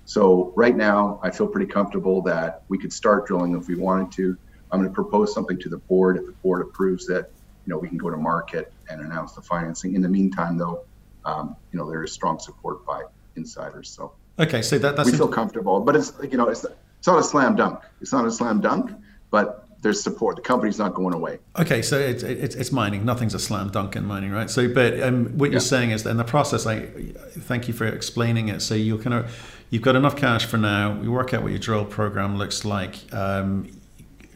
So 0.08 0.54
right 0.56 0.76
now, 0.76 1.20
I 1.22 1.30
feel 1.30 1.48
pretty 1.48 1.70
comfortable 1.70 2.22
that 2.22 2.64
we 2.70 2.78
could 2.78 2.94
start 2.94 3.28
drilling 3.28 3.54
if 3.58 3.68
we 3.68 3.76
wanted 3.76 4.10
to. 4.14 4.38
I'm 4.72 4.80
going 4.80 4.90
to 4.90 4.96
propose 4.96 5.34
something 5.34 5.60
to 5.60 5.68
the 5.68 5.80
board. 5.80 6.16
If 6.16 6.26
the 6.26 6.32
board 6.32 6.62
approves 6.62 7.06
that, 7.08 7.30
you 7.66 7.74
know, 7.74 7.78
we 7.78 7.90
can 7.90 7.98
go 7.98 8.10
to 8.10 8.16
market 8.16 8.72
and 8.90 9.02
announce 9.02 9.34
the 9.34 9.42
financing. 9.42 9.96
In 9.96 10.02
the 10.02 10.08
meantime, 10.08 10.58
though, 10.58 10.86
um, 11.26 11.58
you 11.74 11.78
know, 11.78 11.90
there 11.90 12.06
is 12.06 12.14
strong 12.14 12.40
support 12.40 12.86
by 12.86 13.04
insiders. 13.36 13.90
So 13.90 14.14
okay, 14.40 14.62
so 14.62 14.78
that, 14.80 14.96
that's 14.96 15.12
we 15.12 15.18
feel 15.18 15.28
comfortable, 15.28 15.82
but 15.82 15.98
it's 15.98 16.14
you 16.24 16.38
know, 16.38 16.48
it's 16.48 16.64
it's 16.64 17.08
not 17.08 17.20
a 17.20 17.24
slam 17.24 17.58
dunk. 17.58 17.82
It's 18.00 18.14
not 18.14 18.26
a 18.26 18.32
slam 18.32 18.62
dunk, 18.62 18.92
but 19.30 19.68
there's 19.82 20.02
support. 20.02 20.38
The 20.38 20.42
company's 20.42 20.80
not 20.80 20.94
going 20.94 21.14
away. 21.14 21.40
Okay, 21.60 21.82
so 21.82 22.00
it's 22.00 22.24
it's, 22.24 22.56
it's 22.56 22.72
mining. 22.72 23.04
Nothing's 23.04 23.34
a 23.34 23.40
slam 23.40 23.72
dunk 23.72 23.98
in 23.98 24.06
mining, 24.06 24.32
right? 24.32 24.50
So, 24.50 24.74
but 24.74 25.02
um, 25.04 25.38
what 25.38 25.52
you're 25.52 25.60
saying 25.60 25.92
is 25.92 26.04
that 26.04 26.12
in 26.12 26.18
the 26.18 26.24
process, 26.24 26.66
I 26.66 26.86
thank 26.86 27.68
you 27.68 27.74
for 27.74 27.86
explaining 27.86 28.48
it. 28.48 28.62
So 28.62 28.74
you're 28.74 29.00
kind 29.00 29.14
of 29.14 29.57
you've 29.70 29.82
got 29.82 29.96
enough 29.96 30.16
cash 30.16 30.46
for 30.46 30.58
now. 30.58 30.98
We 31.00 31.08
work 31.08 31.34
out 31.34 31.44
what 31.44 31.52
your 31.52 31.60
drill 31.60 31.86
program 31.86 32.38
looks 32.38 32.64
like. 32.66 33.12
Um, 33.14 33.70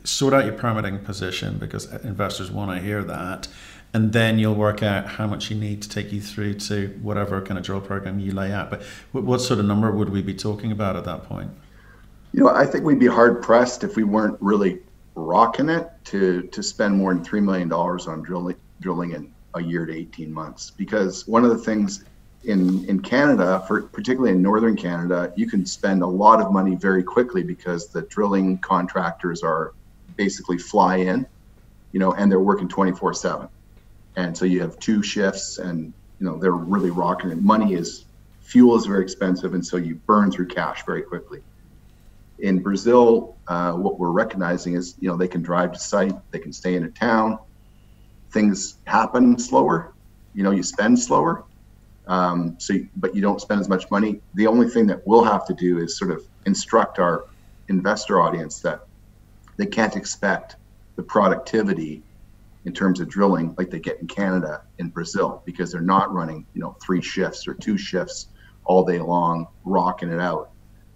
sort 0.03 0.33
out 0.33 0.45
your 0.45 0.55
permitting 0.55 0.99
position 0.99 1.57
because 1.57 1.85
investors 2.03 2.49
want 2.51 2.71
to 2.71 2.83
hear 2.83 3.03
that. 3.03 3.47
and 3.93 4.13
then 4.13 4.39
you'll 4.39 4.55
work 4.55 4.81
out 4.81 5.05
how 5.05 5.27
much 5.27 5.51
you 5.51 5.57
need 5.57 5.81
to 5.81 5.89
take 5.89 6.11
you 6.11 6.21
through 6.21 6.53
to 6.53 6.87
whatever 7.01 7.41
kind 7.41 7.57
of 7.57 7.63
drill 7.63 7.81
program 7.81 8.19
you 8.19 8.31
lay 8.31 8.51
out. 8.51 8.69
But 8.69 8.83
what 9.11 9.39
sort 9.39 9.59
of 9.59 9.65
number 9.65 9.91
would 9.91 10.09
we 10.09 10.21
be 10.21 10.33
talking 10.33 10.71
about 10.71 10.95
at 10.95 11.03
that 11.05 11.23
point? 11.23 11.51
You 12.31 12.43
know, 12.43 12.49
I 12.49 12.65
think 12.65 12.85
we'd 12.85 12.99
be 12.99 13.07
hard 13.07 13.41
pressed 13.41 13.83
if 13.83 13.97
we 13.97 14.03
weren't 14.03 14.37
really 14.39 14.79
rocking 15.15 15.67
it 15.67 15.89
to 16.05 16.43
to 16.43 16.63
spend 16.63 16.97
more 16.97 17.13
than 17.13 17.23
three 17.23 17.41
million 17.41 17.67
dollars 17.67 18.07
on 18.07 18.21
drilling 18.21 18.55
drilling 18.79 19.11
in 19.11 19.33
a 19.55 19.61
year 19.61 19.85
to 19.85 19.93
18 19.93 20.33
months. 20.33 20.71
Because 20.71 21.27
one 21.27 21.43
of 21.43 21.49
the 21.49 21.57
things 21.57 22.05
in 22.43 22.85
in 22.85 22.99
Canada, 23.01 23.63
for 23.67 23.83
particularly 23.83 24.31
in 24.31 24.41
northern 24.41 24.75
Canada, 24.75 25.31
you 25.35 25.47
can 25.47 25.65
spend 25.65 26.01
a 26.01 26.07
lot 26.07 26.41
of 26.41 26.51
money 26.51 26.75
very 26.75 27.03
quickly 27.03 27.43
because 27.43 27.87
the 27.89 28.01
drilling 28.03 28.57
contractors 28.59 29.43
are 29.43 29.73
basically 30.15 30.57
fly 30.57 30.97
in, 30.97 31.25
you 31.91 31.99
know, 31.99 32.13
and 32.13 32.31
they're 32.31 32.39
working 32.39 32.67
24 32.67 33.13
seven. 33.13 33.47
And 34.15 34.37
so 34.37 34.45
you 34.45 34.61
have 34.61 34.77
two 34.79 35.03
shifts 35.03 35.57
and 35.57 35.93
you 36.19 36.25
know 36.25 36.37
they're 36.37 36.51
really 36.51 36.89
rocking 36.89 37.29
it. 37.31 37.41
Money 37.41 37.75
is 37.75 38.05
fuel 38.41 38.75
is 38.75 38.85
very 38.85 39.03
expensive 39.03 39.53
and 39.53 39.65
so 39.65 39.77
you 39.77 39.95
burn 40.07 40.31
through 40.31 40.47
cash 40.47 40.83
very 40.85 41.01
quickly. 41.03 41.41
In 42.39 42.59
brazil 42.59 43.37
uh, 43.47 43.73
what 43.73 43.99
we're 43.99 44.11
recognizing 44.11 44.73
is 44.73 44.95
you 44.99 45.07
know 45.07 45.15
they 45.15 45.27
can 45.27 45.43
drive 45.43 45.73
to 45.73 45.79
site 45.79 46.15
they 46.31 46.39
can 46.39 46.51
stay 46.51 46.75
in 46.75 46.83
a 46.83 46.89
town. 46.89 47.37
Things 48.31 48.77
happen 48.85 49.37
slower 49.37 49.93
you 50.33 50.43
know 50.43 50.51
you 50.51 50.63
spend 50.63 50.99
slower 50.99 51.45
um, 52.07 52.55
so 52.59 52.75
but 52.97 53.15
you 53.15 53.21
don't 53.21 53.41
spend 53.41 53.59
as 53.59 53.69
much 53.69 53.89
money 53.91 54.21
the 54.33 54.47
only 54.47 54.67
thing 54.67 54.87
that 54.87 55.05
we'll 55.05 55.23
have 55.23 55.45
to 55.45 55.53
do 55.53 55.77
is 55.79 55.97
sort 55.97 56.11
of 56.11 56.23
instruct 56.45 56.99
our 56.99 57.25
investor 57.67 58.19
audience 58.19 58.59
that 58.59 58.85
they 59.57 59.65
can't 59.65 59.95
expect 59.95 60.55
the 60.95 61.03
productivity 61.03 62.03
in 62.65 62.73
terms 62.73 62.99
of 62.99 63.09
drilling 63.09 63.55
like 63.57 63.69
they 63.69 63.79
get 63.79 63.99
in 63.99 64.07
Canada 64.07 64.61
and 64.79 64.93
Brazil 64.93 65.41
because 65.45 65.71
they're 65.71 65.81
not 65.81 66.13
running, 66.13 66.45
you 66.53 66.61
know, 66.61 66.75
three 66.81 67.01
shifts 67.01 67.47
or 67.47 67.53
two 67.53 67.77
shifts 67.77 68.27
all 68.65 68.85
day 68.85 68.99
long, 68.99 69.47
rocking 69.65 70.11
it 70.11 70.19
out. 70.19 70.51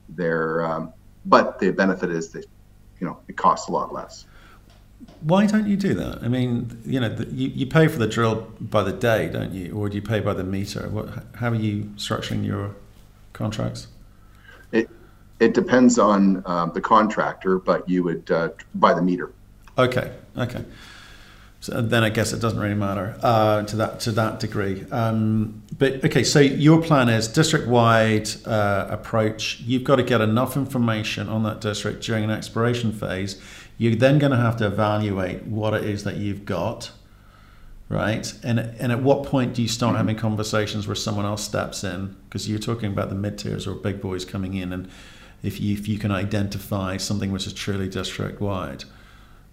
They're, 0.09 0.63
um, 0.63 0.93
but 1.25 1.59
the 1.59 1.71
benefit 1.71 2.11
is 2.11 2.29
that, 2.29 2.45
you 2.99 3.07
know, 3.07 3.19
it 3.27 3.35
costs 3.35 3.67
a 3.67 3.71
lot 3.71 3.91
less. 3.93 4.25
Why 5.21 5.47
don't 5.47 5.67
you 5.67 5.75
do 5.75 5.93
that? 5.95 6.23
I 6.23 6.27
mean, 6.27 6.81
you 6.85 6.99
know, 6.99 7.09
the, 7.09 7.25
you, 7.27 7.49
you 7.49 7.65
pay 7.65 7.87
for 7.87 7.97
the 7.97 8.07
drill 8.07 8.47
by 8.59 8.83
the 8.83 8.91
day, 8.91 9.29
don't 9.29 9.53
you? 9.53 9.73
Or 9.75 9.89
do 9.89 9.95
you 9.95 10.01
pay 10.01 10.19
by 10.19 10.33
the 10.33 10.43
meter? 10.43 10.87
What, 10.89 11.09
how 11.35 11.49
are 11.49 11.55
you 11.55 11.85
structuring 11.95 12.45
your 12.45 12.75
contracts? 13.33 13.87
It, 14.71 14.89
it 15.39 15.53
depends 15.53 15.97
on 15.97 16.43
um, 16.45 16.71
the 16.73 16.81
contractor, 16.81 17.57
but 17.57 17.89
you 17.89 18.03
would 18.03 18.29
uh, 18.29 18.49
by 18.75 18.93
the 18.93 19.01
meter. 19.01 19.31
Okay, 19.77 20.13
okay. 20.37 20.63
So 21.65 21.81
then 21.81 22.03
I 22.03 22.09
guess 22.09 22.31
it 22.31 22.39
doesn't 22.39 22.59
really 22.59 22.75
matter 22.75 23.17
uh, 23.23 23.63
to 23.63 23.75
that 23.77 23.99
to 24.01 24.11
that 24.11 24.39
degree. 24.39 24.85
Um, 24.91 25.63
but 25.79 26.05
okay, 26.05 26.23
so 26.23 26.39
your 26.39 26.79
plan 26.79 27.09
is 27.09 27.27
district-wide 27.27 28.29
uh, 28.45 28.85
approach. 28.89 29.61
You've 29.61 29.83
got 29.83 29.95
to 29.95 30.03
get 30.03 30.21
enough 30.21 30.55
information 30.57 31.27
on 31.27 31.41
that 31.43 31.61
district 31.61 32.03
during 32.03 32.23
an 32.23 32.29
exploration 32.29 32.91
phase. 32.91 33.41
You're 33.77 33.95
then 33.95 34.19
going 34.19 34.31
to 34.31 34.37
have 34.37 34.57
to 34.57 34.67
evaluate 34.67 35.43
what 35.43 35.73
it 35.73 35.83
is 35.83 36.03
that 36.05 36.15
you've 36.15 36.45
got, 36.45 36.91
right? 37.89 38.33
And 38.43 38.59
and 38.59 38.91
at 38.91 39.01
what 39.01 39.23
point 39.23 39.53
do 39.53 39.61
you 39.61 39.67
start 39.67 39.91
mm-hmm. 39.91 39.97
having 39.97 40.15
conversations 40.15 40.87
where 40.87 40.95
someone 40.95 41.25
else 41.25 41.43
steps 41.43 41.83
in? 41.83 42.15
Because 42.29 42.49
you're 42.49 42.59
talking 42.59 42.91
about 42.91 43.09
the 43.09 43.15
mid 43.15 43.37
tiers 43.37 43.67
or 43.67 43.75
big 43.75 44.01
boys 44.01 44.25
coming 44.25 44.53
in, 44.53 44.71
and 44.71 44.89
if 45.43 45.59
you 45.59 45.73
if 45.73 45.87
you 45.87 45.97
can 45.97 46.11
identify 46.11 46.97
something 46.97 47.31
which 47.31 47.47
is 47.47 47.53
truly 47.53 47.89
district-wide 47.89 48.85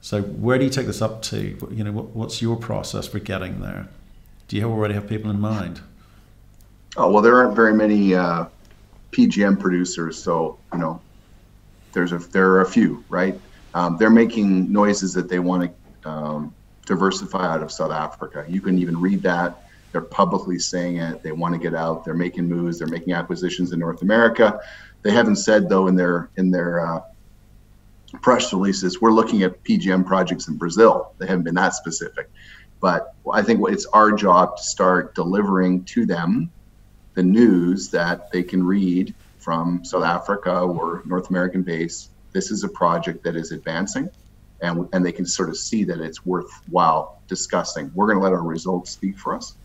so 0.02 0.20
where 0.20 0.58
do 0.58 0.64
you 0.64 0.70
take 0.70 0.86
this 0.86 1.00
up 1.00 1.22
to? 1.22 1.56
You 1.70 1.84
know, 1.84 1.92
what, 1.92 2.06
what's 2.06 2.42
your 2.42 2.56
process 2.56 3.06
for 3.06 3.20
getting 3.20 3.60
there? 3.60 3.88
Do 4.48 4.56
you 4.56 4.64
already 4.64 4.94
have 4.94 5.08
people 5.08 5.30
in 5.30 5.40
mind? 5.40 5.80
Oh 6.96 7.10
well, 7.10 7.22
there 7.22 7.36
aren't 7.36 7.54
very 7.54 7.72
many 7.72 8.14
uh, 8.14 8.46
PGM 9.12 9.60
producers, 9.60 10.20
so 10.20 10.58
you 10.72 10.80
know, 10.80 11.00
there's 11.92 12.10
a 12.10 12.18
there 12.18 12.50
are 12.50 12.62
a 12.62 12.66
few, 12.66 13.02
right? 13.08 13.40
Um, 13.74 13.96
they're 13.98 14.10
making 14.10 14.72
noises 14.72 15.14
that 15.14 15.28
they 15.28 15.38
want 15.38 15.72
to 16.02 16.08
um, 16.08 16.54
diversify 16.86 17.46
out 17.46 17.62
of 17.62 17.72
South 17.72 17.92
Africa. 17.92 18.44
You 18.48 18.60
can 18.60 18.78
even 18.78 19.00
read 19.00 19.22
that. 19.22 19.64
They're 19.92 20.00
publicly 20.00 20.58
saying 20.58 20.96
it. 20.96 21.22
They 21.22 21.32
want 21.32 21.54
to 21.54 21.60
get 21.60 21.74
out. 21.74 22.04
They're 22.04 22.14
making 22.14 22.48
moves. 22.48 22.78
They're 22.78 22.88
making 22.88 23.12
acquisitions 23.12 23.72
in 23.72 23.78
North 23.78 24.02
America. 24.02 24.60
They 25.02 25.10
haven't 25.10 25.36
said 25.36 25.68
though 25.68 25.86
in 25.86 25.96
their 25.96 26.30
in 26.36 26.50
their 26.50 26.86
uh, 26.86 27.00
press 28.20 28.52
releases, 28.52 29.00
we're 29.00 29.12
looking 29.12 29.42
at 29.42 29.62
PGM 29.64 30.06
projects 30.06 30.48
in 30.48 30.56
Brazil. 30.56 31.14
They 31.18 31.26
haven't 31.26 31.44
been 31.44 31.54
that 31.54 31.74
specific. 31.74 32.30
But 32.80 33.14
I 33.32 33.42
think 33.42 33.60
it's 33.68 33.86
our 33.86 34.12
job 34.12 34.56
to 34.56 34.62
start 34.62 35.14
delivering 35.14 35.84
to 35.86 36.04
them 36.04 36.50
the 37.14 37.22
news 37.22 37.90
that 37.90 38.30
they 38.32 38.42
can 38.42 38.64
read 38.64 39.14
from 39.38 39.84
South 39.84 40.04
Africa 40.04 40.60
or 40.60 41.02
North 41.04 41.30
American 41.30 41.62
base. 41.62 42.08
This 42.32 42.50
is 42.50 42.64
a 42.64 42.68
project 42.68 43.24
that 43.24 43.36
is 43.36 43.52
advancing, 43.52 44.08
and, 44.60 44.88
and 44.92 45.04
they 45.04 45.12
can 45.12 45.26
sort 45.26 45.48
of 45.48 45.56
see 45.56 45.84
that 45.84 46.00
it's 46.00 46.24
worthwhile 46.24 47.22
discussing. 47.28 47.90
We're 47.94 48.06
going 48.06 48.18
to 48.18 48.24
let 48.24 48.32
our 48.32 48.42
results 48.42 48.90
speak 48.90 49.18
for 49.18 49.34
us. 49.34 49.56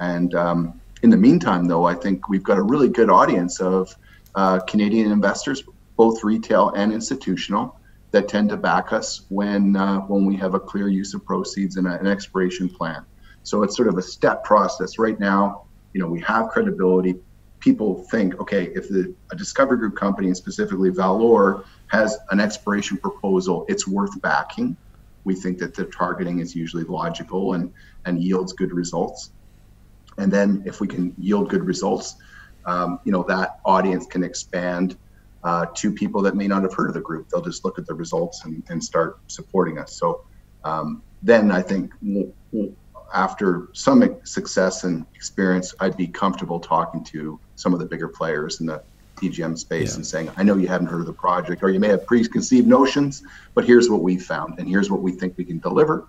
And 0.00 0.34
um, 0.34 0.80
in 1.02 1.10
the 1.10 1.16
meantime, 1.16 1.66
though, 1.66 1.84
I 1.84 1.94
think 1.94 2.28
we've 2.28 2.42
got 2.42 2.58
a 2.58 2.62
really 2.62 2.88
good 2.88 3.10
audience 3.10 3.60
of 3.60 3.94
uh, 4.34 4.60
Canadian 4.60 5.12
investors, 5.12 5.62
both 5.96 6.24
retail 6.24 6.70
and 6.70 6.92
institutional, 6.92 7.78
that 8.10 8.28
tend 8.28 8.48
to 8.48 8.56
back 8.56 8.92
us 8.92 9.22
when 9.28 9.74
uh, 9.74 9.98
when 10.02 10.24
we 10.24 10.36
have 10.36 10.54
a 10.54 10.60
clear 10.60 10.88
use 10.88 11.14
of 11.14 11.24
proceeds 11.24 11.76
and 11.76 11.86
a, 11.88 11.98
an 11.98 12.06
exploration 12.06 12.68
plan. 12.68 13.04
So 13.42 13.64
it's 13.64 13.76
sort 13.76 13.88
of 13.88 13.98
a 13.98 14.02
step 14.02 14.44
process. 14.44 14.98
Right 14.98 15.18
now, 15.18 15.64
you 15.92 16.00
know, 16.00 16.06
we 16.06 16.20
have 16.20 16.48
credibility. 16.48 17.16
People 17.64 18.06
think, 18.10 18.38
okay, 18.40 18.70
if 18.74 18.88
the 18.90 19.14
a 19.32 19.36
Discovery 19.36 19.78
Group 19.78 19.96
company, 19.96 20.28
and 20.28 20.36
specifically 20.36 20.90
ValOre, 20.90 21.62
has 21.90 22.18
an 22.30 22.40
exploration 22.40 22.98
proposal, 22.98 23.64
it's 23.68 23.88
worth 23.88 24.20
backing. 24.22 24.76
We 25.24 25.34
think 25.34 25.58
that 25.60 25.74
the 25.74 25.86
targeting 25.98 26.40
is 26.40 26.54
usually 26.54 26.84
logical 26.84 27.54
and 27.54 27.72
and 28.06 28.22
yields 28.22 28.52
good 28.52 28.72
results. 28.72 29.32
And 30.18 30.32
then 30.32 30.62
if 30.66 30.80
we 30.80 30.88
can 30.88 31.14
yield 31.18 31.48
good 31.50 31.64
results, 31.64 32.14
um, 32.66 32.98
you 33.06 33.12
know, 33.12 33.24
that 33.28 33.50
audience 33.66 34.06
can 34.06 34.24
expand 34.24 34.96
uh, 35.44 35.66
to 35.76 35.92
people 35.92 36.22
that 36.22 36.36
may 36.36 36.48
not 36.48 36.62
have 36.62 36.74
heard 36.74 36.88
of 36.88 36.94
the 36.94 37.00
group. 37.00 37.26
They'll 37.32 37.42
just 37.42 37.64
look 37.64 37.78
at 37.78 37.86
the 37.86 37.94
results 37.94 38.42
and, 38.44 38.62
and 38.68 38.82
start 38.82 39.16
supporting 39.28 39.78
us. 39.78 39.98
So 39.98 40.20
um, 40.64 41.02
then 41.22 41.50
I 41.50 41.62
think 41.62 41.92
after 43.12 43.68
some 43.72 44.18
success 44.24 44.84
and 44.84 45.04
experience, 45.14 45.74
I'd 45.80 45.96
be 45.96 46.06
comfortable 46.06 46.60
talking 46.60 47.04
to 47.04 47.38
some 47.56 47.72
of 47.72 47.80
the 47.80 47.86
bigger 47.86 48.08
players 48.08 48.60
in 48.60 48.66
the 48.66 48.82
PGM 49.16 49.58
space 49.58 49.90
yeah. 49.90 49.96
and 49.96 50.06
saying, 50.06 50.30
I 50.36 50.42
know 50.42 50.56
you 50.56 50.68
haven't 50.68 50.88
heard 50.88 51.00
of 51.00 51.06
the 51.06 51.12
project 51.12 51.62
or 51.62 51.70
you 51.70 51.80
may 51.80 51.88
have 51.88 52.06
preconceived 52.06 52.66
notions, 52.66 53.22
but 53.54 53.64
here's 53.64 53.88
what 53.88 54.02
we 54.02 54.18
found 54.18 54.58
and 54.58 54.68
here's 54.68 54.90
what 54.90 55.02
we 55.02 55.12
think 55.12 55.36
we 55.36 55.44
can 55.44 55.58
deliver. 55.58 56.06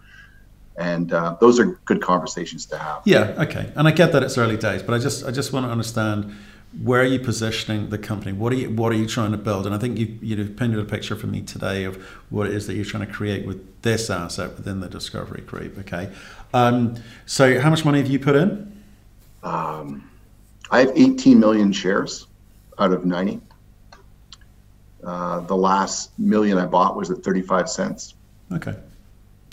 And 0.78 1.14
uh, 1.14 1.38
those 1.40 1.60
are 1.60 1.80
good 1.86 2.02
conversations 2.02 2.66
to 2.68 2.78
have. 2.78 3.02
Yeah, 3.06 3.36
okay. 3.44 3.72
And 3.76 3.88
I 3.88 3.92
get 3.92 4.12
that 4.12 4.24
it's 4.24 4.38
early 4.38 4.58
days, 4.58 4.84
but 4.84 4.94
I 4.94 5.00
just 5.00 5.24
I 5.26 5.32
just 5.32 5.54
want 5.54 5.66
to 5.66 5.72
understand 5.72 6.36
where 6.82 7.02
are 7.02 7.06
you 7.06 7.20
positioning 7.20 7.90
the 7.90 7.98
company? 7.98 8.34
What 8.34 8.52
are 8.54 8.56
you 8.56 8.70
what 8.70 8.92
are 8.92 8.96
you 8.96 9.08
trying 9.08 9.32
to 9.32 9.38
build? 9.38 9.66
And 9.66 9.74
I 9.74 9.78
think 9.78 9.98
you 9.98 10.18
you 10.22 10.44
painted 10.46 10.80
a 10.80 10.84
picture 10.84 11.16
for 11.16 11.28
me 11.28 11.42
today 11.42 11.84
of 11.84 11.96
what 12.30 12.48
it 12.48 12.54
is 12.54 12.68
that 12.68 12.76
you're 12.76 12.86
trying 12.86 13.06
to 13.06 13.12
create 13.12 13.46
with 13.46 13.82
this 13.82 14.10
asset 14.10 14.56
within 14.58 14.80
the 14.80 14.90
Discovery 14.90 15.42
Group. 15.42 15.78
Okay, 15.80 16.12
um, 16.54 16.96
so 17.26 17.60
how 17.60 17.70
much 17.70 17.86
money 17.86 18.00
have 18.00 18.10
you 18.10 18.20
put 18.20 18.36
in? 18.36 18.82
Um, 19.44 20.10
I 20.72 20.80
have 20.80 20.92
18 20.96 21.40
million 21.40 21.72
shares 21.72 22.28
out 22.80 22.92
of 22.92 23.06
90. 23.06 23.40
Uh, 25.04 25.42
the 25.42 25.56
last 25.56 26.18
million 26.18 26.58
I 26.58 26.66
bought 26.66 26.96
was 26.96 27.12
at 27.12 27.20
35 27.20 27.70
cents. 27.70 28.16
Okay. 28.52 28.76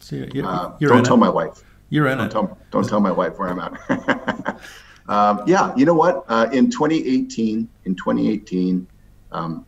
So 0.01 0.17
you're, 0.17 0.29
you're, 0.29 0.47
uh, 0.47 0.73
don't 0.81 1.05
tell 1.05 1.17
it. 1.17 1.19
my 1.19 1.29
wife. 1.29 1.63
You're 1.91 2.07
in 2.07 2.19
don't 2.19 2.29
it. 2.29 2.31
Tell, 2.31 2.59
don't 2.71 2.89
tell 2.89 3.01
my 3.01 3.13
wife 3.13 3.39
where 3.39 3.51
I'm 3.51 3.61
at. 3.61 4.59
Um, 5.09 5.43
yeah, 5.47 5.73
you 5.77 5.85
know 5.85 5.95
what? 5.95 6.25
Uh, 6.29 6.49
in 6.53 6.71
2018, 6.71 7.69
in 7.85 7.95
2018, 7.95 8.87
um, 9.33 9.67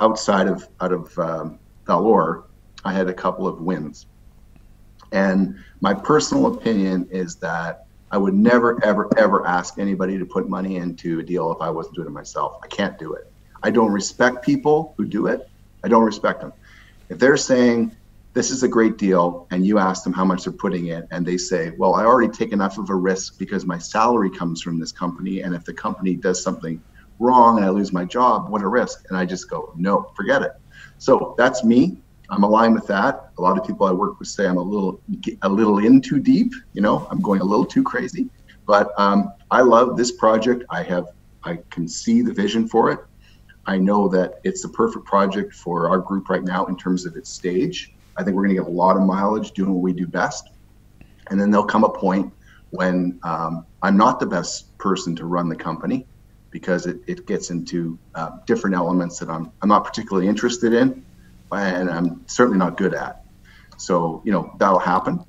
outside 0.00 0.48
of 0.48 0.66
out 0.80 0.92
of 0.92 1.16
um, 1.18 1.58
ValOre, 1.86 2.44
I 2.84 2.92
had 2.92 3.08
a 3.08 3.14
couple 3.14 3.46
of 3.46 3.60
wins, 3.60 4.06
and 5.12 5.56
my 5.80 5.94
personal 5.94 6.54
opinion 6.54 7.08
is 7.10 7.36
that 7.36 7.86
I 8.10 8.18
would 8.18 8.34
never, 8.34 8.84
ever, 8.84 9.08
ever 9.16 9.46
ask 9.46 9.78
anybody 9.78 10.18
to 10.18 10.26
put 10.26 10.48
money 10.48 10.76
into 10.76 11.20
a 11.20 11.22
deal 11.22 11.50
if 11.50 11.62
I 11.62 11.70
wasn't 11.70 11.96
doing 11.96 12.08
it 12.08 12.12
myself. 12.12 12.56
I 12.62 12.66
can't 12.66 12.98
do 12.98 13.14
it. 13.14 13.22
I 13.62 13.70
don't 13.70 13.90
respect 13.90 14.44
people 14.44 14.94
who 14.98 15.06
do 15.06 15.28
it. 15.28 15.40
I 15.82 15.88
don't 15.88 16.04
respect 16.04 16.42
them. 16.42 16.52
If 17.08 17.18
they're 17.18 17.38
saying 17.38 17.96
this 18.34 18.50
is 18.50 18.62
a 18.62 18.68
great 18.68 18.96
deal 18.96 19.46
and 19.50 19.66
you 19.66 19.78
ask 19.78 20.04
them 20.04 20.12
how 20.12 20.24
much 20.24 20.44
they're 20.44 20.52
putting 20.52 20.86
in 20.86 21.06
and 21.10 21.26
they 21.26 21.36
say 21.36 21.72
well 21.78 21.94
i 21.94 22.04
already 22.04 22.30
take 22.30 22.52
enough 22.52 22.78
of 22.78 22.88
a 22.90 22.94
risk 22.94 23.38
because 23.38 23.66
my 23.66 23.78
salary 23.78 24.30
comes 24.30 24.62
from 24.62 24.78
this 24.78 24.92
company 24.92 25.42
and 25.42 25.54
if 25.54 25.64
the 25.64 25.74
company 25.74 26.14
does 26.16 26.42
something 26.42 26.82
wrong 27.18 27.56
and 27.56 27.66
i 27.66 27.68
lose 27.68 27.92
my 27.92 28.04
job 28.04 28.50
what 28.50 28.62
a 28.62 28.68
risk 28.68 29.04
and 29.10 29.18
i 29.18 29.24
just 29.24 29.48
go 29.50 29.72
no 29.76 30.06
forget 30.16 30.42
it 30.42 30.52
so 30.98 31.34
that's 31.36 31.64
me 31.64 32.02
I'm 32.32 32.44
aligned 32.44 32.74
with 32.74 32.86
that. 32.86 33.30
A 33.36 33.42
lot 33.42 33.58
of 33.58 33.66
people 33.66 33.86
I 33.86 33.92
work 33.92 34.18
with 34.18 34.28
say 34.28 34.46
I'm 34.46 34.56
a 34.56 34.62
little 34.62 35.02
a 35.42 35.48
little 35.48 35.78
in 35.78 36.00
too 36.00 36.18
deep. 36.18 36.50
You 36.72 36.80
know, 36.80 37.06
I'm 37.10 37.20
going 37.20 37.42
a 37.42 37.44
little 37.44 37.66
too 37.66 37.82
crazy. 37.82 38.30
But 38.66 38.90
um, 38.96 39.32
I 39.50 39.60
love 39.60 39.98
this 39.98 40.12
project. 40.12 40.64
I 40.70 40.82
have 40.84 41.04
I 41.44 41.58
can 41.70 41.86
see 41.86 42.22
the 42.22 42.32
vision 42.32 42.68
for 42.68 42.90
it. 42.90 43.00
I 43.66 43.76
know 43.76 44.08
that 44.08 44.34
it's 44.44 44.62
the 44.62 44.70
perfect 44.70 45.04
project 45.04 45.52
for 45.54 45.90
our 45.90 45.98
group 45.98 46.30
right 46.30 46.42
now 46.42 46.64
in 46.66 46.76
terms 46.76 47.04
of 47.04 47.16
its 47.16 47.30
stage. 47.30 47.94
I 48.16 48.22
think 48.22 48.36
we're 48.36 48.44
going 48.44 48.56
to 48.56 48.62
get 48.62 48.68
a 48.68 48.74
lot 48.74 48.96
of 48.96 49.02
mileage 49.02 49.52
doing 49.52 49.72
what 49.72 49.82
we 49.82 49.92
do 49.92 50.06
best. 50.06 50.50
And 51.30 51.40
then 51.40 51.50
there'll 51.50 51.66
come 51.66 51.84
a 51.84 51.88
point 51.88 52.32
when 52.70 53.18
um, 53.22 53.66
I'm 53.82 53.96
not 53.96 54.20
the 54.20 54.26
best 54.26 54.76
person 54.78 55.14
to 55.16 55.24
run 55.24 55.48
the 55.48 55.56
company 55.56 56.06
because 56.50 56.86
it, 56.86 56.98
it 57.06 57.26
gets 57.26 57.50
into 57.50 57.98
uh, 58.14 58.30
different 58.46 58.76
elements 58.76 59.18
that 59.18 59.30
I'm, 59.30 59.50
I'm 59.62 59.68
not 59.68 59.84
particularly 59.84 60.28
interested 60.28 60.72
in 60.72 61.04
and 61.50 61.90
I'm 61.90 62.26
certainly 62.28 62.58
not 62.58 62.76
good 62.76 62.94
at. 62.94 63.24
So, 63.76 64.22
you 64.24 64.32
know, 64.32 64.54
that'll 64.58 64.78
happen. 64.78 65.24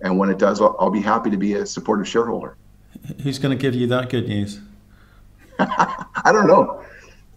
And 0.00 0.18
when 0.18 0.30
it 0.30 0.38
does, 0.38 0.60
I'll, 0.60 0.76
I'll 0.80 0.90
be 0.90 1.00
happy 1.00 1.30
to 1.30 1.36
be 1.36 1.54
a 1.54 1.66
supportive 1.66 2.08
shareholder. 2.08 2.56
Who's 3.22 3.38
going 3.38 3.56
to 3.56 3.60
give 3.60 3.74
you 3.74 3.86
that 3.88 4.08
good 4.08 4.28
news? 4.28 4.60
I 5.58 6.32
don't 6.32 6.46
know. 6.46 6.84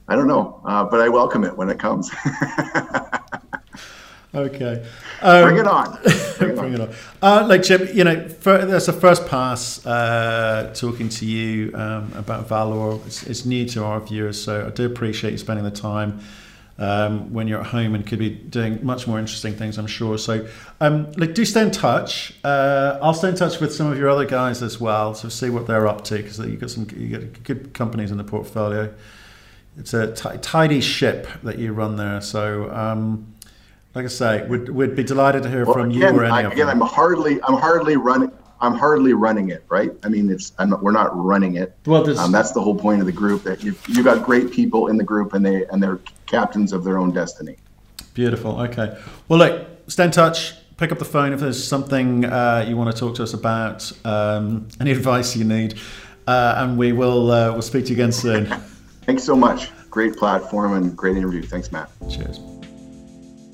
I 0.08 0.16
don't 0.16 0.28
know, 0.28 0.60
uh, 0.66 0.84
but 0.84 1.00
I 1.00 1.08
welcome 1.10 1.44
it 1.44 1.56
when 1.56 1.70
it 1.70 1.80
comes. 1.80 2.12
okay, 4.34 4.86
um, 5.22 5.44
bring 5.48 5.58
it 5.58 5.68
on. 5.68 6.00
Bring 6.38 6.50
it 6.52 6.56
bring 6.56 6.60
on. 6.60 6.74
It 6.74 6.82
on. 6.82 6.96
Uh, 7.22 7.48
like 7.48 7.64
Chip, 7.64 7.94
you 7.94 8.04
know, 8.04 8.28
for, 8.28 8.66
that's 8.66 8.88
a 8.88 8.94
first 8.94 9.28
pass 9.28 9.86
uh, 9.86 10.74
talking 10.76 11.10
to 11.10 11.26
you 11.26 11.72
um, 11.76 12.12
about 12.16 12.48
ValOre. 12.48 13.06
It's, 13.06 13.24
it's, 13.24 13.46
new 13.46 13.66
to 13.70 13.84
our 13.84 14.00
viewers, 14.00 14.42
so 14.42 14.68
I 14.68 14.70
do 14.70 14.86
appreciate 14.86 15.32
you 15.32 15.38
spending 15.38 15.66
the 15.66 15.72
time. 15.72 16.20
Um, 16.80 17.32
when 17.32 17.48
you're 17.48 17.60
at 17.60 17.68
home 17.68 17.94
and 17.94 18.06
could 18.06 18.18
be 18.18 18.32
doing 18.32 18.84
much 18.84 19.08
more 19.08 19.20
interesting 19.20 19.54
things, 19.54 19.78
I'm 19.78 19.86
sure. 19.86 20.18
So, 20.18 20.48
um, 20.82 21.12
like, 21.14 21.36
do 21.36 21.46
stay 21.46 21.62
in 21.62 21.70
touch. 21.70 22.34
Uh, 22.44 22.98
I'll 23.00 23.14
stay 23.14 23.30
in 23.30 23.36
touch 23.36 23.60
with 23.60 23.76
some 23.76 23.92
of 23.92 23.98
your 24.00 24.10
other 24.10 24.26
guys 24.26 24.64
as 24.64 24.82
well, 24.82 25.14
so 25.14 25.30
see 25.30 25.52
what 25.52 25.68
they're 25.68 25.88
up 25.88 26.04
to 26.06 26.16
because 26.16 26.40
you've 26.40 26.60
got 26.60 26.72
some 26.72 26.88
you 26.98 27.20
got 27.20 27.44
good 27.44 27.74
companies 27.76 28.10
in 28.10 28.18
the 28.18 28.24
portfolio 28.24 28.92
it's 29.78 29.94
a 29.94 30.14
t- 30.14 30.38
tidy 30.42 30.82
ship 30.82 31.28
that 31.44 31.58
you 31.58 31.74
run 31.74 31.96
there. 31.96 32.22
So, 32.22 32.70
um, 32.72 33.33
like 33.96 34.06
I 34.06 34.10
say, 34.10 34.48
we'd, 34.48 34.70
we'd 34.70 34.96
be 34.96 35.04
delighted 35.04 35.44
to 35.44 35.50
hear 35.50 35.66
well, 35.66 35.76
from 35.76 35.92
again, 35.92 36.16
you 36.16 36.22
or 36.22 36.26
any 36.26 36.34
I, 36.34 36.42
of 36.42 36.54
again, 36.54 36.68
them. 36.68 36.82
I'm 36.82 36.88
hardly 36.88 37.42
I'm 37.44 37.56
hardly 37.56 37.96
running. 37.98 38.32
I'm 38.60 38.76
hardly 38.76 39.14
running 39.14 39.50
it, 39.50 39.64
right? 39.68 39.92
I 40.04 40.10
mean, 40.10 40.30
it's 40.30 40.54
not, 40.58 40.82
we're 40.82 40.94
not 40.94 41.12
running 41.14 41.58
it. 41.58 41.76
Well, 41.86 42.18
um, 42.18 42.32
that's 42.32 42.54
the 42.54 42.62
whole 42.62 42.76
point 42.76 43.02
of 43.02 43.06
the 43.06 43.12
group. 43.12 43.44
That 43.44 43.64
you 43.64 43.76
you 43.88 44.04
got 44.04 44.26
great 44.26 44.52
people 44.52 44.88
in 44.88 44.98
the 44.98 45.04
group, 45.04 45.34
and 45.34 45.46
they 45.46 45.66
and 45.66 45.84
they're 45.84 46.00
captains 46.26 46.74
of 46.74 46.84
their 46.84 46.98
own 46.98 47.12
destiny. 47.12 47.58
Beautiful. 48.14 48.60
Okay. 48.62 48.98
Well, 49.28 49.40
look, 49.40 49.68
stay 49.88 50.06
in 50.06 50.12
touch. 50.12 50.54
Pick 50.78 50.92
up 50.92 51.00
the 51.00 51.06
phone 51.06 51.34
if 51.34 51.40
there's 51.40 51.64
something 51.64 52.26
uh, 52.26 52.66
you 52.68 52.76
want 52.76 52.96
to 52.96 53.00
talk 53.00 53.16
to 53.16 53.24
us 53.24 53.34
about. 53.34 53.92
Um, 54.06 54.68
any 54.80 54.92
advice 55.00 55.36
you 55.36 55.44
need, 55.44 55.80
uh, 56.26 56.56
and 56.58 56.78
we 56.78 56.94
will 56.94 57.32
uh, 57.32 57.52
we'll 57.52 57.62
speak 57.62 57.86
to 57.86 57.90
you 57.90 57.96
again 57.96 58.12
soon. 58.12 58.46
Thanks 59.04 59.24
so 59.24 59.36
much. 59.36 59.70
Great 59.90 60.16
platform 60.16 60.74
and 60.74 60.96
great 60.96 61.18
interview. 61.18 61.44
Thanks, 61.44 61.72
Matt. 61.72 61.92
Cheers. 62.10 62.40